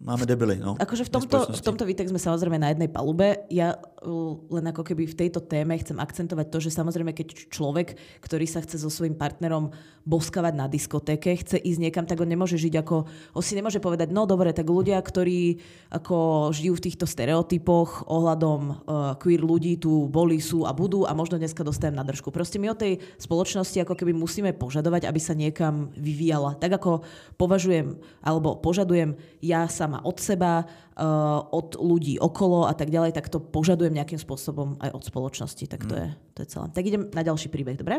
máme 0.00 0.24
debily. 0.24 0.56
No, 0.56 0.80
akože 0.80 1.04
v 1.06 1.12
tomto, 1.12 1.38
v 1.52 1.62
tomto 1.62 1.84
výtek 1.84 2.08
sme 2.08 2.16
samozrejme 2.16 2.56
na 2.56 2.72
jednej 2.72 2.88
palube. 2.88 3.44
Ja 3.52 3.76
uh, 3.76 4.40
len 4.48 4.64
ako 4.72 4.80
keby 4.80 5.04
v 5.04 5.18
tejto 5.26 5.44
téme 5.44 5.76
chcem 5.76 6.00
akcentovať 6.00 6.46
to, 6.48 6.58
že 6.64 6.72
samozrejme, 6.72 7.12
keď 7.12 7.52
človek, 7.52 8.00
ktorý 8.24 8.48
sa 8.48 8.64
chce 8.64 8.80
so 8.80 8.88
svojím 8.88 9.20
partnerom 9.20 9.76
boskavať 10.08 10.54
na 10.56 10.66
diskotéke, 10.72 11.36
chce 11.44 11.60
ísť 11.60 11.80
niekam, 11.84 12.08
tak 12.08 12.16
on 12.24 12.32
nemôže 12.32 12.56
žiť 12.56 12.80
ako, 12.80 13.04
on 13.36 13.44
si 13.44 13.52
nemôže 13.52 13.84
povedať, 13.84 14.08
no 14.08 14.24
dobre, 14.24 14.56
tak 14.56 14.64
ľudia, 14.64 14.96
ktorí 14.96 15.60
ako 15.92 16.48
žijú 16.56 16.80
v 16.80 16.84
týchto 16.88 17.04
stereotypoch 17.04 18.08
ohľadom 18.08 18.60
uh, 18.64 18.74
queer 19.20 19.44
ľudí 19.44 19.76
tu 19.76 20.08
boli, 20.08 20.40
sú 20.40 20.64
a 20.64 20.72
budú 20.72 21.04
a 21.04 21.12
možno 21.12 21.36
dneska 21.36 21.60
dostajem 21.60 21.92
na 21.92 22.08
držku. 22.08 22.32
Proste 22.32 22.56
my 22.56 22.72
od 22.72 22.80
tej 22.80 23.04
spoločnosti 23.20 23.84
ako 23.84 23.92
keby 23.92 24.16
musíme 24.16 24.56
požadovať, 24.56 25.04
aby 25.04 25.20
sa 25.20 25.36
niekam 25.36 25.92
vyvíjala. 25.92 26.56
Tak 26.56 26.80
ako 26.80 27.04
považujem 27.36 28.00
alebo 28.24 28.56
požadujem 28.56 29.20
ja 29.44 29.68
sama 29.90 30.06
od 30.06 30.22
seba, 30.22 30.62
uh, 30.62 31.42
od 31.50 31.74
ľudí 31.74 32.22
okolo 32.22 32.70
a 32.70 32.74
tak 32.78 32.94
ďalej, 32.94 33.10
tak 33.18 33.26
to 33.26 33.42
požadujem 33.42 33.90
nejakým 33.98 34.22
spôsobom 34.22 34.78
aj 34.78 34.94
od 34.94 35.02
spoločnosti. 35.02 35.66
Tak 35.66 35.90
to, 35.90 35.98
mm. 35.98 36.00
je, 36.00 36.08
to 36.34 36.38
je 36.46 36.48
celé. 36.54 36.66
Tak 36.70 36.82
idem 36.86 37.02
na 37.10 37.26
ďalší 37.26 37.50
príbeh, 37.50 37.74
dobre? 37.74 37.98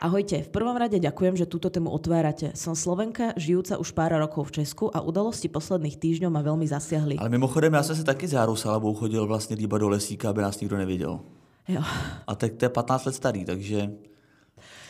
Ahojte, 0.00 0.40
v 0.40 0.48
prvom 0.48 0.72
rade 0.80 0.96
ďakujem, 0.96 1.36
že 1.36 1.44
túto 1.44 1.68
tému 1.68 1.92
otvárate. 1.92 2.56
Som 2.56 2.72
Slovenka, 2.72 3.36
žijúca 3.36 3.76
už 3.76 3.92
pár 3.92 4.16
rokov 4.16 4.48
v 4.48 4.64
Česku 4.64 4.88
a 4.88 5.04
udalosti 5.04 5.52
posledných 5.52 6.00
týždňov 6.00 6.32
ma 6.32 6.40
veľmi 6.40 6.64
zasiahli. 6.64 7.20
Ale 7.20 7.28
mimochodem, 7.28 7.68
já 7.74 7.82
jsem 7.82 7.96
se 7.96 8.04
taky 8.04 8.28
zárusal, 8.28 8.80
alebo 8.80 8.94
chodil 8.94 9.26
vlastně 9.26 9.56
líba 9.56 9.76
do 9.78 9.88
lesíka, 9.88 10.30
aby 10.30 10.40
nás 10.42 10.60
nikto 10.60 10.76
neviděl. 10.76 11.20
Jo. 11.68 11.82
A 12.26 12.34
tak 12.34 12.56
to 12.56 12.64
je 12.64 12.68
15 12.68 13.04
let 13.04 13.14
starý, 13.14 13.44
takže 13.44 13.92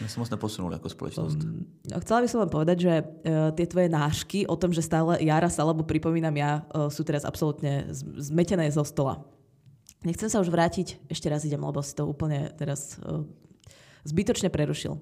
my 0.00 0.08
sa 0.08 0.18
moc 0.18 0.32
neposunuli 0.32 0.74
ako 0.80 0.88
spoločnosť. 0.88 1.38
Um, 1.44 1.68
chcela 2.00 2.24
by 2.24 2.28
som 2.28 2.40
len 2.40 2.50
povedať, 2.50 2.76
že 2.80 2.94
uh, 3.00 3.52
tie 3.52 3.66
tvoje 3.68 3.88
nášky 3.92 4.48
o 4.48 4.56
tom, 4.56 4.72
že 4.72 4.80
stále 4.80 5.20
Jara 5.20 5.52
sa 5.52 5.62
alebo 5.62 5.84
pripomínam 5.84 6.32
ja, 6.32 6.64
uh, 6.72 6.88
sú 6.88 7.04
teraz 7.04 7.28
absolútne 7.28 7.92
zmetené 8.16 8.66
zo 8.72 8.82
stola. 8.82 9.20
Nechcem 10.00 10.32
sa 10.32 10.40
už 10.40 10.48
vrátiť, 10.48 10.96
ešte 11.12 11.28
raz 11.28 11.44
idem, 11.44 11.60
lebo 11.60 11.84
si 11.84 11.92
to 11.92 12.08
úplne 12.08 12.48
teraz 12.56 12.96
uh, 13.04 13.20
zbytočne 14.08 14.48
prerušil. 14.48 14.96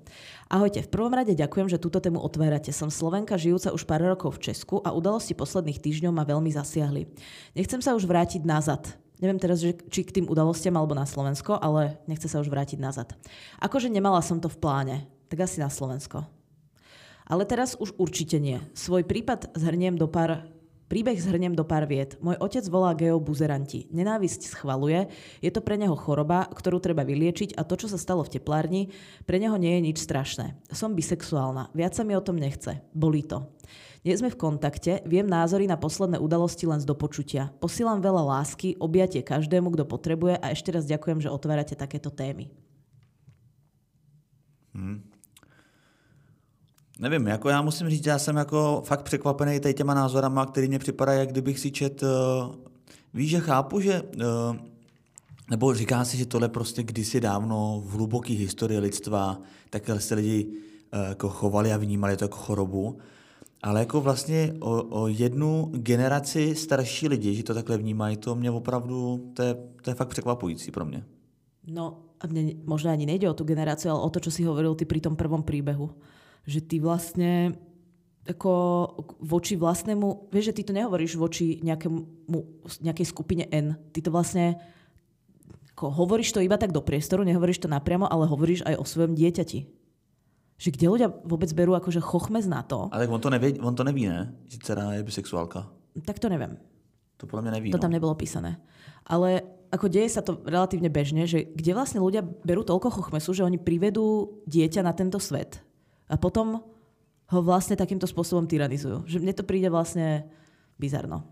Ahojte, 0.50 0.82
v 0.82 0.90
prvom 0.90 1.14
rade 1.14 1.38
ďakujem, 1.38 1.70
že 1.70 1.78
túto 1.78 2.02
tému 2.02 2.18
otvárate. 2.18 2.74
Som 2.74 2.90
Slovenka, 2.90 3.38
žijúca 3.38 3.70
už 3.70 3.86
pár 3.86 4.02
rokov 4.02 4.38
v 4.38 4.50
Česku 4.50 4.82
a 4.82 4.90
udalosti 4.90 5.38
posledných 5.38 5.78
týždňov 5.78 6.12
ma 6.12 6.26
veľmi 6.26 6.50
zasiahli. 6.50 7.06
Nechcem 7.54 7.78
sa 7.78 7.94
už 7.94 8.10
vrátiť 8.10 8.42
nazad. 8.42 8.90
Neviem 9.18 9.38
teraz, 9.42 9.58
že, 9.58 9.74
či 9.90 10.06
k 10.06 10.14
tým 10.14 10.26
udalostiam 10.30 10.78
alebo 10.78 10.94
na 10.94 11.02
Slovensko, 11.02 11.58
ale 11.58 11.98
nechce 12.06 12.30
sa 12.30 12.38
už 12.38 12.50
vrátiť 12.50 12.78
nazad. 12.78 13.14
Akože 13.58 13.90
nemala 13.90 14.22
som 14.22 14.38
to 14.38 14.46
v 14.46 14.60
pláne, 14.62 14.96
tak 15.26 15.42
asi 15.42 15.58
na 15.58 15.66
Slovensko. 15.66 16.22
Ale 17.28 17.44
teraz 17.44 17.76
už 17.76 17.92
určite 17.98 18.40
nie. 18.40 18.62
Svoj 18.72 19.04
prípad 19.04 19.52
zhrniem 19.58 19.98
do 19.98 20.08
pár 20.08 20.48
Príbeh 20.88 21.20
zhrnem 21.20 21.52
do 21.52 21.68
pár 21.68 21.84
viet. 21.84 22.16
Môj 22.24 22.40
otec 22.40 22.64
volá 22.72 22.96
geo 22.96 23.20
buzeranti. 23.20 23.84
Nenávisť 23.92 24.48
schvaluje, 24.48 25.12
je 25.44 25.52
to 25.52 25.60
pre 25.60 25.76
neho 25.76 25.92
choroba, 25.92 26.48
ktorú 26.48 26.80
treba 26.80 27.04
vyliečiť 27.04 27.60
a 27.60 27.62
to, 27.68 27.76
čo 27.76 27.92
sa 27.92 28.00
stalo 28.00 28.24
v 28.24 28.40
teplárni, 28.40 28.82
pre 29.28 29.36
neho 29.36 29.52
nie 29.60 29.76
je 29.76 29.84
nič 29.84 29.98
strašné. 30.00 30.56
Som 30.72 30.96
bisexuálna, 30.96 31.68
viac 31.76 31.92
sa 31.92 32.08
mi 32.08 32.16
o 32.16 32.24
tom 32.24 32.40
nechce. 32.40 32.80
Bolí 32.96 33.20
to. 33.20 33.52
Nie 34.06 34.14
sme 34.14 34.30
v 34.30 34.38
kontakte, 34.38 35.02
viem 35.06 35.26
názory 35.26 35.66
na 35.66 35.74
posledné 35.74 36.22
udalosti 36.22 36.70
len 36.70 36.78
z 36.78 36.86
dopočutia. 36.86 37.50
Posílam 37.58 37.98
veľa 37.98 38.22
lásky, 38.22 38.78
objatie 38.78 39.26
každému, 39.26 39.74
kto 39.74 39.84
potrebuje 39.90 40.38
a 40.38 40.54
ešte 40.54 40.70
raz 40.70 40.86
ďakujem, 40.86 41.18
že 41.18 41.32
otvárate 41.34 41.74
takéto 41.74 42.10
témy. 42.14 42.46
Hmm. 44.74 45.02
Nevím, 46.98 47.26
jako 47.26 47.48
já 47.48 47.62
musím 47.62 47.90
říct, 47.90 48.06
já 48.06 48.18
jsem 48.18 48.36
jako 48.36 48.82
fakt 48.86 49.02
překvapený 49.02 49.60
tady 49.60 49.74
těma 49.74 49.94
názorama, 49.94 50.46
který 50.46 50.68
mě 50.68 50.78
připadají, 50.78 51.18
jak 51.18 51.30
kdybych 51.30 51.58
si 51.58 51.70
čet, 51.70 52.02
uh, 52.02 52.08
víš, 53.14 53.30
že 53.30 53.40
chápu, 53.40 53.80
že 53.80 54.02
uh, 54.02 54.56
nebo 55.50 55.74
říká 55.74 56.04
si, 56.04 56.16
že 56.16 56.26
tohle 56.26 56.48
prostě 56.48 56.82
kdysi 56.82 57.20
dávno 57.20 57.82
v 57.86 57.90
hluboké 57.90 58.32
historii 58.32 58.78
lidstva 58.78 59.38
takhle 59.70 60.00
se 60.00 60.14
lidi 60.14 60.46
uh, 60.46 61.08
jako 61.08 61.28
chovali 61.28 61.72
a 61.72 61.76
vnímali 61.76 62.16
to 62.16 62.24
jako 62.24 62.36
chorobu, 62.36 62.98
ale 63.62 63.80
jako 63.80 64.00
vlastně 64.00 64.54
o, 64.60 64.82
o 65.02 65.08
jednu 65.08 65.70
generaci 65.74 66.54
starší 66.54 67.08
lidi, 67.08 67.34
že 67.34 67.42
to 67.42 67.54
takhle 67.54 67.78
vnímají, 67.78 68.16
to 68.16 68.34
mě 68.34 68.50
opravdu, 68.50 69.30
to 69.34 69.42
je, 69.42 69.54
to 69.82 69.90
je 69.90 69.94
fakt 69.94 70.08
překvapující 70.08 70.70
pro 70.70 70.84
mě. 70.84 71.04
No 71.68 72.08
a 72.18 72.26
mne 72.26 72.58
možno 72.66 72.90
ani 72.90 73.06
nejde 73.06 73.30
o 73.30 73.36
tú 73.36 73.46
generáciu, 73.46 73.94
ale 73.94 74.02
o 74.02 74.10
to, 74.10 74.18
čo 74.18 74.30
si 74.34 74.42
hovoril 74.42 74.74
ty 74.74 74.88
pri 74.88 74.98
tom 74.98 75.14
prvom 75.14 75.44
príbehu. 75.46 75.94
Že 76.48 76.60
ty 76.66 76.76
vlastne 76.80 77.54
ako 78.28 78.52
voči 79.22 79.56
vlastnému, 79.56 80.28
vieš, 80.32 80.52
že 80.52 80.56
ty 80.60 80.62
to 80.64 80.76
nehovoríš 80.76 81.16
voči 81.16 81.62
nejakému, 81.64 82.28
nejakej 82.82 83.06
skupine 83.06 83.44
N. 83.48 83.78
Ty 83.94 83.98
to 84.04 84.10
vlastne 84.10 84.58
ako 85.72 85.94
hovoríš 85.94 86.34
to 86.34 86.42
iba 86.42 86.58
tak 86.58 86.74
do 86.74 86.82
priestoru, 86.82 87.22
nehovoríš 87.22 87.62
to 87.62 87.70
napriamo, 87.70 88.10
ale 88.10 88.26
hovoríš 88.26 88.66
aj 88.66 88.74
o 88.76 88.84
svojom 88.84 89.14
dieťati. 89.14 89.77
Že 90.58 90.68
kde 90.74 90.86
ľudia 90.90 91.08
vôbec 91.22 91.50
berú 91.54 91.78
akože 91.78 92.02
chochmez 92.02 92.50
na 92.50 92.66
to. 92.66 92.90
Ale 92.90 93.06
on 93.06 93.22
to 93.22 93.30
neví, 93.30 93.56
on 93.62 93.78
to 93.78 93.86
neví, 93.86 94.10
ne? 94.10 94.34
Že 94.50 94.56
dcera 94.58 94.84
je 94.98 95.06
bisexuálka. 95.06 95.70
Tak 96.02 96.18
to 96.18 96.26
neviem. 96.26 96.58
To 97.18 97.30
podľa 97.30 97.46
mňa 97.46 97.52
neví. 97.58 97.68
To 97.70 97.82
tam 97.82 97.94
no. 97.94 97.98
nebolo 97.98 98.18
písané. 98.18 98.58
Ale 99.06 99.42
ako 99.70 99.86
deje 99.86 100.08
sa 100.10 100.22
to 100.24 100.40
relatívne 100.42 100.88
bežne, 100.88 101.28
že 101.28 101.44
kde 101.44 101.76
vlastne 101.76 102.02
ľudia 102.02 102.24
berú 102.24 102.66
toľko 102.66 102.90
chochmesu, 102.90 103.36
že 103.36 103.46
oni 103.46 103.60
privedú 103.60 104.38
dieťa 104.48 104.80
na 104.82 104.96
tento 104.96 105.20
svet 105.20 105.60
a 106.08 106.16
potom 106.16 106.64
ho 107.28 107.40
vlastne 107.44 107.76
takýmto 107.76 108.08
spôsobom 108.08 108.48
tyranizujú. 108.48 109.04
Že 109.04 109.20
mne 109.20 109.34
to 109.36 109.44
príde 109.44 109.68
vlastne 109.68 110.24
bizarno. 110.80 111.28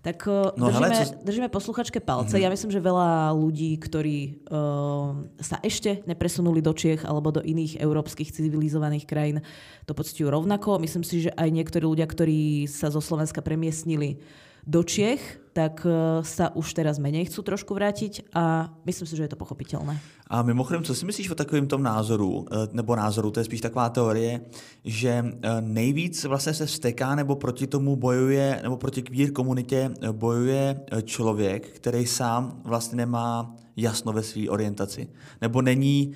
Tak 0.00 0.24
uh, 0.24 0.56
no, 0.56 0.72
držíme, 0.72 0.88
hele, 0.88 1.04
co... 1.04 1.14
držíme 1.28 1.48
posluchačke 1.52 2.00
palce. 2.00 2.32
Mm-hmm. 2.32 2.44
Ja 2.44 2.48
myslím, 2.48 2.70
že 2.72 2.80
veľa 2.80 3.36
ľudí, 3.36 3.76
ktorí 3.76 4.48
uh, 4.48 5.28
sa 5.44 5.60
ešte 5.60 6.00
nepresunuli 6.08 6.64
do 6.64 6.72
Čiech 6.72 7.04
alebo 7.04 7.28
do 7.28 7.44
iných 7.44 7.76
európskych 7.76 8.32
civilizovaných 8.32 9.04
krajín, 9.04 9.44
to 9.84 9.92
pocitujú 9.92 10.32
rovnako. 10.32 10.80
Myslím 10.80 11.04
si, 11.04 11.28
že 11.28 11.30
aj 11.36 11.52
niektorí 11.52 11.84
ľudia, 11.84 12.08
ktorí 12.08 12.64
sa 12.64 12.88
zo 12.88 13.04
Slovenska 13.04 13.44
premiestnili 13.44 14.24
do 14.64 14.80
Čiech, 14.80 15.20
tak 15.60 15.84
e, 15.84 16.24
sa 16.24 16.48
už 16.56 16.72
teraz 16.72 16.96
menej 16.96 17.28
chcú 17.28 17.44
trošku 17.44 17.76
vrátiť 17.76 18.32
a 18.32 18.72
myslím 18.88 19.04
si, 19.04 19.12
že 19.12 19.28
je 19.28 19.32
to 19.36 19.40
pochopitelné. 19.40 20.00
A 20.30 20.42
mimochodem, 20.42 20.80
co 20.80 20.94
si 20.94 21.04
myslíš 21.04 21.30
o 21.30 21.34
takovém 21.34 21.66
tom 21.68 21.82
názoru, 21.82 22.48
e, 22.48 22.68
nebo 22.72 22.96
názoru, 22.96 23.30
to 23.30 23.40
je 23.40 23.44
spíš 23.44 23.60
taková 23.60 23.92
teorie, 23.92 24.40
že 24.84 25.10
e, 25.20 25.24
nejvíc 25.60 26.24
vlastně 26.24 26.54
se 26.54 26.66
vsteká 26.66 27.14
nebo 27.14 27.36
proti 27.36 27.66
tomu 27.66 27.96
bojuje, 27.96 28.60
nebo 28.62 28.76
proti 28.76 29.02
queer 29.02 29.32
komunitě 29.32 29.90
bojuje 30.12 30.80
člověk, 31.04 31.68
který 31.68 32.06
sám 32.06 32.60
vlastně 32.64 32.96
nemá 32.96 33.54
jasno 33.76 34.12
ve 34.12 34.22
své 34.22 34.48
orientaci. 34.48 35.08
Nebo 35.40 35.62
není, 35.62 36.12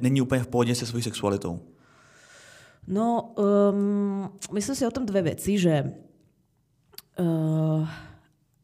není 0.00 0.20
úplně 0.20 0.42
v 0.42 0.46
pohodě 0.46 0.74
se 0.74 0.86
svojí 0.86 1.02
sexualitou. 1.02 1.60
No, 2.86 3.34
um, 3.36 4.30
myslím 4.52 4.76
si 4.76 4.86
o 4.86 4.90
tom 4.90 5.06
dve 5.06 5.22
veci, 5.22 5.58
že 5.58 5.92
Uh, 7.20 7.88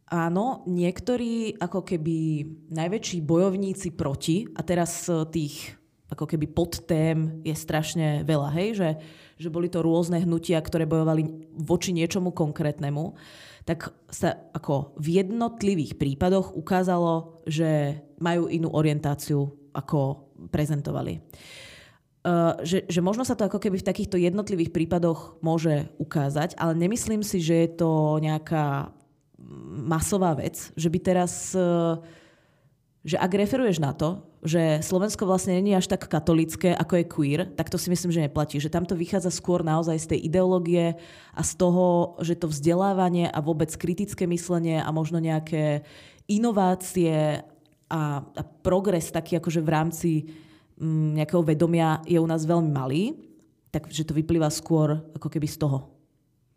áno, 0.07 0.63
niektorí 0.71 1.59
ako 1.59 1.83
keby 1.83 2.17
najväčší 2.71 3.19
bojovníci 3.23 3.95
proti, 3.95 4.47
a 4.55 4.63
teraz 4.63 5.11
tých 5.35 5.75
ako 6.07 6.25
keby 6.25 6.47
podtém 6.55 7.43
je 7.43 7.55
strašne 7.55 8.23
veľa, 8.23 8.55
hej, 8.55 8.69
že, 8.79 8.91
že 9.43 9.49
boli 9.51 9.67
to 9.67 9.83
rôzne 9.83 10.23
hnutia, 10.23 10.63
ktoré 10.63 10.87
bojovali 10.87 11.51
voči 11.59 11.91
niečomu 11.91 12.31
konkrétnemu, 12.31 13.19
tak 13.67 13.91
sa 14.07 14.39
ako 14.55 14.95
v 15.03 15.19
jednotlivých 15.19 15.99
prípadoch 15.99 16.55
ukázalo, 16.55 17.43
že 17.51 17.99
majú 18.23 18.47
inú 18.47 18.71
orientáciu, 18.71 19.51
ako 19.75 20.31
prezentovali. 20.49 21.19
Uh, 22.27 22.59
že, 22.67 22.87
že 22.91 22.99
možno 23.03 23.23
sa 23.23 23.39
to 23.39 23.47
ako 23.47 23.63
keby 23.63 23.79
v 23.79 23.87
takýchto 23.87 24.19
jednotlivých 24.19 24.75
prípadoch 24.75 25.39
môže 25.43 25.91
ukázať, 25.99 26.59
ale 26.59 26.75
nemyslím 26.75 27.23
si, 27.23 27.39
že 27.39 27.67
je 27.67 27.71
to 27.79 28.19
nejaká 28.19 28.91
masová 29.87 30.35
vec, 30.35 30.75
že 30.75 30.89
by 30.91 30.99
teraz, 30.99 31.55
uh, 31.55 32.01
že 33.07 33.19
ak 33.19 33.33
referuješ 33.33 33.79
na 33.79 33.95
to, 33.95 34.23
že 34.47 34.83
Slovensko 34.83 35.27
vlastne 35.27 35.59
není 35.59 35.75
až 35.75 35.91
tak 35.91 36.07
katolické, 36.07 36.71
ako 36.71 37.03
je 37.03 37.05
queer, 37.11 37.41
tak 37.59 37.67
to 37.67 37.79
si 37.79 37.91
myslím, 37.91 38.15
že 38.15 38.25
neplatí. 38.27 38.63
Že 38.63 38.71
tam 38.71 38.87
vychádza 38.87 39.35
skôr 39.35 39.67
naozaj 39.67 39.99
z 39.99 40.07
tej 40.15 40.21
ideológie 40.31 40.95
a 41.35 41.43
z 41.43 41.53
toho, 41.59 42.15
že 42.23 42.39
to 42.39 42.47
vzdelávanie 42.47 43.27
a 43.27 43.43
vôbec 43.43 43.71
kritické 43.75 44.27
myslenie 44.31 44.79
a 44.79 44.91
možno 44.95 45.19
nejaké 45.19 45.83
inovácie 46.31 47.43
a, 47.91 48.23
a 48.23 48.43
progres 48.63 49.11
taký 49.11 49.39
akože 49.39 49.63
v 49.63 49.71
rámci 49.71 50.11
Mm, 50.77 51.17
nejakého 51.17 51.41
vedomia 51.41 52.05
je 52.05 52.21
u 52.21 52.29
nás 52.29 52.45
veľmi 52.45 52.69
malý, 52.69 53.17
takže 53.73 54.05
to 54.05 54.13
vyplýva 54.13 54.53
skôr 54.53 55.01
ako 55.17 55.29
keby 55.33 55.49
z 55.49 55.65
toho. 55.65 55.96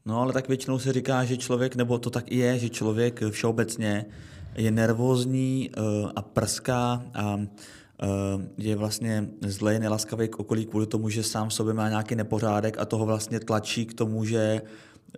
No 0.09 0.21
ale 0.21 0.33
tak 0.33 0.47
většinou 0.47 0.79
se 0.79 0.93
říká, 0.93 1.25
že 1.25 1.37
člověk, 1.37 1.75
nebo 1.75 1.99
to 1.99 2.09
tak 2.09 2.31
i 2.31 2.37
je, 2.37 2.59
že 2.59 2.69
člověk 2.69 3.21
všeobecně 3.29 4.05
je 4.55 4.71
nervózní 4.71 5.69
uh, 5.69 6.11
a 6.15 6.21
prská 6.21 7.05
a 7.13 7.35
uh, 7.35 7.45
je 8.57 8.75
vlastně 8.75 9.29
zlej, 9.45 9.79
nelaskavý 9.79 10.27
k 10.27 10.39
okolí 10.39 10.65
kvůli 10.65 10.87
tomu, 10.87 11.09
že 11.09 11.23
sám 11.23 11.49
v 11.49 11.53
sobě 11.53 11.73
má 11.73 11.89
nějaký 11.89 12.15
nepořádek 12.15 12.77
a 12.79 12.85
toho 12.85 13.05
vlastně 13.05 13.39
tlačí 13.39 13.85
k 13.85 13.93
tomu, 13.93 14.25
že 14.25 14.61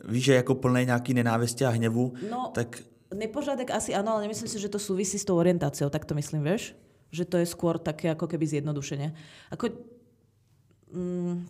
víš, 0.06 0.24
že 0.24 0.34
jako 0.36 0.56
plný 0.56 0.86
nějaký 0.86 1.14
nenávisti 1.14 1.66
a 1.66 1.70
hněvu, 1.70 2.14
No, 2.32 2.52
tak 2.54 2.84
Nepořádek 3.12 3.76
asi 3.76 3.92
áno, 3.92 4.16
ale 4.16 4.24
nemyslím 4.24 4.48
si, 4.48 4.56
že 4.56 4.72
to 4.72 4.80
súvisí 4.80 5.20
s 5.20 5.28
tou 5.28 5.36
orientáciou, 5.36 5.92
tak 5.92 6.08
to 6.08 6.16
myslím, 6.16 6.48
vieš? 6.48 6.72
Že 7.12 7.28
to 7.28 7.36
je 7.44 7.52
skôr 7.52 7.76
také 7.76 8.08
ako 8.08 8.24
keby 8.24 8.48
zjednodušenie. 8.48 9.12
Ako, 9.52 9.68
mm, 10.96 11.44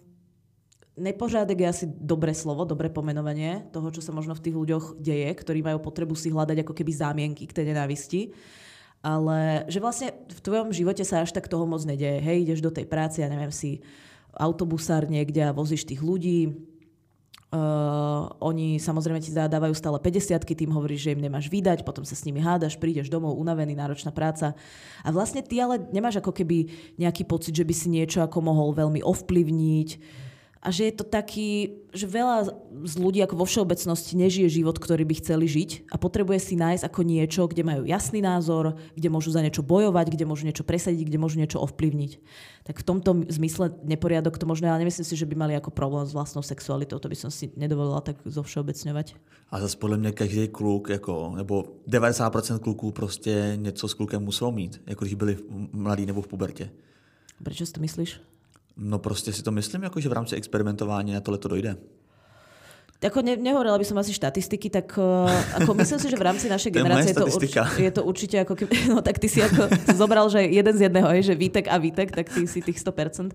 nepořádek 0.98 1.60
je 1.60 1.68
asi 1.68 1.86
dobré 1.88 2.36
slovo, 2.36 2.68
dobré 2.68 2.92
pomenovanie 2.92 3.68
toho, 3.72 3.92
čo 3.92 4.04
sa 4.04 4.12
možno 4.12 4.36
v 4.36 4.44
tých 4.44 4.56
ľuďoch 4.56 4.86
deje, 5.00 5.30
ktorí 5.32 5.64
majú 5.64 5.80
potrebu 5.80 6.16
si 6.16 6.32
hľadať 6.32 6.68
ako 6.68 6.74
keby 6.76 6.92
zámienky 6.92 7.44
k 7.48 7.56
tej 7.56 7.66
nenávisti. 7.72 8.22
Ale 9.02 9.66
že 9.66 9.82
vlastne 9.82 10.14
v 10.30 10.40
tvojom 10.46 10.70
živote 10.70 11.02
sa 11.02 11.26
až 11.26 11.34
tak 11.34 11.50
toho 11.50 11.66
moc 11.66 11.82
nedeje. 11.88 12.22
Hej, 12.22 12.46
ideš 12.46 12.62
do 12.62 12.70
tej 12.70 12.86
práce, 12.86 13.18
ja 13.18 13.32
neviem, 13.32 13.50
si 13.50 13.82
autobusár 14.38 15.10
niekde 15.10 15.42
a 15.42 15.56
vozíš 15.56 15.88
tých 15.88 16.04
ľudí, 16.04 16.70
Uh, 17.52 18.32
oni 18.40 18.80
samozrejme 18.80 19.20
ti 19.20 19.36
zadávajú 19.36 19.76
stále 19.76 20.00
50 20.00 20.40
tým 20.56 20.72
hovoríš, 20.72 21.04
že 21.04 21.12
im 21.12 21.20
nemáš 21.20 21.52
vydať, 21.52 21.84
potom 21.84 22.08
sa 22.08 22.16
s 22.16 22.24
nimi 22.24 22.40
hádaš, 22.40 22.80
prídeš 22.80 23.12
domov, 23.12 23.36
unavený, 23.36 23.76
náročná 23.76 24.16
práca. 24.16 24.56
A 25.04 25.12
vlastne 25.12 25.44
ty 25.44 25.60
ale 25.60 25.84
nemáš 25.92 26.24
ako 26.24 26.32
keby 26.32 26.72
nejaký 26.96 27.28
pocit, 27.28 27.52
že 27.52 27.68
by 27.68 27.76
si 27.76 27.92
niečo 27.92 28.24
ako 28.24 28.40
mohol 28.40 28.72
veľmi 28.72 29.04
ovplyvniť 29.04 29.90
a 30.62 30.70
že 30.70 30.86
je 30.86 30.94
to 30.94 31.02
taký, 31.02 31.82
že 31.90 32.06
veľa 32.06 32.54
z 32.86 32.96
ľudí 33.02 33.18
ako 33.26 33.34
vo 33.34 33.50
všeobecnosti 33.50 34.14
nežije 34.14 34.62
život, 34.62 34.78
ktorý 34.78 35.02
by 35.10 35.18
chceli 35.18 35.50
žiť 35.50 35.90
a 35.90 35.98
potrebuje 35.98 36.38
si 36.38 36.54
nájsť 36.54 36.86
ako 36.86 37.02
niečo, 37.02 37.50
kde 37.50 37.66
majú 37.66 37.84
jasný 37.90 38.22
názor, 38.22 38.78
kde 38.94 39.10
môžu 39.10 39.34
za 39.34 39.42
niečo 39.42 39.66
bojovať, 39.66 40.14
kde 40.14 40.30
môžu 40.30 40.46
niečo 40.46 40.62
presadiť, 40.62 41.02
kde 41.02 41.18
môžu 41.18 41.42
niečo 41.42 41.58
ovplyvniť. 41.66 42.12
Tak 42.70 42.78
v 42.78 42.86
tomto 42.86 43.26
zmysle 43.26 43.74
neporiadok 43.82 44.38
to 44.38 44.46
možno, 44.46 44.70
ale 44.70 44.86
nemyslím 44.86 45.02
si, 45.02 45.18
že 45.18 45.26
by 45.26 45.34
mali 45.34 45.58
ako 45.58 45.74
problém 45.74 46.06
s 46.06 46.14
vlastnou 46.14 46.46
sexualitou, 46.46 47.02
to 47.02 47.10
by 47.10 47.18
som 47.18 47.34
si 47.34 47.50
nedovolila 47.58 48.06
tak 48.06 48.22
zo 48.22 48.46
všeobecňovať. 48.46 49.18
A 49.50 49.60
zase 49.60 49.78
podle 49.78 49.98
mě 49.98 50.12
každý 50.12 50.48
kluk, 50.48 50.90
jako, 50.90 51.34
nebo 51.36 51.66
90% 51.90 52.60
kluků 52.60 52.92
prostě 52.92 53.54
něco 53.56 53.88
s 53.88 53.94
klukem 53.94 54.24
muselo 54.24 54.52
mít, 54.52 54.82
jako 54.88 55.06
když 55.06 55.14
byli 55.14 55.38
mladí 55.74 56.06
nebo 56.06 56.22
v 56.22 56.28
pubertě. 56.28 56.70
Prečo 57.44 57.66
si 57.66 57.74
to 57.74 57.82
myslíš? 57.82 58.22
No 58.78 59.00
prostě 59.00 59.34
si 59.34 59.44
to 59.44 59.52
myslím, 59.52 59.84
jako, 59.84 60.00
že 60.00 60.10
v 60.10 60.14
rámci 60.14 60.36
experimentování 60.36 61.14
na 61.14 61.22
tohle 61.22 61.38
to 61.38 61.48
dojde. 61.48 61.76
Ako 63.02 63.26
ne, 63.26 63.34
nehovorila 63.34 63.82
by 63.82 63.86
som 63.86 63.98
asi 63.98 64.14
štatistiky, 64.14 64.70
tak 64.70 64.94
uh, 64.94 65.26
ako 65.58 65.74
myslím 65.74 65.98
si, 65.98 66.06
že 66.06 66.22
v 66.22 66.22
rámci 66.22 66.46
našej 66.46 66.70
To 66.74 66.78
je 66.78 66.82
generácie 66.86 67.14
to, 67.18 67.26
urč, 67.26 67.54
je 67.82 67.92
to 67.92 68.02
určite 68.06 68.38
ako 68.46 68.54
keby, 68.54 68.76
no 68.94 69.02
tak 69.02 69.18
ty 69.18 69.26
si 69.26 69.42
ako 69.42 69.74
zobral, 70.02 70.30
že 70.30 70.46
jeden 70.46 70.78
z 70.78 70.86
jedného 70.86 71.10
je, 71.18 71.22
že 71.24 71.36
Vítek 71.36 71.66
a 71.66 71.82
Vítek, 71.82 72.14
tak 72.14 72.30
ty 72.30 72.46
si 72.46 72.62
tých 72.62 72.78
100%. 72.78 73.34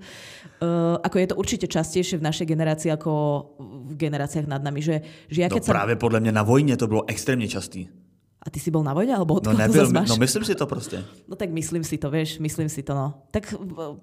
Uh, 0.62 1.03
ako 1.03 1.16
je 1.18 1.26
to 1.26 1.34
určite 1.34 1.66
častejšie 1.66 2.14
v 2.14 2.22
našej 2.22 2.47
generácii 2.47 2.95
ako 2.95 3.11
v 3.91 3.95
generáciách 3.99 4.47
nad 4.47 4.62
nami, 4.62 4.78
že, 4.78 5.03
že 5.26 5.43
ja 5.43 5.51
No 5.51 5.59
keď 5.59 5.64
sa... 5.66 5.72
právě 5.74 5.97
podle 5.99 6.22
mě 6.22 6.32
na 6.32 6.47
vojně 6.47 6.76
to 6.78 6.87
bylo 6.87 7.03
extrémně 7.11 7.49
častý. 7.51 7.91
A 8.47 8.51
ty 8.51 8.62
si 8.62 8.70
bol 8.70 8.87
na 8.87 8.95
vojne, 8.95 9.11
alebo 9.11 9.34
No 9.34 9.39
odkiaľ 9.43 9.59
to 9.59 9.59
nebyl, 9.59 9.82
zas 9.82 9.91
máš? 9.91 10.09
no 10.09 10.16
myslím 10.22 10.45
si 10.47 10.55
to 10.55 10.66
prostě. 10.70 11.03
No 11.26 11.34
tak 11.34 11.51
myslím 11.51 11.82
si 11.82 11.99
to, 11.99 12.11
vieš, 12.11 12.39
myslím 12.39 12.68
si 12.70 12.87
to, 12.87 12.95
no. 12.95 13.26
Tak 13.34 13.51
uh, 13.59 13.99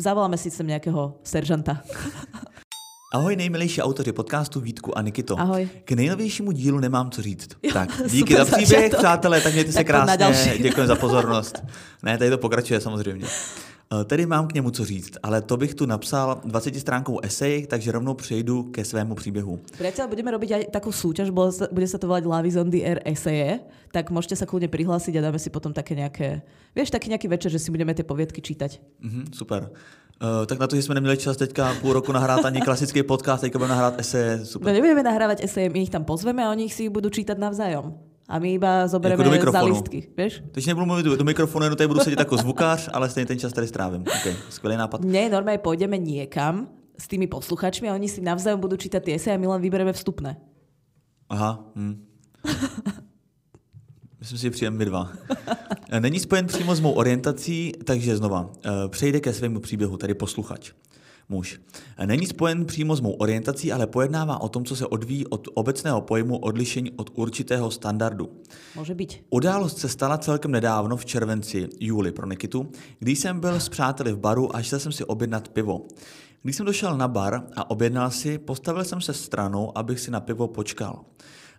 zavoláme 0.00 0.38
si 0.40 0.50
sem 0.50 0.66
nejakého 0.66 1.20
seržanta. 1.22 1.84
Ahoj 3.12 3.36
nejmilejší 3.36 3.82
autoři 3.82 4.12
podcastu 4.12 4.60
Vítku 4.60 4.98
a 4.98 5.02
Nikito. 5.02 5.40
Ahoj. 5.40 5.68
K 5.84 5.92
nejnovějšímu 5.92 6.52
dílu 6.52 6.80
nemám 6.80 7.10
co 7.10 7.22
říct. 7.22 7.48
Jo, 7.62 7.72
tak, 7.72 7.90
díky 8.10 8.36
za 8.36 8.44
příběh, 8.44 8.92
přátelé, 8.98 9.40
tak 9.40 9.52
mějte 9.52 9.72
se 9.72 9.78
Tak 9.78 9.86
krásně. 9.86 10.58
Děkuji 10.58 10.86
za 10.86 10.96
pozornost. 10.96 11.62
Ne, 12.02 12.18
tady 12.18 12.30
to 12.30 12.38
pokračuje 12.38 12.80
samozřejmě. 12.80 13.26
Eh, 13.90 14.04
Tedy 14.04 14.26
mám 14.26 14.46
k 14.46 14.54
němu 14.54 14.70
co 14.70 14.84
říct, 14.84 15.18
ale 15.22 15.42
to 15.42 15.56
bych 15.56 15.74
tu 15.74 15.86
napsal 15.86 16.40
20 16.44 16.80
stránkou 16.80 17.18
esej, 17.22 17.66
takže 17.66 17.92
rovnou 17.92 18.14
přejdu 18.14 18.62
ke 18.62 18.84
svému 18.84 19.14
příběhu. 19.14 19.58
Priateľ, 19.78 20.06
budeme 20.06 20.30
robiť 20.30 20.50
aj 20.54 20.62
takú 20.70 20.94
súťaž, 20.94 21.34
bude 21.74 21.88
sa 21.90 21.98
to 21.98 22.06
volať 22.06 22.22
Lavis 22.22 22.54
on 22.54 22.70
the 22.70 22.86
Air 22.86 23.02
eseje, 23.02 23.58
tak 23.90 24.14
môžete 24.14 24.38
sa 24.38 24.46
kľudne 24.46 24.70
prihlásiť 24.70 25.18
a 25.18 25.26
dáme 25.26 25.42
si 25.42 25.50
potom 25.50 25.74
také 25.74 25.98
nejaké, 25.98 26.46
vieš, 26.70 26.94
taký 26.94 27.10
nejaký 27.10 27.26
večer, 27.26 27.50
že 27.50 27.58
si 27.58 27.74
budeme 27.74 27.90
tie 27.90 28.06
poviedky 28.06 28.38
čítať. 28.38 28.78
Mhm, 29.02 29.34
super. 29.34 29.74
Uh, 30.22 30.46
tak 30.46 30.62
na 30.62 30.66
to, 30.70 30.76
že 30.76 30.82
jsme 30.82 30.94
neměli 30.94 31.16
čas 31.16 31.36
teďka 31.36 31.74
půl 31.80 31.92
roku 31.92 32.12
nahrát 32.12 32.44
ani 32.44 32.60
klasický 32.60 33.02
podcast, 33.02 33.40
teďka 33.42 33.58
budeme 33.58 33.74
nahrát 33.74 33.98
eseje, 34.00 34.38
No 34.38 34.44
super. 34.46 34.70
nebudeme 34.70 35.02
nahrávať 35.02 35.42
eseje, 35.42 35.66
my 35.66 35.82
ich 35.82 35.90
tam 35.90 36.04
pozveme 36.06 36.44
a 36.46 36.50
oni 36.54 36.70
ich 36.70 36.74
si 36.78 36.86
ich 36.86 36.94
budú 36.94 37.10
čítať 37.10 37.34
navzájom. 37.34 38.09
A 38.30 38.38
my 38.38 38.54
iba 38.54 38.86
zoberieme 38.86 39.26
Jako 39.26 39.50
za 39.50 39.62
lístky, 39.66 40.06
vieš? 40.16 40.42
Teď 40.54 40.66
nebudu 40.66 40.86
mluvit 40.86 41.02
do, 41.02 41.16
do 41.16 41.24
mikrofonu, 41.24 41.64
jenom 41.66 41.76
tady 41.76 41.88
budu 41.88 42.00
sedět 42.00 42.18
jako 42.18 42.36
zvukář, 42.36 42.88
ale 42.92 43.10
stejně 43.10 43.26
ten 43.26 43.38
čas 43.38 43.52
tady 43.52 43.66
strávím. 43.66 44.02
Okay, 44.02 44.36
skvělý 44.50 44.76
nápad. 44.78 45.02
Nie, 45.02 45.26
normálne 45.26 45.58
pôjdeme 45.58 45.98
niekam 45.98 46.70
s 46.94 47.10
tými 47.10 47.26
posluchačmi 47.26 47.90
a 47.90 47.98
oni 47.98 48.06
si 48.06 48.22
navzájom 48.22 48.62
budú 48.62 48.78
čítať 48.78 49.02
tie 49.02 49.34
a 49.34 49.40
my 49.40 49.50
len 49.50 49.58
vyberieme 49.58 49.90
vstupné. 49.90 50.38
Aha. 51.26 51.58
Hm. 51.74 52.06
Myslím 54.20 54.38
si, 54.38 54.42
že 54.42 54.50
přijeme 54.50 54.76
my 54.76 54.84
dva. 54.84 55.10
Není 55.98 56.20
spojen 56.20 56.46
přímo 56.46 56.74
s 56.74 56.80
mou 56.80 56.92
orientací, 56.92 57.72
takže 57.84 58.16
znova. 58.16 58.50
eh, 58.64 58.88
Přejde 58.88 59.20
ke 59.20 59.32
svému 59.32 59.60
příběhu, 59.60 59.96
tedy 59.96 60.14
posluchač. 60.14 60.70
Muž. 61.30 61.60
Není 62.06 62.26
spojen 62.26 62.64
přímo 62.64 62.96
s 62.96 63.00
mou 63.00 63.12
orientací, 63.12 63.72
ale 63.72 63.86
pojednává 63.86 64.40
o 64.40 64.48
tom, 64.48 64.64
co 64.64 64.76
se 64.76 64.86
odvíjí 64.86 65.26
od 65.26 65.48
obecného 65.54 66.00
pojmu 66.00 66.38
odlišení 66.38 66.90
od 66.98 67.10
určitého 67.14 67.70
standardu. 67.70 68.26
Môže 68.74 68.98
byť. 68.98 69.30
Událost 69.30 69.78
se 69.78 69.88
stala 69.88 70.18
celkem 70.18 70.50
nedávno 70.50 70.96
v 70.96 71.04
červenci, 71.04 71.68
júli 71.80 72.12
pro 72.12 72.26
Nikitu, 72.26 72.66
když 72.98 73.18
jsem 73.18 73.40
byl 73.40 73.60
s 73.60 73.68
přáteli 73.68 74.12
v 74.12 74.18
baru 74.18 74.56
a 74.56 74.62
šel 74.62 74.78
jsem 74.78 74.92
si 74.92 75.04
objednat 75.04 75.48
pivo. 75.48 75.86
Když 76.42 76.56
jsem 76.56 76.66
došel 76.66 76.96
na 76.96 77.08
bar 77.08 77.46
a 77.56 77.70
objednal 77.70 78.10
si, 78.10 78.38
postavil 78.38 78.84
jsem 78.84 79.00
se 79.00 79.14
stranou, 79.14 79.78
abych 79.78 80.00
si 80.00 80.10
na 80.10 80.20
pivo 80.20 80.48
počkal. 80.48 81.04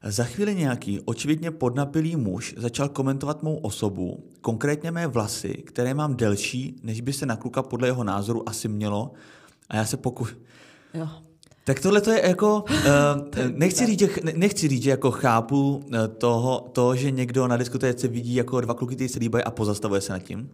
Za 0.04 0.24
chvíli 0.24 0.56
nějaký 0.56 1.00
očividně 1.06 1.52
podnapilý 1.52 2.16
muž 2.16 2.56
začal 2.58 2.90
komentovat 2.90 3.44
mou 3.44 3.56
osobu, 3.56 4.24
konkrétně 4.42 4.92
mé 4.92 5.08
vlasy, 5.08 5.54
které 5.54 5.94
mám 5.94 6.16
delší, 6.16 6.76
než 6.84 7.02
by 7.02 7.14
se 7.14 7.26
na 7.26 7.36
kluka 7.36 7.64
podle 7.64 7.88
jeho 7.88 8.04
názoru 8.04 8.50
asi 8.50 8.68
mělo. 8.68 9.12
A 9.72 9.76
já 9.76 9.86
se 9.86 9.98
poku... 9.98 10.28
Jo. 10.94 11.08
Tak 11.64 11.80
tohle 11.80 12.02
to 12.02 12.12
je 12.12 12.28
jako, 12.28 12.64
uh, 12.70 13.50
nechci 13.56 13.86
říct, 13.86 14.20
nechci 14.36 14.68
říct, 14.68 14.84
že 14.84 14.90
jako 14.90 15.12
chápu 15.12 15.76
uh, 15.78 16.08
toho, 16.18 16.70
to, 16.74 16.96
že 16.96 17.12
někdo 17.12 17.48
na 17.48 17.58
diskotéce 17.58 18.08
vidí 18.08 18.36
jako 18.36 18.62
dva 18.62 18.74
kluky, 18.74 18.96
kteří 18.96 19.10
se 19.10 19.20
líbají 19.20 19.44
a 19.44 19.52
pozastavuje 19.52 20.02
se 20.02 20.14
nad 20.14 20.20
tím. 20.20 20.50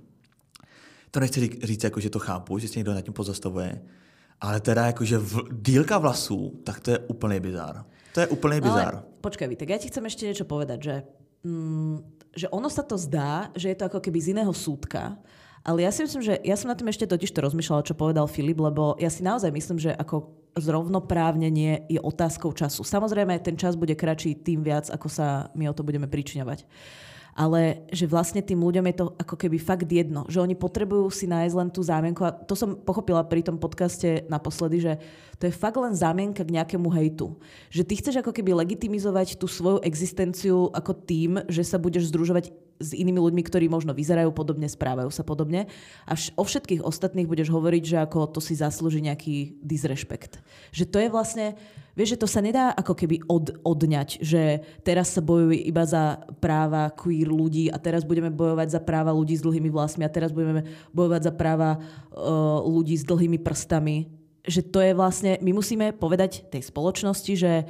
To 1.12 1.20
nechci 1.20 1.50
říct, 1.64 1.84
jako, 1.84 2.00
že 2.00 2.10
to 2.10 2.20
chápu, 2.20 2.58
že 2.58 2.68
se 2.68 2.80
někdo 2.80 2.94
nad 2.94 3.02
tím 3.02 3.14
pozastavuje. 3.14 3.82
Ale 4.42 4.60
teda 4.60 4.86
jako, 4.86 5.06
že 5.06 5.18
v, 5.18 5.44
dílka 5.52 5.98
vlasů, 5.98 6.62
tak 6.64 6.80
to 6.80 6.92
je 6.92 7.00
úplný 7.00 7.40
bizár. 7.40 7.86
To 8.14 8.20
je 8.22 8.28
úplný 8.28 8.58
No 8.62 8.62
bizár. 8.70 8.94
ale 8.94 9.04
počkaj, 9.22 9.48
Vítek, 9.48 9.70
ja 9.70 9.78
ti 9.78 9.94
chcem 9.94 10.06
ešte 10.10 10.26
niečo 10.26 10.46
povedať, 10.50 10.80
že, 10.82 10.96
mm, 11.46 11.98
že 12.34 12.48
ono 12.50 12.70
sa 12.70 12.82
to 12.82 12.98
zdá, 12.98 13.54
že 13.54 13.70
je 13.70 13.78
to 13.78 13.86
ako 13.90 14.02
keby 14.02 14.18
z 14.22 14.34
iného 14.34 14.54
súdka, 14.54 15.18
ale 15.68 15.84
ja 15.84 15.92
si 15.92 16.00
myslím, 16.08 16.24
že 16.24 16.40
ja 16.48 16.56
som 16.56 16.72
na 16.72 16.80
tým 16.80 16.88
ešte 16.88 17.04
totiž 17.04 17.28
to 17.36 17.44
rozmýšľala, 17.44 17.84
čo 17.84 18.00
povedal 18.00 18.24
Filip, 18.32 18.56
lebo 18.56 18.96
ja 19.04 19.12
si 19.12 19.20
naozaj 19.20 19.52
myslím, 19.52 19.84
že 19.84 19.92
ako 19.92 20.32
zrovnoprávnenie 20.56 21.92
je 21.92 22.00
otázkou 22.00 22.56
času. 22.56 22.88
Samozrejme, 22.88 23.36
ten 23.44 23.60
čas 23.60 23.76
bude 23.76 23.92
kratší 23.92 24.40
tým 24.40 24.64
viac, 24.64 24.88
ako 24.88 25.12
sa 25.12 25.52
my 25.60 25.68
o 25.68 25.76
to 25.76 25.84
budeme 25.84 26.08
pričňovať. 26.08 26.64
Ale 27.38 27.86
že 27.94 28.10
vlastne 28.10 28.42
tým 28.42 28.58
ľuďom 28.64 28.82
je 28.90 28.96
to 28.98 29.06
ako 29.14 29.36
keby 29.38 29.62
fakt 29.62 29.86
jedno, 29.86 30.26
že 30.26 30.42
oni 30.42 30.58
potrebujú 30.58 31.14
si 31.14 31.30
nájsť 31.30 31.54
len 31.54 31.70
tú 31.70 31.86
zámienku 31.86 32.26
a 32.26 32.34
to 32.34 32.58
som 32.58 32.74
pochopila 32.74 33.22
pri 33.22 33.46
tom 33.46 33.62
podcaste 33.62 34.26
naposledy, 34.26 34.82
že 34.82 34.94
to 35.38 35.46
je 35.46 35.54
fakt 35.54 35.78
len 35.78 35.94
zámienka 35.94 36.42
k 36.42 36.56
nejakému 36.58 36.90
hejtu. 36.90 37.38
Že 37.70 37.86
ty 37.86 37.94
chceš 38.02 38.16
ako 38.26 38.34
keby 38.34 38.58
legitimizovať 38.58 39.38
tú 39.38 39.46
svoju 39.46 39.86
existenciu 39.86 40.74
ako 40.74 40.98
tým, 40.98 41.46
že 41.46 41.62
sa 41.62 41.78
budeš 41.78 42.10
združovať 42.10 42.50
s 42.78 42.94
inými 42.94 43.18
ľuďmi, 43.18 43.42
ktorí 43.42 43.66
možno 43.68 43.92
vyzerajú 43.94 44.30
podobne, 44.34 44.70
správajú 44.70 45.10
sa 45.10 45.26
podobne 45.26 45.66
a 46.06 46.14
vš- 46.14 46.34
o 46.38 46.44
všetkých 46.46 46.86
ostatných 46.86 47.30
budeš 47.30 47.50
hovoriť, 47.50 47.84
že 47.84 47.98
ako 48.06 48.30
to 48.30 48.40
si 48.40 48.54
zaslúži 48.54 49.02
nejaký 49.02 49.58
disrespekt. 49.62 50.42
Že 50.72 50.86
to 50.90 50.98
je 51.02 51.10
vlastne, 51.10 51.46
vieš, 51.98 52.18
že 52.18 52.22
to 52.22 52.28
sa 52.30 52.42
nedá 52.42 52.70
ako 52.78 52.94
keby 52.94 53.26
od, 53.26 53.58
odňať, 53.66 54.22
že 54.22 54.62
teraz 54.86 55.10
sa 55.14 55.26
bojuje 55.26 55.66
iba 55.66 55.84
za 55.90 56.22
práva 56.38 56.94
queer 56.94 57.30
ľudí 57.30 57.74
a 57.74 57.82
teraz 57.82 58.06
budeme 58.06 58.30
bojovať 58.30 58.78
za 58.78 58.82
práva 58.82 59.10
ľudí 59.10 59.34
s 59.34 59.46
dlhými 59.46 59.74
vlasmi 59.74 60.06
a 60.06 60.14
teraz 60.14 60.30
budeme 60.30 60.66
bojovať 60.94 61.22
za 61.28 61.34
práva 61.34 61.82
uh, 61.82 62.62
ľudí 62.62 62.94
s 62.94 63.06
dlhými 63.06 63.42
prstami. 63.42 64.06
Že 64.48 64.62
to 64.72 64.80
je 64.80 64.92
vlastne, 64.96 65.32
my 65.44 65.52
musíme 65.52 65.92
povedať 65.98 66.48
tej 66.48 66.64
spoločnosti, 66.64 67.34
že 67.36 67.68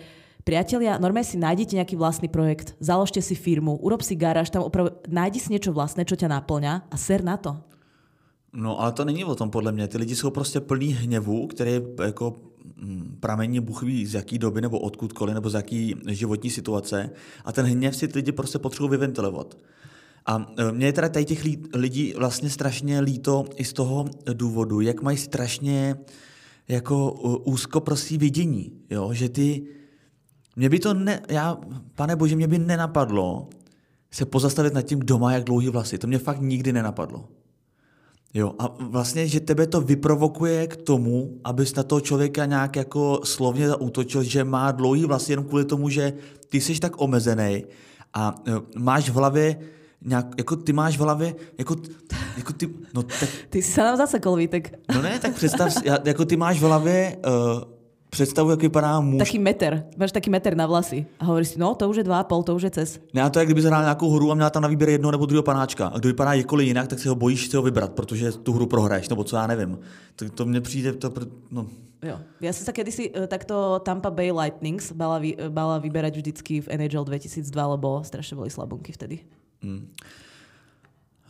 Priatelia, 0.47 0.95
normálne 0.95 1.27
si 1.27 1.35
nájdete 1.35 1.75
nejaký 1.75 1.99
vlastný 1.99 2.31
projekt, 2.31 2.79
založte 2.79 3.19
si 3.19 3.35
firmu, 3.35 3.75
urob 3.83 3.99
si 3.99 4.15
garáž, 4.15 4.47
tam 4.47 4.63
oprav... 4.63 4.95
nájdi 5.03 5.43
si 5.43 5.51
niečo 5.51 5.75
vlastné, 5.75 6.07
čo 6.07 6.15
ťa 6.15 6.31
naplňa 6.31 6.87
a 6.87 6.95
ser 6.95 7.19
na 7.19 7.35
to. 7.35 7.59
No 8.55 8.79
ale 8.79 8.95
to 8.95 9.03
není 9.03 9.27
o 9.27 9.35
tom 9.35 9.51
podle 9.51 9.71
mě. 9.71 9.87
Ty 9.87 9.97
lidi 9.97 10.15
jsou 10.15 10.29
prostě 10.29 10.59
plný 10.59 10.93
hněvu, 10.93 11.47
který 11.47 11.71
jako 12.03 12.35
mm, 12.75 13.17
pramení 13.19 13.59
Bůh 13.59 13.83
ví 13.83 14.05
z 14.05 14.13
jaký 14.13 14.39
doby 14.39 14.61
nebo 14.61 14.79
odkudkoliv 14.79 15.35
nebo 15.35 15.49
z 15.49 15.53
jaký 15.53 15.95
životní 16.07 16.49
situace 16.49 17.09
a 17.45 17.51
ten 17.51 17.65
hněv 17.65 17.95
si 17.95 18.07
ty 18.07 18.19
lidi 18.19 18.31
prostě 18.31 18.59
potřebují 18.59 18.91
vyventilovat. 18.91 19.57
A 20.25 20.47
e, 20.57 20.71
mě 20.71 20.85
je 20.85 20.93
teda 20.93 21.09
tady 21.09 21.25
těch 21.25 21.43
lidí 21.73 22.13
vlastně 22.17 22.49
strašně 22.49 22.99
líto 22.99 23.45
i 23.55 23.63
z 23.63 23.73
toho 23.73 24.05
důvodu, 24.33 24.81
jak 24.81 25.01
mají 25.01 25.17
strašně 25.17 25.95
jako 26.67 27.11
uh, 27.11 27.53
úzkoprostý 27.53 28.17
vidění, 28.17 28.71
jo? 28.89 29.13
že 29.13 29.29
ty 29.29 29.77
Mě 30.57 30.69
by 30.69 30.79
to 30.79 30.93
ne, 30.93 31.21
já, 31.29 31.57
pane 31.95 32.15
bože, 32.15 32.35
mě 32.35 32.47
by 32.47 32.59
nenapadlo 32.59 33.47
se 34.11 34.25
pozastavit 34.25 34.73
nad 34.73 34.81
tím, 34.81 34.99
kdo 34.99 35.17
má 35.17 35.33
jak 35.33 35.43
dlouhý 35.43 35.69
vlasy. 35.69 35.97
To 35.97 36.07
mě 36.07 36.19
fakt 36.19 36.41
nikdy 36.41 36.73
nenapadlo. 36.73 37.25
Jo, 38.33 38.53
a 38.59 38.75
vlastně, 38.79 39.27
že 39.27 39.39
tebe 39.39 39.67
to 39.67 39.81
vyprovokuje 39.81 40.67
k 40.67 40.75
tomu, 40.75 41.39
abys 41.43 41.75
na 41.75 41.83
toho 41.83 42.01
člověka 42.01 42.45
nějak 42.45 42.75
jako 42.75 43.21
slovně 43.23 43.67
zaútočil, 43.67 44.23
že 44.23 44.43
má 44.43 44.71
dlouhý 44.71 45.05
vlasy 45.05 45.31
jenom 45.31 45.45
kvůli 45.45 45.65
tomu, 45.65 45.89
že 45.89 46.13
ty 46.49 46.61
jsi 46.61 46.79
tak 46.79 47.01
omezený 47.01 47.65
a 48.13 48.35
e, 48.47 48.51
máš 48.79 49.09
v 49.09 49.13
hlavě 49.13 49.59
nějak, 50.05 50.25
jako 50.37 50.55
ty 50.55 50.73
máš 50.73 50.97
v 50.97 51.01
hlavě, 51.01 51.35
jako, 51.57 51.75
jako 52.37 52.53
ty, 52.53 52.69
no 52.93 53.03
tak... 53.03 53.29
Ty 53.49 53.61
jsi 53.61 53.71
se 53.71 53.81
nám 53.81 53.97
zasekl, 53.97 54.35
Vítek. 54.35 54.79
No 54.95 55.01
ne, 55.01 55.19
tak 55.19 55.35
představ, 55.35 55.73
jako 56.05 56.25
ty 56.25 56.37
máš 56.37 56.59
v 56.59 56.63
hlavě 56.63 57.17
uh, 57.17 57.76
představu, 58.17 58.49
jak 58.49 58.61
vypadá 58.61 58.99
muž. 58.99 59.17
Taký 59.21 59.39
meter. 59.39 59.85
Máš 59.97 60.11
taký 60.11 60.29
meter 60.33 60.57
na 60.57 60.65
vlasy. 60.65 61.05
A 61.21 61.29
hovoríš 61.29 61.53
si, 61.53 61.59
no 61.61 61.77
to 61.77 61.85
už 61.89 62.01
je 62.01 62.03
2,5, 62.03 62.43
to 62.43 62.55
už 62.55 62.63
je 62.63 62.71
cez. 62.71 62.89
Ne, 63.13 63.21
a 63.21 63.29
to 63.29 63.39
je, 63.39 63.45
kdyby 63.45 63.61
hrál 63.61 63.85
nějakou 63.85 64.09
hru 64.09 64.31
a 64.31 64.35
měla 64.35 64.49
tam 64.49 64.65
na 64.65 64.69
výběr 64.69 64.89
jednoho 64.89 65.11
nebo 65.11 65.25
druhého 65.25 65.43
panáčka. 65.43 65.87
A 65.87 65.97
kdo 66.01 66.09
vypadá 66.09 66.33
jakkoliv 66.33 66.67
jinak, 66.67 66.87
tak 66.87 66.99
si 66.99 67.07
ho 67.07 67.15
bojíš 67.15 67.49
si 67.49 67.55
ho 67.57 67.61
vybrat, 67.61 67.93
protože 67.93 68.31
tu 68.31 68.53
hru 68.53 68.65
prohraješ, 68.65 69.09
nebo 69.09 69.23
co 69.23 69.35
já 69.35 69.47
nevím. 69.47 69.79
To, 70.15 70.29
to 70.29 70.45
mně 70.45 70.61
přijde, 70.61 70.93
to, 70.93 71.13
no. 71.51 71.67
Jo. 71.97 72.21
Ja 72.45 72.53
som 72.53 72.61
sa 72.61 72.73
kedysi 72.77 73.09
uh, 73.09 73.25
takto 73.25 73.81
Tampa 73.81 74.13
Bay 74.13 74.29
Lightnings 74.29 74.93
bala, 74.93 75.17
vy, 75.17 75.33
uh, 75.33 75.49
bala 75.49 75.81
vyberať 75.81 76.13
vždycky 76.21 76.61
v 76.61 76.69
NHL 76.69 77.01
2002, 77.09 77.41
lebo 77.49 78.05
strašne 78.05 78.37
boli 78.37 78.53
slabunky 78.53 78.93
vtedy. 78.93 79.25
Mm. 79.65 79.89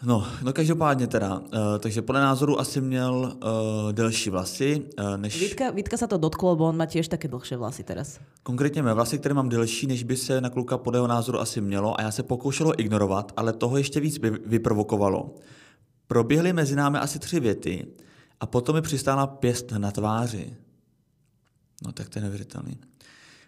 No, 0.04 0.28
no 0.44 0.54
každopádně 0.54 1.08
teda, 1.08 1.40
uh, 1.40 1.44
takže 1.80 2.02
podle 2.02 2.22
názoru 2.22 2.60
asi 2.60 2.82
měl 2.82 3.34
uh, 3.36 3.92
delší 3.92 4.30
vlasy, 4.30 4.86
uh, 5.00 5.18
než... 5.18 5.40
Vítka, 5.42 5.72
Vítka 5.72 5.98
sa 5.98 6.08
to 6.08 6.18
dotklo, 6.22 6.56
bo 6.56 6.70
on 6.70 6.78
má 6.78 6.86
tiež 6.86 7.10
také 7.10 7.26
dlhšie 7.26 7.58
vlasy 7.58 7.82
teraz. 7.82 8.22
Konkrétně 8.44 8.84
mé 8.84 8.94
vlasy, 8.94 9.18
které 9.18 9.34
mám 9.34 9.50
delší, 9.50 9.88
než 9.88 10.04
by 10.04 10.18
se 10.18 10.42
na 10.42 10.50
kluka 10.50 10.78
podle 10.78 10.98
jeho 10.98 11.08
názoru 11.08 11.40
asi 11.40 11.62
mělo 11.62 12.00
a 12.00 12.02
já 12.02 12.12
se 12.12 12.24
pokoušel 12.24 12.74
ignorovat, 12.78 13.34
ale 13.38 13.54
toho 13.54 13.78
ještě 13.78 14.00
víc 14.00 14.18
by 14.18 14.30
vyprovokovalo. 14.46 15.36
Proběhly 16.08 16.54
mezi 16.54 16.76
námi 16.76 16.98
asi 16.98 17.20
tři 17.20 17.40
věty 17.40 17.88
a 18.40 18.46
potom 18.46 18.76
mi 18.76 18.82
přistála 18.82 19.28
pěst 19.28 19.72
na 19.72 19.92
tváři. 19.92 20.56
No 21.86 21.92
tak 21.92 22.10
to 22.10 22.20
je 22.20 22.24
neuvěřitelný. 22.24 22.78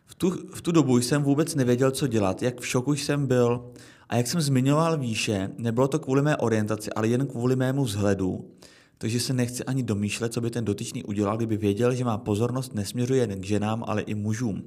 V 0.06 0.16
tu, 0.16 0.30
v 0.54 0.62
tu 0.62 0.72
dobu 0.72 0.98
jsem 0.98 1.24
vůbec 1.24 1.56
nevěděl, 1.56 1.92
co 1.92 2.08
dělat, 2.08 2.42
jak 2.42 2.60
v 2.60 2.68
šoku 2.68 2.94
jsem 2.94 3.28
byl 3.28 3.72
a 4.10 4.16
jak 4.16 4.28
jsem 4.28 4.42
zmiňoval 4.42 4.98
výše, 4.98 5.50
nebylo 5.58 5.88
to 5.88 6.00
kvůli 6.00 6.22
mé 6.22 6.38
orientaci, 6.38 6.94
ale 6.94 7.08
jen 7.08 7.28
kvůli 7.28 7.56
mému 7.56 7.84
vzhledu, 7.84 8.52
takže 8.98 9.20
se 9.20 9.34
nechci 9.34 9.64
ani 9.64 9.84
domýšlet, 9.84 10.34
co 10.34 10.42
by 10.42 10.50
ten 10.50 10.66
dotyčný 10.66 11.04
udělal, 11.04 11.38
kdyby 11.38 11.58
věděl, 11.58 11.96
že 11.96 12.06
má 12.06 12.18
pozornost 12.18 12.76
nesměřuje 12.76 13.22
jen 13.22 13.42
k 13.42 13.46
ženám, 13.46 13.84
ale 13.88 14.02
i 14.02 14.16
mužům. 14.16 14.64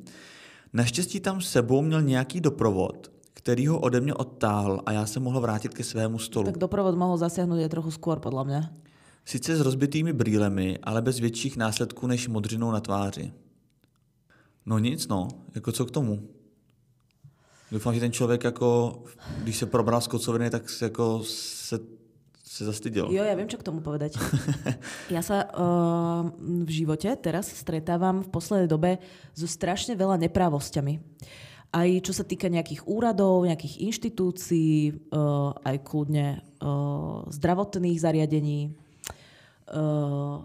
Naštěstí 0.72 1.20
tam 1.20 1.40
s 1.40 1.50
sebou 1.50 1.82
měl 1.82 2.02
nějaký 2.02 2.40
doprovod, 2.40 3.12
který 3.34 3.66
ho 3.66 3.80
ode 3.80 4.00
mě 4.00 4.14
odtáhl 4.14 4.82
a 4.86 4.92
já 4.92 5.06
se 5.06 5.20
mohl 5.20 5.40
vrátit 5.40 5.74
ke 5.74 5.84
svému 5.84 6.18
stolu. 6.18 6.46
Tak 6.46 6.58
doprovod 6.58 6.94
mohl 6.94 7.16
zasáhnout 7.16 7.58
je 7.58 7.68
trochu 7.68 7.90
skôr, 7.90 8.18
podle 8.18 8.44
mě. 8.44 8.68
Sice 9.24 9.56
s 9.56 9.60
rozbitými 9.60 10.12
brýlemi, 10.12 10.78
ale 10.82 11.02
bez 11.02 11.18
větších 11.18 11.56
následků 11.56 12.06
než 12.06 12.28
modřinou 12.28 12.70
na 12.70 12.80
tváři. 12.80 13.32
No 14.66 14.78
nic, 14.78 15.08
no. 15.08 15.28
Jako 15.54 15.72
co 15.72 15.84
k 15.84 15.90
tomu? 15.90 16.22
Doufám, 17.72 17.94
že 17.94 18.00
ten 18.00 18.12
člověk 18.12 18.44
jako, 18.44 19.02
když 19.38 19.56
se 19.56 19.66
probral 19.66 20.00
z 20.00 20.06
kocoviny, 20.06 20.50
tak 20.50 20.70
se, 20.70 20.84
jako 20.84 21.24
se, 21.24 21.78
se 22.44 22.64
zastyděl. 22.64 23.08
Jo, 23.08 23.24
ja 23.24 23.32
viem, 23.32 23.48
čo 23.48 23.56
k 23.56 23.64
tomu 23.64 23.80
povedať. 23.80 24.20
ja 25.16 25.24
sa 25.24 25.48
uh, 25.48 26.28
v 26.36 26.68
živote 26.68 27.08
teraz 27.16 27.48
stretávam 27.48 28.20
v 28.20 28.28
poslednej 28.28 28.68
dobe 28.68 29.00
so 29.32 29.48
strašne 29.48 29.96
veľa 29.96 30.20
neprávosťami. 30.20 31.00
Aj 31.72 31.88
čo 32.04 32.12
sa 32.12 32.28
týka 32.28 32.52
nejakých 32.52 32.84
úradov, 32.84 33.48
nejakých 33.48 33.88
inštitúcií, 33.88 34.92
uh, 35.08 35.56
aj 35.64 35.76
kľudne 35.80 36.44
uh, 36.60 37.24
zdravotných 37.32 37.96
zariadení, 37.96 38.76
uh, 39.72 40.44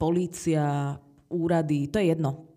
polícia, 0.00 0.96
úrady, 1.28 1.92
to 1.92 2.00
je 2.00 2.16
jedno. 2.16 2.48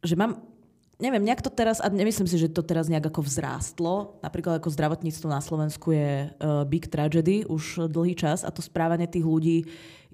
Že 0.00 0.16
mám 0.16 0.53
neviem, 1.02 1.24
nejak 1.26 1.42
to 1.42 1.50
teraz, 1.50 1.82
a 1.82 1.90
nemyslím 1.90 2.28
si, 2.30 2.38
že 2.38 2.52
to 2.52 2.62
teraz 2.62 2.86
nejak 2.86 3.10
ako 3.10 3.26
vzrástlo, 3.26 4.18
napríklad 4.22 4.62
ako 4.62 4.70
zdravotníctvo 4.70 5.26
na 5.26 5.42
Slovensku 5.42 5.90
je 5.90 6.30
uh, 6.30 6.62
big 6.68 6.86
tragedy 6.86 7.42
už 7.46 7.90
dlhý 7.90 8.14
čas 8.14 8.46
a 8.46 8.50
to 8.54 8.62
správanie 8.62 9.10
tých 9.10 9.26
ľudí 9.26 9.66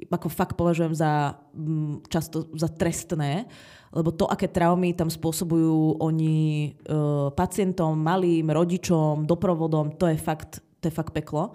ako 0.09 0.33
fakt 0.33 0.57
považujem 0.57 0.97
za 0.97 1.37
um, 1.53 2.01
často 2.09 2.49
za 2.57 2.72
trestné, 2.72 3.45
lebo 3.93 4.14
to, 4.14 4.24
aké 4.24 4.49
traumy 4.49 4.97
tam 4.97 5.12
spôsobujú 5.12 6.01
oni 6.01 6.72
uh, 6.89 7.28
pacientom, 7.35 7.99
malým, 7.99 8.49
rodičom, 8.49 9.28
doprovodom, 9.28 9.99
to 10.01 10.09
je 10.09 10.16
fakt, 10.16 10.64
to 10.81 10.89
je 10.89 10.95
fakt 10.95 11.12
peklo. 11.12 11.53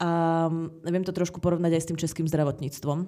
A 0.00 0.08
um, 0.48 0.72
viem 0.80 1.04
to 1.04 1.12
trošku 1.12 1.44
porovnať 1.44 1.76
aj 1.76 1.82
s 1.84 1.88
tým 1.92 1.98
českým 2.00 2.26
zdravotníctvom. 2.30 2.98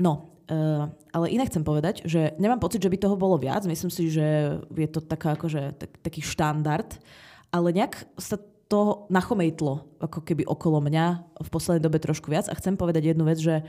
No, 0.00 0.35
Uh, 0.46 0.86
ale 1.10 1.34
inak 1.34 1.50
chcem 1.50 1.66
povedať, 1.66 2.06
že 2.06 2.30
nemám 2.38 2.62
pocit, 2.62 2.78
že 2.78 2.90
by 2.90 2.98
toho 3.02 3.18
bolo 3.18 3.34
viac. 3.34 3.66
Myslím 3.66 3.90
si, 3.90 4.06
že 4.14 4.58
je 4.62 4.88
to 4.90 5.02
taká, 5.02 5.34
akože, 5.34 5.74
tak, 5.74 5.90
taký 6.06 6.22
štandard. 6.22 7.02
Ale 7.50 7.74
nejak 7.74 8.06
sa 8.14 8.38
to 8.66 9.06
nachomejtlo 9.10 9.98
ako 10.02 10.22
keby 10.22 10.46
okolo 10.46 10.82
mňa 10.82 11.06
v 11.42 11.48
poslednej 11.50 11.82
dobe 11.82 11.98
trošku 11.98 12.30
viac. 12.30 12.46
A 12.46 12.58
chcem 12.58 12.78
povedať 12.78 13.10
jednu 13.10 13.26
vec, 13.26 13.42
že 13.42 13.66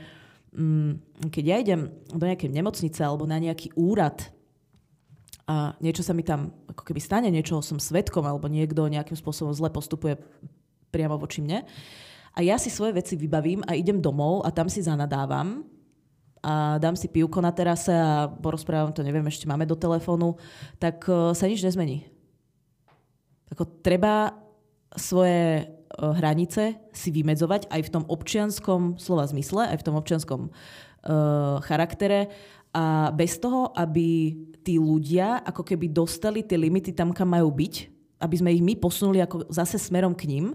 um, 0.54 0.98
keď 1.30 1.44
ja 1.44 1.56
idem 1.58 1.80
do 2.14 2.24
nejakej 2.26 2.50
nemocnice 2.50 3.02
alebo 3.02 3.26
na 3.26 3.42
nejaký 3.42 3.74
úrad 3.74 4.30
a 5.48 5.72
niečo 5.80 6.04
sa 6.04 6.12
mi 6.12 6.22
tam 6.22 6.52
ako 6.68 6.82
keby 6.84 7.00
stane, 7.00 7.28
niečo 7.32 7.58
som 7.64 7.80
svetkom 7.80 8.22
alebo 8.22 8.52
niekto 8.52 8.84
nejakým 8.84 9.16
spôsobom 9.16 9.50
zle 9.56 9.72
postupuje 9.72 10.20
priamo 10.92 11.16
voči 11.16 11.40
mne 11.40 11.64
a 12.36 12.44
ja 12.44 12.54
si 12.60 12.70
svoje 12.70 12.94
veci 12.94 13.16
vybavím 13.16 13.64
a 13.66 13.74
idem 13.74 13.98
domov 13.98 14.44
a 14.44 14.54
tam 14.54 14.70
si 14.70 14.84
zanadávam, 14.84 15.64
a 16.42 16.78
dám 16.78 16.94
si 16.94 17.10
pivko 17.10 17.42
na 17.42 17.50
terase 17.50 17.90
a 17.90 18.30
porozprávam 18.30 18.94
to, 18.94 19.02
neviem, 19.02 19.26
ešte 19.26 19.48
máme 19.50 19.66
do 19.66 19.74
telefónu, 19.74 20.38
tak 20.78 21.02
uh, 21.10 21.34
sa 21.34 21.50
nič 21.50 21.62
nezmení. 21.62 22.06
Ako 23.50 23.66
treba 23.82 24.38
svoje 24.94 25.66
uh, 25.66 26.14
hranice 26.14 26.78
si 26.94 27.08
vymedzovať 27.10 27.66
aj 27.68 27.80
v 27.82 27.92
tom 27.92 28.04
občianskom 28.06 29.00
slova 29.00 29.26
zmysle, 29.26 29.66
aj 29.66 29.82
v 29.82 29.86
tom 29.86 29.96
občianskom 29.98 30.40
uh, 30.48 31.58
charaktere 31.66 32.30
a 32.76 33.08
bez 33.10 33.40
toho, 33.40 33.72
aby 33.72 34.36
tí 34.60 34.76
ľudia 34.76 35.40
ako 35.40 35.64
keby 35.64 35.88
dostali 35.88 36.44
tie 36.44 36.60
limity 36.60 36.92
tam, 36.92 37.16
kam 37.16 37.32
majú 37.32 37.48
byť, 37.48 37.74
aby 38.20 38.34
sme 38.36 38.52
ich 38.52 38.62
my 38.62 38.76
posunuli 38.76 39.22
ako 39.24 39.48
zase 39.48 39.80
smerom 39.80 40.12
k 40.12 40.28
ním, 40.28 40.52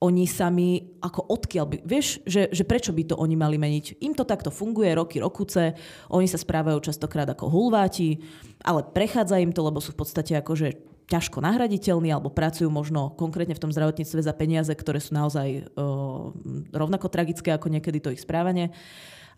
oni 0.00 0.24
sami, 0.24 0.96
ako 1.04 1.28
odkiaľ 1.28 1.64
by, 1.68 1.76
vieš, 1.84 2.24
že, 2.24 2.48
že 2.48 2.64
prečo 2.64 2.88
by 2.88 3.12
to 3.12 3.20
oni 3.20 3.36
mali 3.36 3.60
meniť? 3.60 4.00
Im 4.00 4.16
to 4.16 4.24
takto 4.24 4.48
funguje 4.48 4.96
roky, 4.96 5.20
rokuce, 5.20 5.76
oni 6.08 6.24
sa 6.24 6.40
správajú 6.40 6.80
častokrát 6.80 7.28
ako 7.28 7.52
hulváti, 7.52 8.16
ale 8.64 8.80
prechádza 8.80 9.36
im 9.36 9.52
to, 9.52 9.60
lebo 9.60 9.76
sú 9.76 9.92
v 9.92 10.00
podstate 10.00 10.40
akože 10.40 10.90
ťažko 11.04 11.42
nahraditeľní 11.44 12.14
alebo 12.14 12.32
pracujú 12.32 12.70
možno 12.72 13.12
konkrétne 13.18 13.52
v 13.52 13.62
tom 13.66 13.74
zdravotníctve 13.74 14.20
za 14.24 14.32
peniaze, 14.32 14.72
ktoré 14.72 15.02
sú 15.02 15.12
naozaj 15.12 15.68
o, 15.74 16.32
rovnako 16.70 17.10
tragické 17.10 17.50
ako 17.52 17.68
niekedy 17.68 17.98
to 17.98 18.14
ich 18.14 18.22
správanie. 18.22 18.70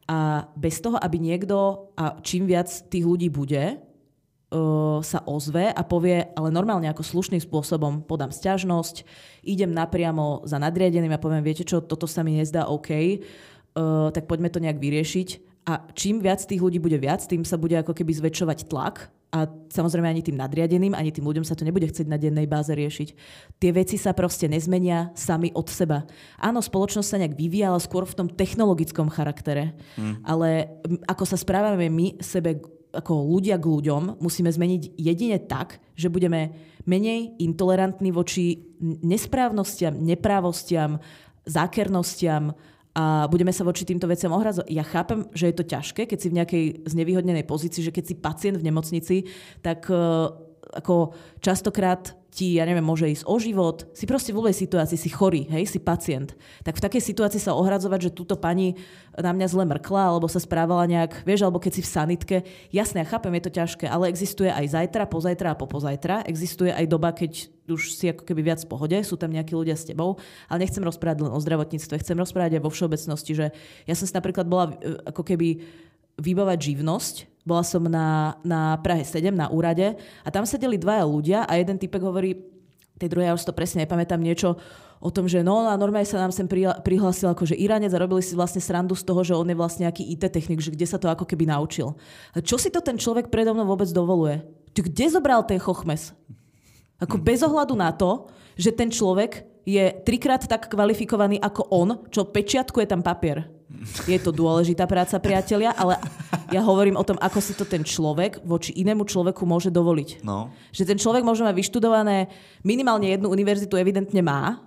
A 0.06 0.46
bez 0.54 0.78
toho, 0.78 1.00
aby 1.00 1.16
niekto, 1.16 1.90
a 1.96 2.20
čím 2.20 2.46
viac 2.46 2.68
tých 2.92 3.02
ľudí 3.02 3.32
bude, 3.32 3.80
sa 5.00 5.24
ozve 5.24 5.72
a 5.72 5.82
povie, 5.82 6.28
ale 6.36 6.52
normálne 6.52 6.86
ako 6.92 7.00
slušným 7.00 7.40
spôsobom 7.40 8.04
podám 8.04 8.28
sťažnosť, 8.28 9.04
idem 9.48 9.72
napriamo 9.72 10.44
za 10.44 10.60
nadriadeným 10.60 11.12
a 11.16 11.22
poviem, 11.22 11.40
viete 11.40 11.64
čo, 11.64 11.80
toto 11.80 12.04
sa 12.04 12.20
mi 12.20 12.36
nezdá 12.36 12.68
OK, 12.68 12.90
uh, 12.92 14.12
tak 14.12 14.28
poďme 14.28 14.52
to 14.52 14.60
nejak 14.60 14.76
vyriešiť. 14.76 15.28
A 15.62 15.78
čím 15.94 16.18
viac 16.18 16.42
tých 16.42 16.58
ľudí 16.58 16.82
bude 16.82 16.98
viac, 16.98 17.22
tým 17.22 17.46
sa 17.46 17.54
bude 17.54 17.78
ako 17.78 17.94
keby 17.94 18.10
zväčšovať 18.18 18.66
tlak 18.66 19.14
a 19.32 19.48
samozrejme 19.48 20.10
ani 20.10 20.20
tým 20.20 20.36
nadriadeným, 20.36 20.92
ani 20.92 21.14
tým 21.14 21.24
ľuďom 21.24 21.46
sa 21.46 21.54
to 21.54 21.64
nebude 21.64 21.86
chcieť 21.88 22.04
na 22.04 22.18
dennej 22.18 22.44
báze 22.44 22.68
riešiť. 22.68 23.08
Tie 23.62 23.70
veci 23.70 23.96
sa 23.96 24.12
proste 24.12 24.50
nezmenia 24.50 25.14
sami 25.14 25.54
od 25.54 25.70
seba. 25.72 26.04
Áno, 26.36 26.60
spoločnosť 26.60 27.08
sa 27.08 27.16
nejak 27.22 27.38
vyvíja, 27.38 27.72
ale 27.72 27.80
skôr 27.80 28.04
v 28.04 28.18
tom 28.18 28.28
technologickom 28.28 29.08
charaktere. 29.08 29.72
Hmm. 29.96 30.20
Ale 30.26 30.68
ako 31.08 31.24
sa 31.24 31.38
správame 31.38 31.88
my 31.88 32.20
sebe 32.20 32.60
ako 32.92 33.12
ľudia 33.32 33.56
k 33.56 33.68
ľuďom 33.68 34.20
musíme 34.20 34.52
zmeniť 34.52 34.96
jedine 35.00 35.40
tak, 35.40 35.80
že 35.96 36.12
budeme 36.12 36.52
menej 36.84 37.40
intolerantní 37.40 38.12
voči 38.12 38.76
nesprávnostiam, 38.82 39.96
neprávostiam, 39.96 41.00
zákernostiam 41.48 42.52
a 42.92 43.24
budeme 43.24 43.56
sa 43.56 43.64
voči 43.64 43.88
týmto 43.88 44.04
veciam 44.04 44.36
ohrazovať. 44.36 44.68
Ja 44.68 44.84
chápem, 44.84 45.24
že 45.32 45.48
je 45.48 45.56
to 45.56 45.64
ťažké, 45.64 46.04
keď 46.04 46.18
si 46.20 46.28
v 46.28 46.36
nejakej 46.36 46.64
znevýhodnenej 46.84 47.48
pozícii, 47.48 47.80
že 47.80 47.94
keď 47.94 48.04
si 48.04 48.14
pacient 48.20 48.56
v 48.60 48.66
nemocnici, 48.68 49.16
tak 49.64 49.88
uh, 49.88 50.28
ako 50.72 51.12
častokrát 51.44 52.16
ti, 52.32 52.56
ja 52.56 52.64
neviem, 52.64 52.80
môže 52.80 53.04
ísť 53.04 53.28
o 53.28 53.36
život, 53.36 53.84
si 53.92 54.08
proste 54.08 54.32
v 54.32 54.40
ľudovej 54.40 54.56
situácii, 54.56 54.96
si 54.96 55.12
chorý, 55.12 55.44
hej, 55.52 55.68
si 55.68 55.76
pacient. 55.76 56.32
Tak 56.64 56.80
v 56.80 56.84
takej 56.88 57.02
situácii 57.12 57.36
sa 57.36 57.52
ohradzovať, 57.52 58.08
že 58.08 58.16
túto 58.16 58.40
pani 58.40 58.80
na 59.12 59.36
mňa 59.36 59.52
zle 59.52 59.68
mrkla, 59.68 60.16
alebo 60.16 60.32
sa 60.32 60.40
správala 60.40 60.88
nejak, 60.88 61.28
vieš, 61.28 61.44
alebo 61.44 61.60
keď 61.60 61.72
si 61.76 61.82
v 61.84 61.92
sanitke. 61.92 62.36
Jasné, 62.72 63.04
ja 63.04 63.12
chápem, 63.12 63.36
je 63.36 63.44
to 63.44 63.52
ťažké, 63.52 63.84
ale 63.84 64.08
existuje 64.08 64.48
aj 64.48 64.64
zajtra, 64.72 65.12
pozajtra 65.12 65.52
a 65.52 65.60
popozajtra. 65.60 66.24
Existuje 66.24 66.72
aj 66.72 66.88
doba, 66.88 67.12
keď 67.12 67.52
už 67.68 67.92
si 67.92 68.08
ako 68.08 68.24
keby 68.24 68.40
viac 68.40 68.64
v 68.64 68.70
pohode, 68.72 68.96
sú 69.04 69.20
tam 69.20 69.28
nejakí 69.28 69.52
ľudia 69.52 69.76
s 69.76 69.84
tebou, 69.84 70.16
ale 70.48 70.64
nechcem 70.64 70.80
rozprávať 70.80 71.28
len 71.28 71.32
o 71.36 71.38
zdravotníctve, 71.38 72.00
chcem 72.00 72.16
rozprávať 72.16 72.58
aj 72.58 72.62
vo 72.64 72.72
všeobecnosti, 72.72 73.32
že 73.36 73.46
ja 73.84 73.94
som 73.94 74.08
si 74.08 74.14
napríklad 74.16 74.48
bola 74.48 74.72
e, 74.80 74.98
ako 75.04 75.22
keby 75.22 75.62
vybavať 76.22 76.58
živnosť. 76.72 77.14
Bola 77.42 77.66
som 77.66 77.82
na, 77.90 78.38
na 78.46 78.78
Prahe 78.78 79.02
7 79.02 79.34
na 79.34 79.50
úrade 79.50 79.98
a 80.22 80.28
tam 80.30 80.46
sedeli 80.46 80.78
dvaja 80.78 81.02
ľudia 81.02 81.38
a 81.42 81.58
jeden 81.58 81.74
typek 81.74 81.98
hovorí, 81.98 82.38
tej 83.02 83.10
druhej 83.10 83.34
ja 83.34 83.36
už 83.36 83.42
to 83.42 83.56
presne 83.56 83.82
nepamätám, 83.82 84.22
niečo 84.22 84.54
o 85.02 85.10
tom, 85.10 85.26
že 85.26 85.42
no 85.42 85.66
a 85.66 85.74
normálne 85.74 86.06
sa 86.06 86.22
nám 86.22 86.30
sem 86.30 86.46
prihlásil 86.86 87.34
akože 87.34 87.58
Iránec 87.58 87.90
a 87.90 87.98
robili 87.98 88.22
si 88.22 88.38
vlastne 88.38 88.62
srandu 88.62 88.94
z 88.94 89.02
toho, 89.02 89.26
že 89.26 89.34
on 89.34 89.50
je 89.50 89.58
vlastne 89.58 89.90
nejaký 89.90 90.06
IT 90.14 90.30
technik, 90.30 90.62
že 90.62 90.70
kde 90.70 90.86
sa 90.86 91.02
to 91.02 91.10
ako 91.10 91.26
keby 91.26 91.50
naučil. 91.50 91.98
A 92.30 92.38
čo 92.38 92.54
si 92.54 92.70
to 92.70 92.78
ten 92.78 92.94
človek 92.94 93.26
predo 93.26 93.50
mnou 93.50 93.66
vôbec 93.66 93.90
dovoluje? 93.90 94.46
Ty 94.70 94.86
kde 94.86 95.06
zobral 95.10 95.42
ten 95.42 95.58
chochmes? 95.58 96.14
Ako 97.02 97.18
bez 97.18 97.42
ohľadu 97.42 97.74
na 97.74 97.90
to, 97.90 98.30
že 98.54 98.70
ten 98.70 98.94
človek 98.94 99.42
je 99.66 99.90
trikrát 100.06 100.46
tak 100.46 100.70
kvalifikovaný 100.70 101.42
ako 101.42 101.66
on, 101.74 101.88
čo 102.14 102.30
pečiatkuje 102.30 102.86
tam 102.86 103.02
papier. 103.02 103.50
Je 104.06 104.18
to 104.20 104.30
dôležitá 104.30 104.86
práca, 104.86 105.18
priatelia, 105.18 105.74
ale 105.74 105.98
ja 106.52 106.60
hovorím 106.62 107.00
o 107.00 107.06
tom, 107.06 107.18
ako 107.18 107.38
si 107.40 107.56
to 107.56 107.64
ten 107.64 107.82
človek 107.82 108.44
voči 108.44 108.76
inému 108.76 109.08
človeku 109.08 109.42
môže 109.48 109.72
dovoliť. 109.72 110.22
No. 110.22 110.52
Že 110.70 110.94
ten 110.94 110.98
človek 111.00 111.24
môže 111.24 111.42
mať 111.42 111.56
vyštudované, 111.56 112.30
minimálne 112.62 113.08
jednu 113.08 113.32
univerzitu 113.32 113.74
evidentne 113.80 114.20
má 114.20 114.60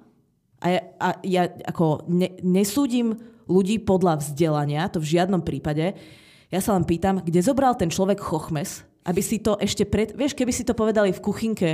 a 0.59 0.67
ja, 0.67 0.81
a 0.97 1.07
ja 1.21 1.43
ako 1.69 2.09
ne, 2.09 2.33
nesúdim 2.41 3.15
ľudí 3.45 3.81
podľa 3.85 4.25
vzdelania, 4.25 4.89
to 4.89 4.97
v 4.97 5.17
žiadnom 5.17 5.45
prípade. 5.45 5.93
Ja 6.49 6.59
sa 6.61 6.73
len 6.73 6.85
pýtam, 6.85 7.21
kde 7.21 7.45
zobral 7.45 7.77
ten 7.77 7.93
človek 7.93 8.17
chochmes, 8.17 8.81
aby 9.05 9.21
si 9.21 9.37
to 9.37 9.57
ešte 9.61 9.85
pred... 9.85 10.17
Vieš, 10.17 10.33
keby 10.33 10.51
si 10.53 10.65
to 10.65 10.73
povedali 10.73 11.13
v 11.13 11.21
kuchynke, 11.21 11.69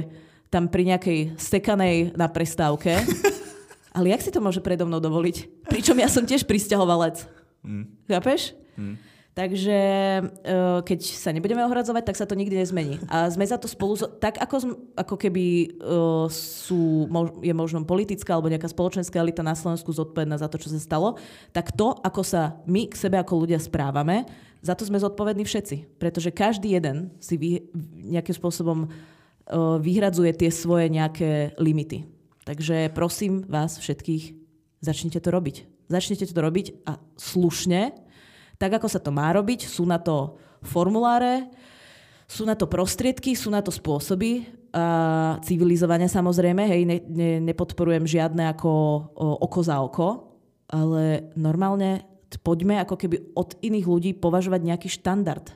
tam 0.52 0.68
pri 0.68 0.96
nejakej 0.96 1.40
stekanej 1.40 2.20
na 2.20 2.28
prestávke, 2.28 3.00
ale 3.92 4.16
jak 4.16 4.24
si 4.24 4.32
to 4.32 4.40
môže 4.40 4.64
predo 4.64 4.88
mnou 4.88 5.04
dovoliť? 5.04 5.68
Pričom 5.68 6.00
ja 6.00 6.08
som 6.08 6.24
tiež 6.24 6.48
pristahovalec. 6.48 7.28
Mm. 7.62 7.86
Chápeš? 8.08 8.56
Mm. 8.80 8.96
Takže 9.32 9.80
e, 10.20 10.24
keď 10.84 11.00
sa 11.08 11.32
nebudeme 11.32 11.64
ohradzovať, 11.64 12.04
tak 12.04 12.20
sa 12.20 12.28
to 12.28 12.36
nikdy 12.36 12.60
nezmení. 12.60 13.00
A 13.08 13.32
sme 13.32 13.48
za 13.48 13.56
to 13.56 13.64
spolu, 13.64 13.96
tak 14.20 14.36
ako, 14.44 14.76
ako 14.92 15.16
keby 15.16 15.46
e, 15.64 15.68
sú, 16.28 17.08
je 17.40 17.54
možno 17.56 17.88
politická 17.88 18.36
alebo 18.36 18.52
nejaká 18.52 18.68
spoločenská 18.68 19.24
elita 19.24 19.40
na 19.40 19.56
Slovensku 19.56 19.96
zodpovedná 19.96 20.36
za 20.36 20.52
to, 20.52 20.60
čo 20.60 20.68
sa 20.68 20.84
stalo, 20.84 21.16
tak 21.56 21.72
to, 21.72 21.96
ako 22.04 22.28
sa 22.28 22.60
my 22.68 22.92
k 22.92 23.00
sebe 23.00 23.16
ako 23.16 23.48
ľudia 23.48 23.60
správame, 23.64 24.28
za 24.60 24.76
to 24.76 24.84
sme 24.84 25.00
zodpovední 25.00 25.48
všetci. 25.48 25.96
Pretože 25.96 26.36
každý 26.36 26.76
jeden 26.76 27.16
si 27.24 27.40
vy, 27.40 27.72
nejakým 28.12 28.36
spôsobom 28.36 28.84
e, 28.84 28.88
vyhradzuje 29.80 30.36
tie 30.36 30.52
svoje 30.52 30.92
nejaké 30.92 31.56
limity. 31.56 32.21
Takže 32.42 32.90
prosím 32.90 33.46
vás 33.46 33.78
všetkých, 33.78 34.34
začnite 34.82 35.22
to 35.22 35.30
robiť. 35.30 35.88
Začnite 35.92 36.26
to 36.26 36.40
robiť 36.42 36.88
a 36.90 36.98
slušne, 37.20 37.94
tak 38.58 38.72
ako 38.82 38.88
sa 38.90 38.98
to 38.98 39.14
má 39.14 39.30
robiť. 39.30 39.70
Sú 39.70 39.86
na 39.86 40.02
to 40.02 40.42
formuláre, 40.66 41.52
sú 42.26 42.48
na 42.48 42.58
to 42.58 42.66
prostriedky, 42.66 43.38
sú 43.38 43.54
na 43.54 43.62
to 43.62 43.70
spôsoby 43.70 44.48
a 44.72 44.86
civilizovania 45.44 46.08
samozrejme, 46.08 46.64
hej, 46.64 46.82
ne, 46.88 46.98
ne, 47.04 47.32
nepodporujem 47.44 48.08
žiadne 48.08 48.56
ako 48.56 48.72
o, 48.72 48.88
oko 49.44 49.60
za 49.60 49.84
oko, 49.84 50.08
ale 50.72 51.28
normálne 51.36 52.08
poďme 52.40 52.80
ako 52.80 52.96
keby 52.96 53.36
od 53.36 53.60
iných 53.60 53.84
ľudí 53.84 54.12
považovať 54.16 54.64
nejaký 54.64 54.88
štandard 54.88 55.52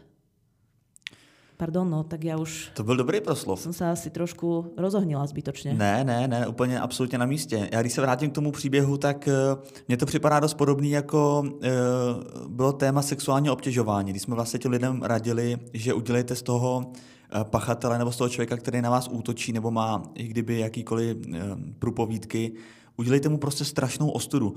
Pardon, 1.58 1.90
no, 1.90 2.04
tak 2.04 2.24
já 2.24 2.38
už... 2.38 2.72
To 2.74 2.84
byl 2.84 2.96
dobrý 2.96 3.22
proslov. 3.22 3.62
Jsem 3.62 3.74
se 3.74 3.90
asi 3.90 4.10
trošku 4.10 4.74
rozohnila 4.78 5.28
zbytočně. 5.28 5.74
Ne, 5.74 6.04
ne, 6.04 6.28
ne, 6.28 6.48
úplně 6.48 6.80
absolutně 6.80 7.18
na 7.18 7.26
místě. 7.26 7.70
Já 7.72 7.82
když 7.82 7.94
se 7.94 8.02
vrátím 8.02 8.32
k 8.32 8.34
tomu 8.34 8.52
příběhu, 8.52 8.98
tak 8.98 9.30
uh, 9.58 9.64
mně 9.88 9.98
to 9.98 10.06
připadá 10.06 10.40
dost 10.40 10.54
podobný, 10.54 10.92
jako 10.92 11.44
uh, 11.46 12.48
bylo 12.48 12.74
téma 12.74 13.02
sexuální 13.02 13.50
obtěžování. 13.50 14.12
Když 14.12 14.22
jsme 14.22 14.36
vlastně 14.36 14.60
těm 14.60 14.72
lidem 14.72 15.02
radili, 15.04 15.58
že 15.74 15.94
udělejte 15.94 16.36
z 16.36 16.42
toho 16.42 16.92
uh, 17.36 17.44
pachatele 17.44 17.98
nebo 17.98 18.12
z 18.12 18.18
toho 18.18 18.30
člověka, 18.30 18.58
který 18.58 18.82
na 18.82 18.90
vás 18.90 19.08
útočí 19.08 19.54
nebo 19.54 19.72
má 19.72 20.04
i 20.16 20.28
kdyby 20.28 20.60
jakýkoliv 20.60 21.18
uh, 21.18 21.34
průpovídky, 21.80 22.52
udělejte 22.98 23.30
mu 23.30 23.38
prostě 23.38 23.66
strašnou 23.66 24.10
ostudu. 24.10 24.56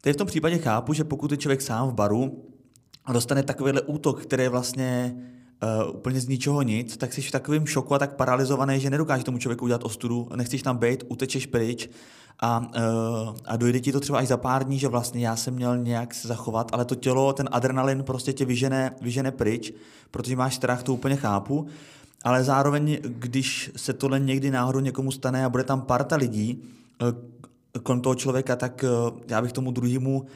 Teď 0.00 0.14
v 0.14 0.18
tom 0.18 0.26
případě 0.26 0.58
chápu, 0.58 0.92
že 0.92 1.04
pokud 1.04 1.30
je 1.30 1.36
člověk 1.36 1.60
sám 1.60 1.88
v 1.88 1.94
baru 1.94 2.44
a 3.04 3.12
dostane 3.12 3.42
takovýhle 3.42 3.80
útok, 3.80 4.22
který 4.22 4.42
je 4.42 4.48
vlastně 4.48 5.16
uh, 5.62 5.94
úplně 5.96 6.20
z 6.20 6.28
ničeho 6.28 6.62
nic, 6.62 6.96
tak 6.96 7.12
jsi 7.12 7.22
v 7.22 7.30
takovém 7.30 7.66
šoku 7.66 7.94
a 7.94 7.98
tak 7.98 8.16
paralizovaný, 8.16 8.80
že 8.80 8.90
nedokáže 8.90 9.24
tomu 9.24 9.38
člověku 9.38 9.64
udělat 9.64 9.84
ostudu, 9.84 10.28
nechceš 10.36 10.62
tam 10.62 10.76
být, 10.76 11.04
utečeš 11.08 11.46
pryč 11.46 11.88
a, 12.40 12.58
uh, 12.58 13.36
a 13.44 13.56
dojde 13.56 13.80
ti 13.80 13.92
to 13.92 14.00
třeba 14.00 14.18
až 14.18 14.28
za 14.28 14.36
pár 14.36 14.64
dní, 14.64 14.78
že 14.78 14.88
vlastně 14.88 15.26
já 15.26 15.36
jsem 15.36 15.54
měl 15.54 15.78
nějak 15.78 16.14
se 16.14 16.28
zachovat, 16.28 16.70
ale 16.72 16.84
to 16.84 16.94
tělo, 16.94 17.32
ten 17.32 17.48
adrenalin 17.52 18.02
prostě 18.02 18.32
tě 18.32 18.44
vyžene, 18.44 18.90
vyžene 19.00 19.30
pryč, 19.30 19.72
protože 20.10 20.36
máš 20.36 20.54
strach, 20.54 20.82
to 20.82 20.94
úplně 20.94 21.16
chápu, 21.16 21.66
ale 22.24 22.44
zároveň, 22.44 22.98
když 23.02 23.70
se 23.76 23.92
tohle 23.92 24.20
někdy 24.20 24.50
náhodou 24.50 24.80
někomu 24.80 25.12
stane 25.12 25.44
a 25.44 25.48
bude 25.48 25.64
tam 25.64 25.80
parta 25.80 26.16
lidí 26.16 26.62
uh, 27.02 27.08
kolem 27.82 28.00
toho 28.00 28.14
člověka, 28.14 28.56
tak 28.56 28.84
uh, 28.84 29.18
já 29.28 29.42
bych 29.42 29.52
tomu 29.52 29.70
druhému 29.70 30.26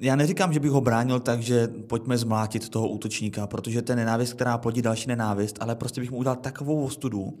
já 0.00 0.16
neříkám, 0.16 0.52
že 0.52 0.60
bych 0.60 0.70
ho 0.70 0.80
bránil 0.80 1.20
tak, 1.20 1.42
že 1.42 1.68
pojďme 1.68 2.18
zmlátit 2.18 2.68
toho 2.68 2.88
útočníka, 2.88 3.46
protože 3.46 3.82
to 3.82 3.92
je 3.92 3.96
nenávist, 3.96 4.32
která 4.32 4.58
plodí 4.58 4.82
další 4.82 5.08
nenávist, 5.08 5.56
ale 5.60 5.74
prostě 5.74 6.00
bych 6.00 6.10
mu 6.10 6.16
udělal 6.16 6.36
takovou 6.36 6.84
ostudu, 6.84 7.38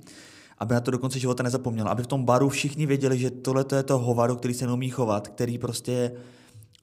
aby 0.58 0.74
na 0.74 0.80
to 0.80 0.90
do 0.90 0.98
konce 0.98 1.18
života 1.18 1.42
nezapomněl. 1.42 1.88
Aby 1.88 2.02
v 2.02 2.06
tom 2.06 2.24
baru 2.24 2.48
všichni 2.48 2.86
věděli, 2.86 3.18
že 3.18 3.30
tohle 3.30 3.64
je 3.76 3.82
to 3.82 3.98
hovado, 3.98 4.36
který 4.36 4.54
se 4.54 4.66
neumí 4.66 4.90
chovat, 4.90 5.28
který 5.28 5.58
prostě 5.58 6.12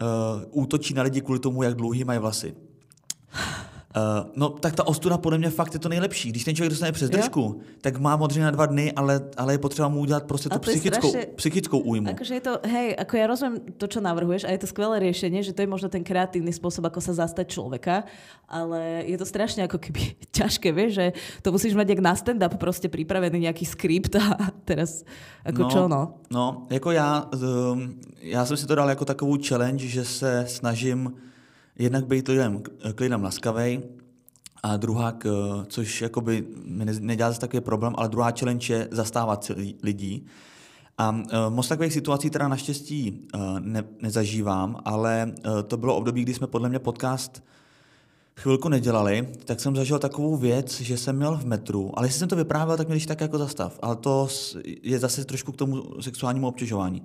uh, 0.01 0.63
útočí 0.63 0.93
na 0.93 1.03
lidi 1.03 1.21
kvůli 1.21 1.39
tomu, 1.39 1.63
jak 1.63 1.75
dlouhý 1.75 2.03
mají 2.03 2.19
vlasy. 2.19 2.53
Uh, 3.91 4.31
no, 4.35 4.49
tak 4.49 4.75
ta 4.75 4.87
ostuda 4.87 5.17
podle 5.17 5.37
mě 5.37 5.49
fakt 5.49 5.73
je 5.73 5.79
to 5.79 5.89
nejlepší. 5.89 6.29
Když 6.29 6.43
ten 6.43 6.55
člověk 6.55 6.69
dostane 6.69 6.91
přes 6.91 7.09
držku, 7.09 7.61
tak 7.81 7.99
má 7.99 8.15
modře 8.15 8.41
na 8.41 8.51
dva 8.51 8.65
dny, 8.65 8.91
ale, 8.91 9.21
ale 9.37 9.53
je 9.53 9.57
potřeba 9.57 9.87
mu 9.87 9.99
udělat 9.99 10.23
prostě 10.23 10.49
tu 10.49 10.59
psychickou, 10.59 11.09
strašne, 11.09 11.31
psychickou 11.35 11.79
újmu. 11.79 12.09
Akože 12.09 12.33
je 12.33 12.41
to, 12.41 12.59
hej, 12.63 12.95
ako 12.95 13.13
ja 13.17 13.25
rozumiem 13.27 13.55
to, 13.75 13.85
čo 13.91 13.99
navrhuješ 13.99 14.47
a 14.47 14.55
je 14.55 14.63
to 14.63 14.67
skvelé 14.71 15.03
riešenie, 15.03 15.43
že 15.43 15.51
to 15.51 15.61
je 15.61 15.67
možno 15.67 15.91
ten 15.91 16.07
kreatívny 16.07 16.55
spôsob, 16.55 16.87
ako 16.87 17.03
sa 17.03 17.27
zastať 17.27 17.51
človeka, 17.51 18.07
ale 18.47 19.03
je 19.11 19.17
to 19.19 19.27
strašne 19.27 19.67
ako 19.67 19.75
keby 19.75 20.15
ťažké, 20.39 20.71
vieš, 20.71 20.91
že 20.95 21.05
to 21.43 21.51
musíš 21.51 21.75
mať 21.75 21.87
jak 21.91 21.99
na 21.99 22.15
stand-up 22.15 22.55
proste 22.55 22.87
pripravený 22.87 23.43
nejaký 23.43 23.67
skript 23.67 24.15
a 24.15 24.51
teraz 24.69 25.03
ako 25.43 25.61
no, 25.61 25.69
čo, 25.69 25.81
no? 25.91 26.01
No, 26.31 26.45
jako 26.69 26.91
já, 26.91 27.29
já 28.21 28.45
jsem 28.45 28.57
si 28.57 28.67
to 28.67 28.75
dal 28.75 28.89
jako 28.89 29.05
takovou 29.05 29.37
challenge, 29.47 29.87
že 29.87 30.05
se 30.05 30.45
snažím 30.47 31.11
jednak 31.81 32.05
být 32.05 32.27
lidem, 32.27 32.61
k 32.95 32.99
lidem 32.99 33.23
laskavej, 33.23 33.81
a 34.63 34.77
druhá, 34.77 35.13
což 35.67 36.01
jakoby 36.01 36.45
mi 36.65 36.85
nedělá 36.99 37.29
zase 37.29 37.41
takový 37.41 37.61
problém, 37.61 37.93
ale 37.97 38.09
druhá 38.09 38.31
challenge 38.39 38.73
je 38.73 38.87
zastávat 38.91 39.43
si 39.43 39.75
lidí. 39.83 40.25
A 40.97 41.09
uh, 41.09 41.25
moc 41.49 41.67
takových 41.67 41.93
situací 41.93 42.29
teda 42.29 42.47
naštěstí 42.47 43.27
uh, 43.35 43.59
ne, 43.59 43.83
nezažívám, 44.01 44.77
ale 44.85 45.31
uh, 45.45 45.61
to 45.61 45.77
bylo 45.77 45.95
období, 45.95 46.21
kdy 46.21 46.33
jsme 46.33 46.47
podle 46.47 46.69
mě 46.69 46.79
podcast 46.79 47.43
chvilku 48.35 48.69
nedělali, 48.69 49.27
tak 49.45 49.59
jsem 49.59 49.75
zažil 49.75 49.99
takovou 49.99 50.37
věc, 50.37 50.81
že 50.81 50.97
jsem 50.97 51.15
měl 51.15 51.37
v 51.37 51.45
metru, 51.45 51.91
ale 51.93 52.07
jestli 52.07 52.19
jsem 52.19 52.27
to 52.27 52.35
vyprávěl, 52.35 52.77
tak 52.77 52.89
mě 52.89 53.05
tak 53.07 53.21
jako 53.21 53.37
zastav. 53.37 53.79
Ale 53.81 53.95
to 53.95 54.27
je 54.83 54.99
zase 54.99 55.25
trošku 55.25 55.51
k 55.51 55.57
tomu 55.57 56.01
sexuálnímu 56.01 56.47
obtěžování. 56.47 57.03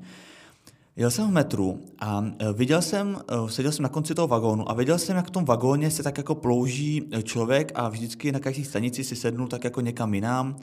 Jel 0.99 1.11
jsem 1.11 1.28
v 1.28 1.32
metru 1.32 1.84
a 2.01 2.24
e, 2.38 2.53
viděl 2.53 2.82
jsem, 2.82 3.18
e, 3.28 3.51
seděl 3.51 3.72
jsem 3.72 3.82
na 3.82 3.88
konci 3.88 4.14
toho 4.14 4.28
vagónu 4.28 4.70
a 4.70 4.74
viděl 4.74 4.99
jsem, 4.99 5.16
jak 5.16 5.26
v 5.26 5.30
tom 5.30 5.44
vagóně 5.44 5.90
se 5.90 6.03
tak 6.03 6.18
jako 6.18 6.34
plouží 6.34 7.03
e, 7.12 7.22
člověk 7.22 7.72
a 7.74 7.88
vždycky 7.88 8.32
na 8.32 8.38
každé 8.38 8.64
stanici 8.64 9.05
si 9.05 9.16
sednul 9.16 9.49
tak 9.49 9.64
jako 9.64 9.80
někam 9.80 10.14
jinam 10.14 10.57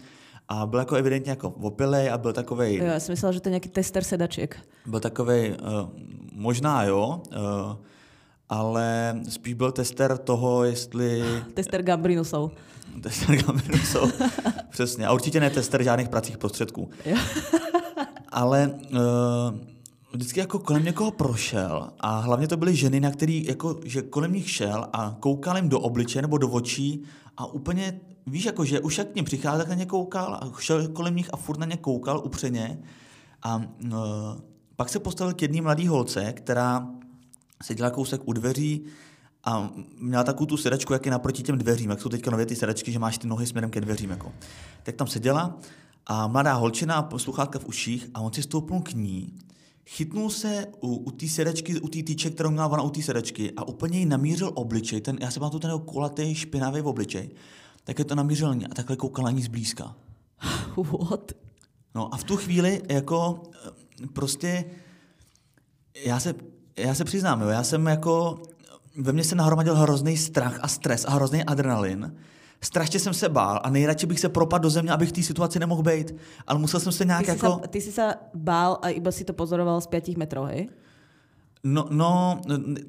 a 0.50 0.66
byl 0.66 0.80
jako 0.80 0.96
evidentně 0.96 1.30
jako 1.30 1.50
opilej 1.50 2.12
a 2.12 2.18
byl 2.18 2.34
takovej... 2.34 2.76
Jo, 2.76 2.86
já 2.86 3.00
jsem 3.00 3.14
myslel, 3.14 3.34
že 3.34 3.40
to 3.40 3.50
je 3.50 3.52
nějaký 3.52 3.70
tester 3.70 4.04
sedaček. 4.04 4.58
Byl 4.86 5.00
takovej, 5.00 5.58
možná 6.32 6.84
jo, 6.84 7.22
ale 8.50 9.16
spíš 9.30 9.54
byl 9.54 9.72
tester 9.72 10.18
toho, 10.18 10.64
jestli... 10.64 11.24
Tester 11.54 11.82
Gambrinusov. 11.82 12.52
Tester 13.02 13.36
Gambrinusov, 13.36 14.14
přesně. 14.70 15.08
A 15.08 15.14
určitě 15.14 15.40
ne 15.40 15.50
tester 15.50 15.84
žádných 15.84 16.10
pracích 16.10 16.38
prostředků. 16.38 16.90
Ale 18.30 18.72
vždycky 20.14 20.40
jako 20.40 20.60
kolem 20.60 20.84
někoho 20.86 21.12
prošel 21.12 21.90
a 22.00 22.20
hlavně 22.20 22.48
to 22.48 22.58
byly 22.58 22.76
ženy, 22.76 23.00
na 23.00 23.12
který 23.12 23.46
jako, 23.46 23.80
že 23.86 24.02
kolem 24.02 24.34
nich 24.34 24.50
šel 24.50 24.88
a 24.94 25.16
koukal 25.20 25.56
jim 25.56 25.70
do 25.70 25.80
obliče 25.80 26.22
nebo 26.22 26.38
do 26.38 26.50
očí 26.50 27.04
a 27.38 27.46
úplně, 27.46 28.00
víš, 28.28 28.46
jako, 28.46 28.66
že 28.66 28.80
už 28.80 28.98
jak 28.98 29.08
k 29.08 29.16
ním 29.16 29.26
přicházel, 29.26 29.60
tak 29.60 29.70
na 29.70 29.76
ně 29.76 29.86
koukal 29.86 30.36
a 30.36 30.52
šel 30.60 30.88
kolem 30.88 31.16
nich 31.16 31.30
a 31.34 31.38
furt 31.38 31.60
na 31.60 31.66
ně 31.66 31.78
koukal 31.78 32.22
upřeně 32.26 32.80
a 33.44 33.56
uh, 33.56 33.94
pak 34.76 34.90
se 34.90 35.00
postavil 35.00 35.34
k 35.34 35.42
jedné 35.42 35.62
mladé 35.62 35.90
holce, 35.90 36.34
která 36.34 36.88
seděla 37.64 37.90
kousek 37.90 38.22
u 38.26 38.34
dveří 38.34 38.86
a 39.44 39.70
měla 39.98 40.24
takovou 40.24 40.46
tu 40.46 40.58
sedačku, 40.58 40.94
jak 40.94 41.06
je 41.06 41.12
naproti 41.12 41.44
těm 41.44 41.58
dveřím, 41.58 41.90
jak 41.90 42.02
jsou 42.02 42.10
teďka 42.10 42.32
nově 42.32 42.46
ty 42.46 42.56
sedačky, 42.56 42.92
že 42.92 43.00
máš 43.00 43.18
ty 43.18 43.28
nohy 43.28 43.48
směrem 43.48 43.70
ke 43.70 43.82
dveřím. 43.82 44.10
Jako. 44.10 44.32
Tak 44.84 44.96
tam 44.96 45.08
seděla 45.08 45.58
a 46.06 46.28
mladá 46.28 46.54
holčina, 46.54 47.10
sluchátka 47.18 47.60
v 47.60 47.66
uších 47.66 48.10
a 48.14 48.22
on 48.22 48.34
si 48.34 48.44
stoupnul 48.44 48.82
k 48.82 48.94
ní, 48.94 49.34
chytnul 49.86 50.30
se 50.30 50.68
u, 50.82 50.96
u 50.96 51.12
té 51.12 51.28
sedačky, 51.28 51.80
u 51.80 51.88
té 51.88 52.04
týče, 52.04 52.30
kterou 52.30 52.52
měla 52.52 52.68
ona 52.68 52.84
u 52.84 52.90
té 52.90 53.02
sedačky 53.02 53.52
a 53.58 53.68
úplně 53.68 54.00
jí 54.00 54.06
namířil 54.06 54.52
obličej, 54.56 55.02
ten, 55.02 55.18
já 55.22 55.32
se 55.32 55.40
pamatuju 55.40 55.60
ten 55.60 55.80
kulatý, 55.80 56.36
špinavý 56.36 56.82
obličej, 56.82 57.30
tak 57.84 58.00
je 58.00 58.06
to 58.06 58.16
namířil 58.16 58.50
a 58.50 58.74
takhle 58.74 58.96
koukal 58.96 59.26
na 59.26 59.32
ní 59.32 59.42
zblízka. 59.42 59.96
What? 60.78 61.32
No 61.96 62.14
a 62.14 62.18
v 62.18 62.24
tu 62.24 62.38
chvíli 62.38 62.82
jako 62.90 63.44
eh, 63.66 64.08
prostě 64.14 64.66
já 66.06 66.20
se, 66.20 66.36
já 66.78 66.96
se 66.96 67.04
přiznám, 67.04 67.42
jo, 67.42 67.48
já 67.48 67.64
jsem 67.64 67.88
jako, 67.88 68.42
ve 68.98 69.12
mně 69.12 69.24
se 69.24 69.36
nahromadil 69.36 69.76
hrozný 69.76 70.18
strach 70.18 70.60
a 70.62 70.68
stres 70.68 71.06
a 71.06 71.12
hrozný 71.12 71.44
adrenalin. 71.44 72.16
Strašně 72.64 73.00
jsem 73.00 73.14
se 73.14 73.30
bál 73.30 73.60
a 73.64 73.70
nejradši 73.70 74.06
bych 74.06 74.20
se 74.20 74.30
propadl 74.30 74.64
do 74.64 74.70
země, 74.70 74.92
abych 74.92 75.10
v 75.10 75.12
té 75.12 75.24
situaci 75.24 75.60
nemohl 75.60 75.84
být. 75.84 76.16
Ale 76.48 76.60
musel 76.60 76.80
jsem 76.80 76.92
se 76.92 77.06
nějak 77.06 77.26
Ty, 77.26 77.32
jako... 77.32 77.60
sa, 77.62 77.68
ty 77.68 77.82
si 77.82 77.92
sa 77.92 78.16
bál 78.34 78.80
a 78.82 78.90
iba 78.90 79.12
si 79.12 79.24
to 79.24 79.34
pozoroval 79.34 79.82
z 79.82 79.88
5 79.88 80.18
metrov, 80.18 80.48
hej? 80.48 80.70
No, 81.64 81.88
no, 81.90 82.42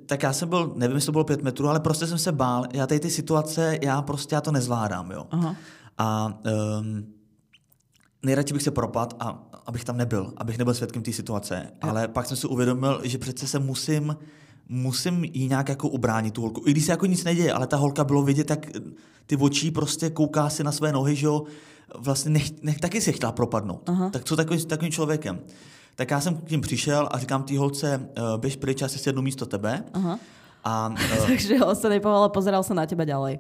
tak 0.07 0.23
já 0.23 0.33
jsem 0.33 0.49
byl, 0.49 0.73
nevím, 0.77 0.95
jestli 0.95 1.07
to 1.07 1.13
bylo 1.13 1.25
pět 1.25 1.43
metrů, 1.43 1.69
ale 1.69 1.81
prostě 1.81 2.07
jsem 2.07 2.19
se 2.19 2.33
bál. 2.33 2.67
Já 2.73 2.87
tady 2.87 3.01
ty 3.01 3.11
situace, 3.11 3.79
já 3.83 4.03
prostě 4.03 4.35
já 4.35 4.41
to 4.41 4.53
nezvládám, 4.53 5.11
jo. 5.11 5.27
Aha. 5.31 5.57
A 5.99 6.39
um, 6.79 7.07
nejradši 8.23 8.55
bych 8.55 8.63
se 8.63 8.71
propad 8.71 9.15
a 9.21 9.43
abych 9.67 9.85
tam 9.85 9.97
nebyl, 9.97 10.33
abych 10.37 10.59
nebyl 10.59 10.75
svědkem 10.75 11.03
té 11.03 11.13
situace. 11.13 11.71
Ale 11.81 12.09
pak 12.09 12.27
jsem 12.27 12.37
si 12.37 12.47
uvědomil, 12.47 13.01
že 13.05 13.19
přece 13.19 13.47
se 13.47 13.59
musím, 13.59 14.17
musím 14.69 15.25
jí 15.25 15.49
nějak 15.49 15.69
jako 15.69 15.89
ubránit 15.89 16.35
tu 16.35 16.43
holku. 16.43 16.63
I 16.67 16.71
když 16.71 16.85
se 16.85 16.93
jako 16.93 17.07
nic 17.07 17.25
neděje, 17.25 17.53
ale 17.53 17.67
ta 17.67 17.77
holka 17.77 18.05
bylo 18.05 18.23
vidět, 18.23 18.45
tak 18.45 18.67
ty 19.27 19.37
očí 19.37 19.71
prostě 19.71 20.11
kouká 20.11 20.49
si 20.49 20.65
na 20.65 20.73
své 20.73 20.93
nohy, 20.93 21.17
že 21.17 21.27
jo, 21.27 21.43
vlastně 21.99 22.31
nech, 22.31 22.63
nech, 22.63 22.79
taky 22.79 23.01
si 23.01 23.13
chtěla 23.13 23.33
propadnout. 23.33 23.89
Aha. 23.89 24.11
Tak 24.11 24.25
co 24.25 24.37
takovým, 24.37 24.65
takovým 24.65 24.93
člověkem? 24.93 25.41
Tak 25.97 26.11
já 26.11 26.21
jsem 26.21 26.37
k 26.37 26.51
ním 26.51 26.61
přišel 26.61 27.09
a 27.11 27.19
říkám 27.19 27.43
té 27.43 27.59
holce, 27.59 28.09
uh, 28.19 28.41
běž 28.41 28.57
pryč, 28.57 28.81
já 28.81 28.89
si 28.89 28.99
sednu 28.99 29.23
místo 29.23 29.47
tebe. 29.47 29.85
Aha. 29.93 30.19
A 30.65 30.89
uh, 30.89 31.27
Takže 31.27 31.65
on 31.65 31.77
sa 31.77 31.89
nepoval 31.89 32.25
a 32.25 32.29
pozeral 32.33 32.65
sa 32.65 32.75
na 32.75 32.87
teba 32.89 33.05
ďalej. 33.05 33.39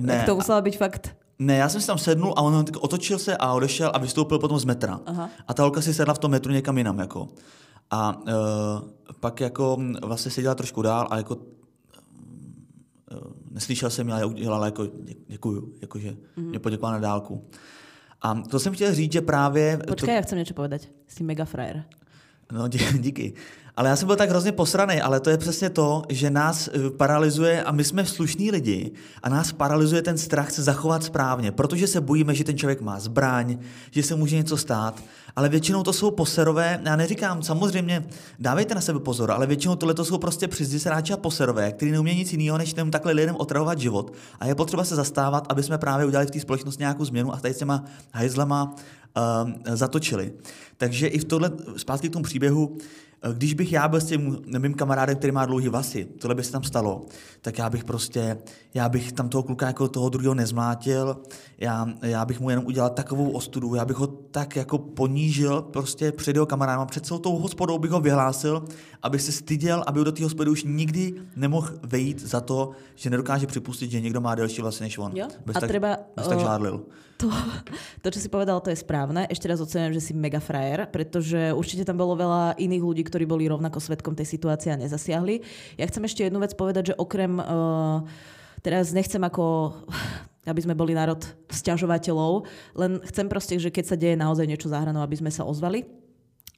ne, 0.00 0.16
tak 0.16 0.26
to 0.26 0.36
musela 0.36 0.60
byť 0.60 0.78
fakt... 0.78 1.16
Ne, 1.38 1.56
já 1.56 1.68
jsem 1.68 1.80
si 1.80 1.86
tam 1.86 1.98
sednul 1.98 2.34
a 2.36 2.42
on 2.42 2.64
tak 2.64 2.76
otočil 2.76 3.18
se 3.18 3.36
a 3.36 3.52
odešel 3.52 3.90
a 3.94 3.98
vystoupil 3.98 4.38
potom 4.38 4.58
z 4.58 4.64
metra. 4.64 5.00
Aha. 5.06 5.30
A 5.48 5.54
ta 5.54 5.62
holka 5.62 5.80
si 5.80 5.94
sedla 5.94 6.14
v 6.14 6.18
tom 6.18 6.30
metru 6.30 6.52
někam 6.52 6.78
jinam. 6.78 6.98
Jako. 6.98 7.28
A 7.90 8.16
uh, 8.16 8.32
pak 9.20 9.40
jako 9.40 9.78
vlastně 10.02 10.30
seděla 10.30 10.54
trošku 10.54 10.82
dál 10.82 11.08
a 11.10 11.16
jako 11.16 11.34
uh, 11.36 11.42
neslyšel 13.50 13.90
jsem 13.90 14.12
ale 14.12 14.24
udělala 14.24 14.64
jako 14.64 14.82
dě- 14.82 15.16
děkuju, 15.28 15.74
jakože 15.80 16.16
mm. 16.36 16.48
mě 16.48 16.58
poděkovala 16.58 16.92
na 16.92 17.00
dálku. 17.00 17.44
A 18.22 18.34
to 18.34 18.58
jsem 18.58 18.72
chtěl 18.72 18.94
říct, 18.94 19.12
že 19.12 19.20
právě... 19.20 19.78
Počkaj, 19.88 20.14
ja 20.14 20.26
chcem 20.26 20.42
niečo 20.42 20.54
povedať. 20.54 20.90
Si 21.06 21.22
mega 21.22 21.46
frajer. 21.46 21.86
No, 22.52 22.68
dí, 22.68 22.78
díky. 22.98 23.32
Ale 23.78 23.88
já 23.88 23.96
jsem 23.96 24.06
byl 24.06 24.16
tak 24.16 24.30
hrozně 24.30 24.52
posraný, 24.52 25.00
ale 25.00 25.20
to 25.20 25.30
je 25.30 25.38
přesně 25.38 25.70
to, 25.70 26.02
že 26.08 26.30
nás 26.30 26.68
eh, 26.68 26.90
paralyzuje, 26.90 27.62
a 27.62 27.72
my 27.72 27.84
jsme 27.84 28.06
slušní 28.06 28.50
lidi, 28.50 28.92
a 29.22 29.28
nás 29.28 29.52
paralyzuje 29.52 30.02
ten 30.02 30.18
strach 30.18 30.50
se 30.50 30.62
zachovat 30.62 31.04
správně, 31.04 31.52
protože 31.52 31.86
se 31.86 32.00
bojíme, 32.00 32.34
že 32.34 32.44
ten 32.44 32.58
člověk 32.58 32.80
má 32.80 33.00
zbraň, 33.00 33.58
že 33.90 34.02
se 34.02 34.14
může 34.16 34.36
něco 34.36 34.56
stát, 34.56 35.02
ale 35.38 35.48
většinou 35.48 35.82
to 35.82 35.92
jsou 35.92 36.10
poserové, 36.10 36.80
já 36.84 36.96
neříkám, 36.96 37.42
samozřejmě 37.42 38.06
dávejte 38.38 38.74
na 38.74 38.80
sebe 38.80 39.00
pozor, 39.00 39.30
ale 39.30 39.46
většinou 39.46 39.76
tohle 39.76 39.94
to 39.94 40.04
jsou 40.04 40.18
prostě 40.18 40.48
přizdiseráči 40.48 41.12
a 41.12 41.16
poserové, 41.16 41.72
kteří 41.72 41.90
neumějí 41.90 42.18
nic 42.18 42.32
jiného, 42.32 42.58
než 42.58 42.70
jenom 42.76 42.90
takhle 42.90 43.12
lidem 43.12 43.36
otravovat 43.38 43.78
život. 43.78 44.12
A 44.40 44.46
je 44.46 44.54
potřeba 44.54 44.84
se 44.84 44.96
zastávat, 44.96 45.46
aby 45.48 45.62
jsme 45.62 45.78
právě 45.78 46.06
udělali 46.06 46.26
v 46.26 46.30
té 46.30 46.40
společnosti 46.40 46.82
nějakou 46.82 47.04
změnu 47.04 47.34
a 47.34 47.40
tady 47.40 47.54
s 47.54 47.58
těma 47.58 47.84
hajzlema 48.12 48.64
uh, 48.64 49.74
zatočili. 49.74 50.32
Takže 50.76 51.06
i 51.06 51.18
v 51.18 51.24
tohle, 51.24 51.50
zpátky 51.76 52.08
k 52.08 52.12
tomu 52.12 52.22
příběhu, 52.22 52.78
když 53.32 53.54
bych 53.54 53.72
já 53.72 53.88
byl 53.88 54.00
s 54.00 54.04
tím 54.04 54.38
mým 54.58 54.74
kamarádem, 54.74 55.16
který 55.16 55.32
má 55.32 55.46
dlouhý 55.46 55.68
vlasy, 55.68 56.04
tohle 56.04 56.34
by 56.34 56.44
se 56.44 56.52
tam 56.52 56.62
stalo, 56.62 57.06
tak 57.40 57.58
já 57.58 57.70
bych 57.70 57.84
prostě, 57.84 58.38
já 58.74 58.88
bych 58.88 59.12
tam 59.12 59.28
toho 59.28 59.42
kluka 59.42 59.66
jako 59.66 59.88
toho 59.88 60.08
druhého 60.08 60.34
nezmlátil, 60.34 61.16
já, 61.58 61.86
já 62.02 62.24
bych 62.24 62.40
mu 62.40 62.50
jenom 62.50 62.66
udělal 62.66 62.90
takovou 62.90 63.30
ostudu, 63.30 63.74
já 63.74 63.84
bych 63.84 63.96
ho 63.96 64.06
tak 64.06 64.56
jako 64.56 64.78
ponížil 64.78 65.62
prostě 65.62 66.12
před 66.12 66.36
jeho 66.36 66.46
kamarádem, 66.46 66.86
před 66.86 67.06
celou 67.06 67.20
tou 67.20 67.38
hospodou 67.38 67.78
bych 67.78 67.90
ho 67.90 68.00
vyhlásil, 68.00 68.64
aby 69.02 69.18
se 69.18 69.32
styděl, 69.32 69.84
aby 69.86 70.04
do 70.04 70.12
té 70.12 70.24
hospody 70.24 70.50
už 70.50 70.64
nikdy 70.64 71.14
nemohl 71.36 71.68
vejít 71.82 72.22
za 72.22 72.40
to, 72.40 72.70
že 72.94 73.10
nedokáže 73.10 73.46
připustit, 73.46 73.90
že 73.90 74.00
někdo 74.00 74.20
má 74.20 74.34
delší 74.34 74.62
vlasy 74.62 74.82
než 74.82 74.98
on. 74.98 75.16
Jo? 75.16 75.28
Bez 75.46 75.56
A 75.56 75.60
tak, 75.60 75.68
treba, 75.68 75.96
bez 76.16 76.28
tak 76.28 76.38
o, 76.38 76.40
žádlil. 76.40 76.84
To, 77.18 77.26
to, 77.98 78.14
čo 78.14 78.22
si 78.22 78.30
povedal, 78.30 78.62
to 78.62 78.70
je 78.70 78.78
správne. 78.78 79.26
Ešte 79.26 79.50
raz 79.50 79.58
ocenujem, 79.58 79.90
že 79.90 80.02
si 80.06 80.12
mega 80.14 80.38
frajer, 80.38 80.86
pretože 80.86 81.50
určite 81.50 81.82
tam 81.82 81.98
bolo 81.98 82.14
veľa 82.14 82.54
iných 82.54 82.82
ľudí, 82.86 83.02
ktorí 83.02 83.26
boli 83.26 83.50
rovnako 83.50 83.82
svetkom 83.82 84.14
tej 84.14 84.38
situácie 84.38 84.70
a 84.70 84.78
nezasiahli. 84.78 85.42
Ja 85.74 85.90
chcem 85.90 86.06
ešte 86.06 86.22
jednu 86.22 86.38
vec 86.38 86.54
povedať, 86.54 86.94
že 86.94 86.98
okrem... 86.98 87.42
Uh, 87.42 88.06
teraz 88.62 88.90
nechcem 88.94 89.22
ako 89.22 89.74
aby 90.48 90.64
sme 90.64 90.72
boli 90.72 90.96
národ 90.96 91.20
sťažovateľov, 91.52 92.48
len 92.72 93.04
chcem 93.04 93.28
proste, 93.28 93.60
že 93.60 93.68
keď 93.68 93.84
sa 93.84 94.00
deje 94.00 94.16
naozaj 94.16 94.48
niečo 94.48 94.72
za 94.72 94.80
hranou, 94.80 95.04
aby 95.04 95.20
sme 95.20 95.28
sa 95.28 95.44
ozvali. 95.44 95.84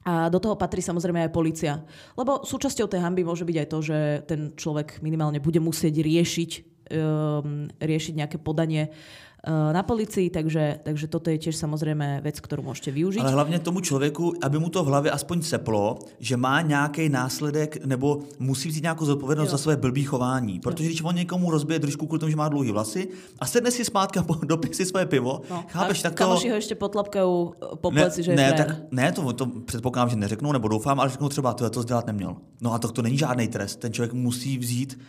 A 0.07 0.31
do 0.31 0.39
toho 0.39 0.55
patrí 0.55 0.79
samozrejme 0.79 1.27
aj 1.27 1.35
policia. 1.35 1.83
Lebo 2.15 2.41
súčasťou 2.47 2.87
tej 2.87 3.03
hamby 3.03 3.27
môže 3.27 3.43
byť 3.43 3.57
aj 3.59 3.67
to, 3.67 3.79
že 3.83 3.97
ten 4.31 4.41
človek 4.55 5.03
minimálne 5.03 5.43
bude 5.43 5.59
musieť 5.59 5.99
riešiť, 5.99 6.51
um, 6.95 7.67
riešiť 7.77 8.13
nejaké 8.15 8.37
podanie 8.39 8.89
uh, 8.89 9.30
na 9.49 9.81
policii, 9.83 10.29
takže, 10.29 10.85
takže 10.85 11.09
toto 11.09 11.33
je 11.33 11.41
tiež 11.41 11.57
samozrejme 11.57 12.21
vec, 12.21 12.37
ktorú 12.37 12.61
môžete 12.61 12.93
využiť. 12.93 13.25
Ale 13.25 13.31
hlavně 13.33 13.59
tomu 13.59 13.81
člověku, 13.81 14.33
aby 14.41 14.59
mu 14.59 14.69
to 14.69 14.83
v 14.83 14.87
hlavě 14.87 15.11
aspoň 15.11 15.41
seplo, 15.41 15.97
že 16.19 16.37
má 16.37 16.61
nějaký 16.61 17.09
následek 17.09 17.85
nebo 17.85 18.21
musí 18.39 18.69
vzít 18.69 18.83
nějakou 18.83 19.05
zodpovědnost 19.05 19.47
Jo. 19.47 19.51
za 19.51 19.57
své 19.57 19.77
blbý 19.77 20.03
chování. 20.03 20.59
Protože 20.59 20.85
když 20.85 21.01
on 21.01 21.15
někomu 21.15 21.51
rozbije 21.51 21.79
držku 21.79 22.05
kvůli 22.05 22.19
tomu, 22.19 22.29
že 22.29 22.35
má 22.35 22.49
dlouhý 22.49 22.71
vlasy 22.71 23.07
a 23.39 23.45
sedne 23.45 23.71
si 23.71 23.85
zpátky 23.85 24.19
a 24.19 24.23
po- 24.23 24.45
dopije 24.45 24.73
si 24.73 24.85
svoje 24.85 25.05
pivo, 25.05 25.41
No, 25.49 25.65
chápeš, 25.67 26.01
tak 26.01 26.13
to... 26.13 26.17
kamoši 26.21 26.49
ho 26.49 26.57
ešte 26.61 26.75
potlapkajú 26.77 27.33
po 27.81 27.89
Ne, 27.91 28.01
pleci, 28.01 28.21
že 28.23 28.31
je 28.31 28.37
ne, 28.37 28.53
tak, 28.53 28.93
ne, 28.93 29.11
to, 29.11 29.33
to 29.33 29.45
předpokládám, 29.65 30.09
že 30.09 30.15
neřeknou, 30.15 30.51
nebo 30.53 30.67
doufám, 30.69 30.99
ale 30.99 31.09
řeknou 31.09 31.29
třeba, 31.29 31.53
to 31.53 31.69
to 31.69 31.83
dělat 31.83 32.07
neměl. 32.07 32.35
No 32.61 32.73
a 32.73 32.79
to, 32.79 32.91
to 32.93 33.01
není 33.01 33.17
žádný 33.17 33.47
trest. 33.47 33.79
Ten 33.81 33.93
člověk 33.93 34.13
musí 34.13 34.57
vzít 34.57 34.99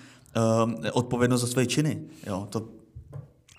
um, 0.64 0.74
odpovědnost 0.92 1.40
za 1.40 1.46
své 1.46 1.66
činy. 1.66 2.00
Jo, 2.26 2.46
to, 2.50 2.68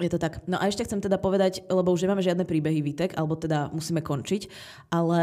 Je 0.01 0.09
to 0.09 0.17
tak. 0.17 0.41
No 0.49 0.57
a 0.57 0.65
ešte 0.65 0.81
chcem 0.89 0.97
teda 0.97 1.21
povedať, 1.21 1.61
lebo 1.69 1.93
už 1.93 2.09
nemáme 2.09 2.25
žiadne 2.25 2.49
príbehy 2.49 2.81
výtek, 2.81 3.13
alebo 3.13 3.37
teda 3.37 3.69
musíme 3.69 4.01
končiť, 4.01 4.49
ale 4.89 5.21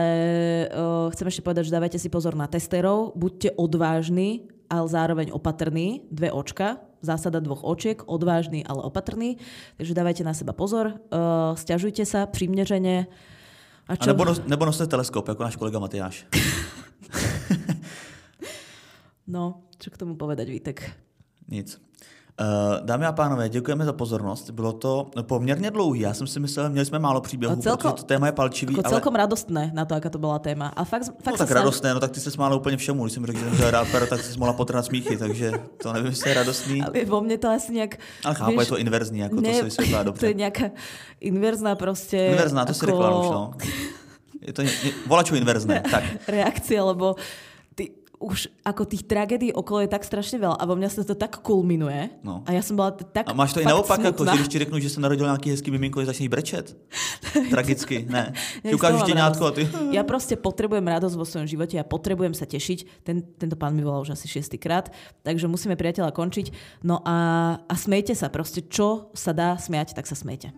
uh, 0.70 1.10
chcem 1.10 1.26
ešte 1.26 1.42
povedať, 1.42 1.66
že 1.66 1.74
dávajte 1.74 1.98
si 1.98 2.06
pozor 2.06 2.38
na 2.38 2.46
testerov, 2.46 3.18
buďte 3.18 3.58
odvážni, 3.58 4.46
ale 4.70 4.86
zároveň 4.86 5.34
opatrní, 5.34 6.06
dve 6.14 6.30
očka, 6.30 6.78
zásada 7.02 7.42
dvoch 7.42 7.66
očiek, 7.66 8.06
odvážny, 8.06 8.62
ale 8.62 8.86
opatrný, 8.86 9.42
takže 9.74 9.90
dávajte 9.90 10.22
na 10.22 10.38
seba 10.38 10.54
pozor, 10.54 11.02
uh, 11.10 11.58
stiažujte 11.58 12.06
sa 12.06 12.30
priměřene. 12.30 13.10
A 13.90 13.98
a 13.98 13.98
čo? 13.98 14.14
nebo, 14.14 14.22
nos, 14.22 14.38
nebo 14.46 14.62
noste 14.62 14.86
teleskop, 14.86 15.26
jako 15.28 15.42
náš 15.42 15.58
kolega 15.58 15.82
Matyáš. 15.82 16.30
No, 19.30 19.62
čo 19.78 19.94
k 19.94 20.00
tomu 20.02 20.18
povedať, 20.18 20.50
Vítek? 20.50 20.90
Nic. 21.46 21.78
Uh, 22.41 22.47
dámy 22.86 23.07
a 23.07 23.12
pánové, 23.12 23.49
děkujeme 23.49 23.84
za 23.84 23.93
pozornost. 23.93 24.51
Bylo 24.51 24.72
to 24.72 25.07
poměrně 25.22 25.70
dlouhý. 25.70 26.01
Já 26.01 26.14
jsem 26.14 26.26
si 26.26 26.41
myslel, 26.41 26.70
měli 26.70 26.86
jsme 26.86 26.99
málo 26.99 27.20
příběhů, 27.20 27.55
No 27.57 27.62
celko- 27.62 27.76
protože 27.76 27.95
to 27.95 28.03
téma 28.03 28.26
je 28.26 28.32
palčivý, 28.32 28.74
Ako 28.74 28.82
ale... 28.84 28.91
celkom 28.91 29.14
radostné 29.14 29.70
na 29.74 29.84
to, 29.84 29.95
aká 29.95 30.09
to 30.11 30.18
bola 30.18 30.38
téma. 30.38 30.72
A 30.76 30.84
fakt, 30.84 31.05
fakt 31.05 31.36
No 31.36 31.36
sa 31.36 31.45
tak 31.45 31.49
snaž- 31.49 31.61
radostné, 31.61 31.95
no 31.95 32.01
tak 32.01 32.11
ty 32.11 32.20
se 32.20 32.30
smála 32.30 32.57
úplně 32.57 32.76
všemu. 32.76 33.05
Když 33.05 33.12
jsem 33.12 33.26
řekl, 33.26 33.38
že 33.38 33.45
jsem 33.57 33.86
pero, 33.93 34.07
tak 34.07 34.20
jsi 34.24 34.38
mohla 34.38 34.53
potrhat 34.57 34.84
smíchy, 34.84 35.16
takže 35.16 35.53
to 35.82 35.93
nevím, 35.93 36.09
jestli 36.16 36.30
je 36.30 36.34
radostný. 36.34 36.82
Ale 36.82 37.05
vo 37.05 37.20
mne 37.20 37.36
to 37.38 37.49
asi 37.53 37.72
nejak... 37.76 38.01
Ale 38.24 38.34
chápu, 38.34 38.61
je 38.61 38.66
to 38.66 38.78
inverzní, 38.78 39.18
jako 39.20 39.41
to 39.41 39.53
se 39.53 39.62
vysvětlá 39.62 39.99
to 39.99 40.05
dobře. 40.05 40.26
je 40.26 40.34
nejaká 40.34 40.66
inverzná 41.20 41.74
proste... 41.76 42.16
Inverzná, 42.16 42.64
to 42.64 42.72
si 42.74 42.86
řekla 42.86 43.20
už, 43.20 43.26
no. 43.30 43.43
Je 44.41 44.53
to 44.53 44.62
ně, 44.62 44.70
volaču 45.07 45.34
inverzné, 45.36 45.82
tak. 45.91 46.05
reakcia, 46.28 46.84
lebo 46.84 47.16
už 48.20 48.52
ako 48.68 48.84
tých 48.84 49.08
tragédií 49.08 49.48
okolo 49.48 49.80
je 49.80 49.88
tak 49.88 50.04
strašne 50.04 50.36
veľa 50.36 50.60
a 50.60 50.64
vo 50.68 50.76
mňa 50.76 50.92
sa 50.92 51.00
to 51.08 51.16
tak 51.16 51.40
kulminuje. 51.40 52.20
No. 52.20 52.44
A 52.44 52.52
ja 52.52 52.60
som 52.60 52.76
bola 52.76 52.92
tak 52.92 53.24
A 53.24 53.32
máš 53.32 53.56
to 53.56 53.64
i 53.64 53.66
naopak, 53.66 53.96
smutná. 53.96 54.36
že 54.36 54.44
když 54.44 54.52
ti 54.52 54.58
řeknu, 54.58 54.76
že 54.78 54.90
se 54.92 55.00
narodil 55.00 55.26
nějaký 55.26 55.50
hezký 55.50 55.70
miminko, 55.70 56.00
že 56.00 56.12
začneš 56.12 56.28
brečet. 56.28 56.76
Tragicky, 57.50 58.04
ne. 58.08 58.32
Toho 58.60 58.92
mám 58.92 59.00
štěňátko 59.00 59.46
a 59.46 59.50
ty... 59.50 59.68
Ja 59.96 60.04
proste 60.04 60.36
potrebujem 60.36 60.84
radosť 60.84 61.16
vo 61.16 61.24
svojom 61.24 61.48
živote 61.48 61.80
a 61.80 61.84
potrebujem 61.84 62.36
sa 62.36 62.44
tešiť. 62.44 63.02
Ten, 63.02 63.24
tento 63.40 63.56
pán 63.56 63.72
mi 63.72 63.80
volal 63.80 64.04
už 64.04 64.12
asi 64.12 64.28
šiestýkrát, 64.28 64.92
takže 65.24 65.48
musíme 65.48 65.74
priateľa 65.74 66.12
končiť. 66.12 66.52
No 66.84 67.00
a, 67.02 67.16
a 67.64 67.74
smejte 67.74 68.12
sa 68.12 68.28
proste, 68.28 68.68
čo 68.68 69.08
sa 69.16 69.32
dá 69.32 69.56
smiať, 69.56 69.96
tak 69.96 70.04
sa 70.04 70.14
smejte. 70.14 70.52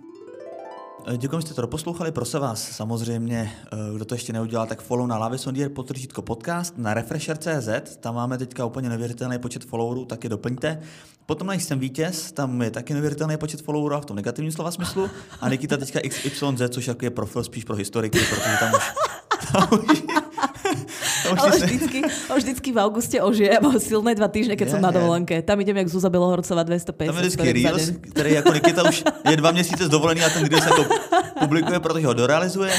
Děkuji, 1.16 1.36
že 1.36 1.42
jste 1.42 1.54
to 1.54 1.60
doposlouchali. 1.60 2.12
Prosím 2.12 2.40
vás, 2.40 2.70
samozřejmě, 2.70 3.52
eh, 3.72 3.76
kdo 3.94 4.04
to 4.04 4.14
ještě 4.14 4.32
neudělal, 4.32 4.66
tak 4.66 4.82
follow 4.82 5.06
na 5.06 5.18
Lavisondier 5.18 5.70
potržítko 5.70 6.22
podcast 6.22 6.78
na 6.78 6.94
Refresher.cz. 6.94 7.96
Tam 7.96 8.14
máme 8.14 8.38
teďka 8.38 8.64
úplně 8.64 8.88
neuvěřitelný 8.88 9.38
počet 9.38 9.64
followerů, 9.64 10.04
tak 10.04 10.24
je 10.24 10.30
doplňte. 10.30 10.80
Potom 11.26 11.48
na 11.48 11.54
jsem 11.54 11.78
vítěz, 11.78 12.32
tam 12.32 12.62
je 12.62 12.70
taky 12.70 12.92
neuvěřitelný 12.92 13.36
počet 13.36 13.62
followerů 13.62 13.94
a 13.94 14.00
v 14.00 14.04
tom 14.04 14.16
negativním 14.16 14.52
slova 14.52 14.70
smyslu. 14.70 15.10
A 15.40 15.48
Nikita 15.48 15.76
teďka 15.76 16.00
XYZ, 16.08 16.62
což 16.68 16.86
je 17.02 17.10
profil 17.10 17.44
spíš 17.44 17.64
pro 17.64 17.76
historiky, 17.76 18.18
protože 18.18 18.56
tam 18.60 18.72
už... 18.74 19.01
Ale 21.38 21.50
vždycky, 21.56 22.02
vždycky 22.36 22.68
v 22.72 22.78
auguste 22.78 23.16
ožijem 23.22 23.62
o 23.62 23.78
silné 23.80 24.14
dva 24.14 24.28
týždne, 24.28 24.56
keď 24.58 24.66
Je, 24.68 24.72
som 24.74 24.82
na 24.82 24.90
dovolenke. 24.90 25.42
Tam 25.42 25.60
idem 25.60 25.76
jak 25.76 25.88
Zuzá 25.88 26.10
Belohorcová 26.10 26.62
250 26.62 27.06
Tam 27.06 27.16
je 27.16 27.22
vždycky 27.22 27.52
Reels, 27.52 27.84
který 28.10 28.30
jako 28.34 28.52
Nikita 28.52 28.82
už 28.88 29.04
je 29.30 29.36
dva 29.36 29.50
měsíce 29.50 29.86
zdovolený 29.86 30.20
a 30.20 30.30
ten 30.30 30.44
Reels 30.44 30.66
jako 30.66 30.84
publikuje, 31.38 31.80
protože 31.80 32.06
ho 32.06 32.14
dorealizuje. 32.14 32.72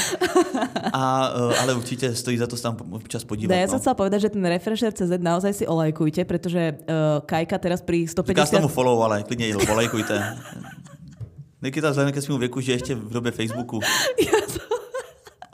A, 0.92 1.32
eh, 1.52 1.58
ale 1.58 1.74
určitě 1.74 2.14
stojí 2.14 2.38
za 2.38 2.46
to 2.46 2.56
tam 2.56 2.76
občas 2.90 3.24
podívat. 3.24 3.54
Ja 3.54 3.66
no. 3.66 3.76
som 3.76 3.80
chcela 3.80 3.96
povedať, 3.96 4.28
že 4.28 4.30
ten 4.34 4.44
Refresher 4.44 4.92
CZ 4.92 5.20
naozaj 5.20 5.52
si 5.52 5.64
olajkujte, 5.66 6.24
pretože 6.24 6.80
uh, 6.80 7.20
Kajka 7.26 7.58
teraz 7.58 7.80
pri 7.82 8.06
Říká 8.06 8.46
se 8.46 8.56
tomu 8.56 8.68
150... 8.68 8.74
follow, 8.74 9.02
ale 9.02 9.22
klidně 9.22 9.48
i 9.48 9.52
volejkujte. 9.52 10.36
Nikita 11.62 11.90
vzhledem 11.90 12.12
ke 12.12 12.22
svému 12.22 12.38
věku, 12.38 12.60
že 12.60 12.72
ještě 12.72 12.94
v 12.94 13.12
době 13.12 13.32
Facebooku. 13.32 13.80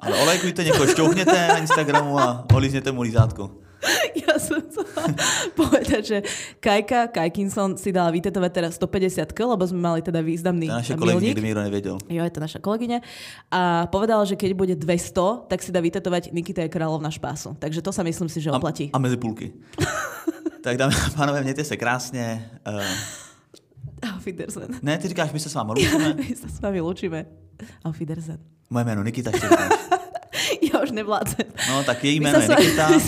Ale 0.00 0.16
olejkujte 0.22 0.64
někoho, 0.64 0.86
šťouchněte 0.86 1.48
na 1.48 1.56
Instagramu 1.58 2.18
a 2.18 2.44
olízněte 2.54 2.92
mu 2.92 3.02
lízátko. 3.02 3.50
Ja 4.28 4.36
som 4.36 4.60
chcela 4.60 5.08
povedať, 5.60 6.02
že 6.04 6.18
Kajka 6.60 7.08
Kajkinson 7.08 7.80
si 7.80 7.88
dala 7.90 8.12
vytetovať 8.12 8.50
teraz 8.52 8.72
150 8.76 9.32
kg, 9.32 9.56
lebo 9.56 9.64
sme 9.64 9.80
mali 9.80 10.00
teda 10.04 10.20
významný 10.20 10.68
To 10.68 10.76
je 10.76 10.80
naše 10.84 10.94
kolegy, 11.00 11.16
milník. 11.16 11.28
nikdy 11.32 11.40
mi 11.40 11.48
nikdo 11.48 11.62
nevěděl. 11.64 11.96
Jo, 12.08 12.22
je 12.24 12.30
to 12.30 12.40
naša 12.44 12.58
kolegyňa. 12.60 12.98
A 13.50 13.60
povedala, 13.88 14.28
že 14.28 14.36
keď 14.36 14.52
bude 14.52 14.74
200, 14.76 15.48
tak 15.48 15.64
si 15.64 15.72
dá 15.72 15.80
vytetovať 15.80 16.28
Nikita 16.28 16.60
je 16.62 16.68
kráľovna 16.68 17.08
špásu. 17.08 17.56
Takže 17.56 17.80
to 17.80 17.88
sa 17.90 18.04
myslím 18.04 18.28
si, 18.28 18.38
že 18.44 18.52
A, 18.52 18.60
oplatí. 18.60 18.92
a 18.92 18.98
mezi 19.00 19.16
půlky. 19.16 19.52
tak 20.62 20.76
dámy 20.76 20.94
a 20.94 21.10
pánové, 21.16 21.40
mějte 21.42 21.64
se 21.64 21.76
krásně. 21.80 22.50
Uh, 22.68 24.12
Auf 24.14 24.24
Wiedersehen. 24.28 24.76
ne, 24.82 24.98
ty 24.98 25.08
říkáš, 25.08 25.32
my 25.32 25.40
se 25.40 25.48
s 25.48 25.54
váma 25.56 25.72
loučíme. 25.74 26.14
My 26.20 26.36
sa 26.36 26.48
s 26.52 26.60
vami 26.60 26.80
lúčime. 26.84 27.24
Auf 27.84 27.96
Wiedersehen. 27.96 28.38
Moje 28.70 28.84
jméno 28.84 29.02
Nikita, 29.02 29.30
říkáš. 29.30 29.72
Ja 30.72 30.80
už 30.82 30.90
nevládzem. 30.90 31.46
No, 31.68 31.84
tak 31.84 32.04
její 32.04 32.20
My 32.20 32.30
jméno 32.32 32.40
je 32.40 32.48
Nikita. 32.48 32.88
my 32.88 32.98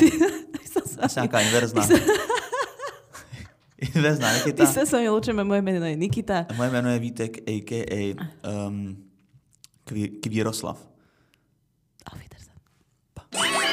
my 1.03 1.09
sa 1.09 1.21
nějaká 1.21 1.39
inverzná. 1.47 1.83
my 1.83 1.87
sa- 1.89 2.05
Inverzná 3.83 4.29
My 4.33 4.39
Nikita. 4.39 4.67
sa 4.67 4.87
s 4.87 4.93
vami 4.95 5.11
lúčime, 5.11 5.43
moje 5.43 5.59
meno 5.59 5.83
je 5.87 5.97
Nikita. 5.99 6.47
A 6.47 6.53
moje 6.55 6.71
jméno 6.71 6.89
je 6.95 6.99
Vítek, 7.03 7.33
a.k.a. 7.43 8.01
Um, 8.47 8.95
Kví- 9.85 10.23
Kvíroslav. 10.23 10.79
Auf 12.07 12.19
Wiedersehen. 12.19 13.72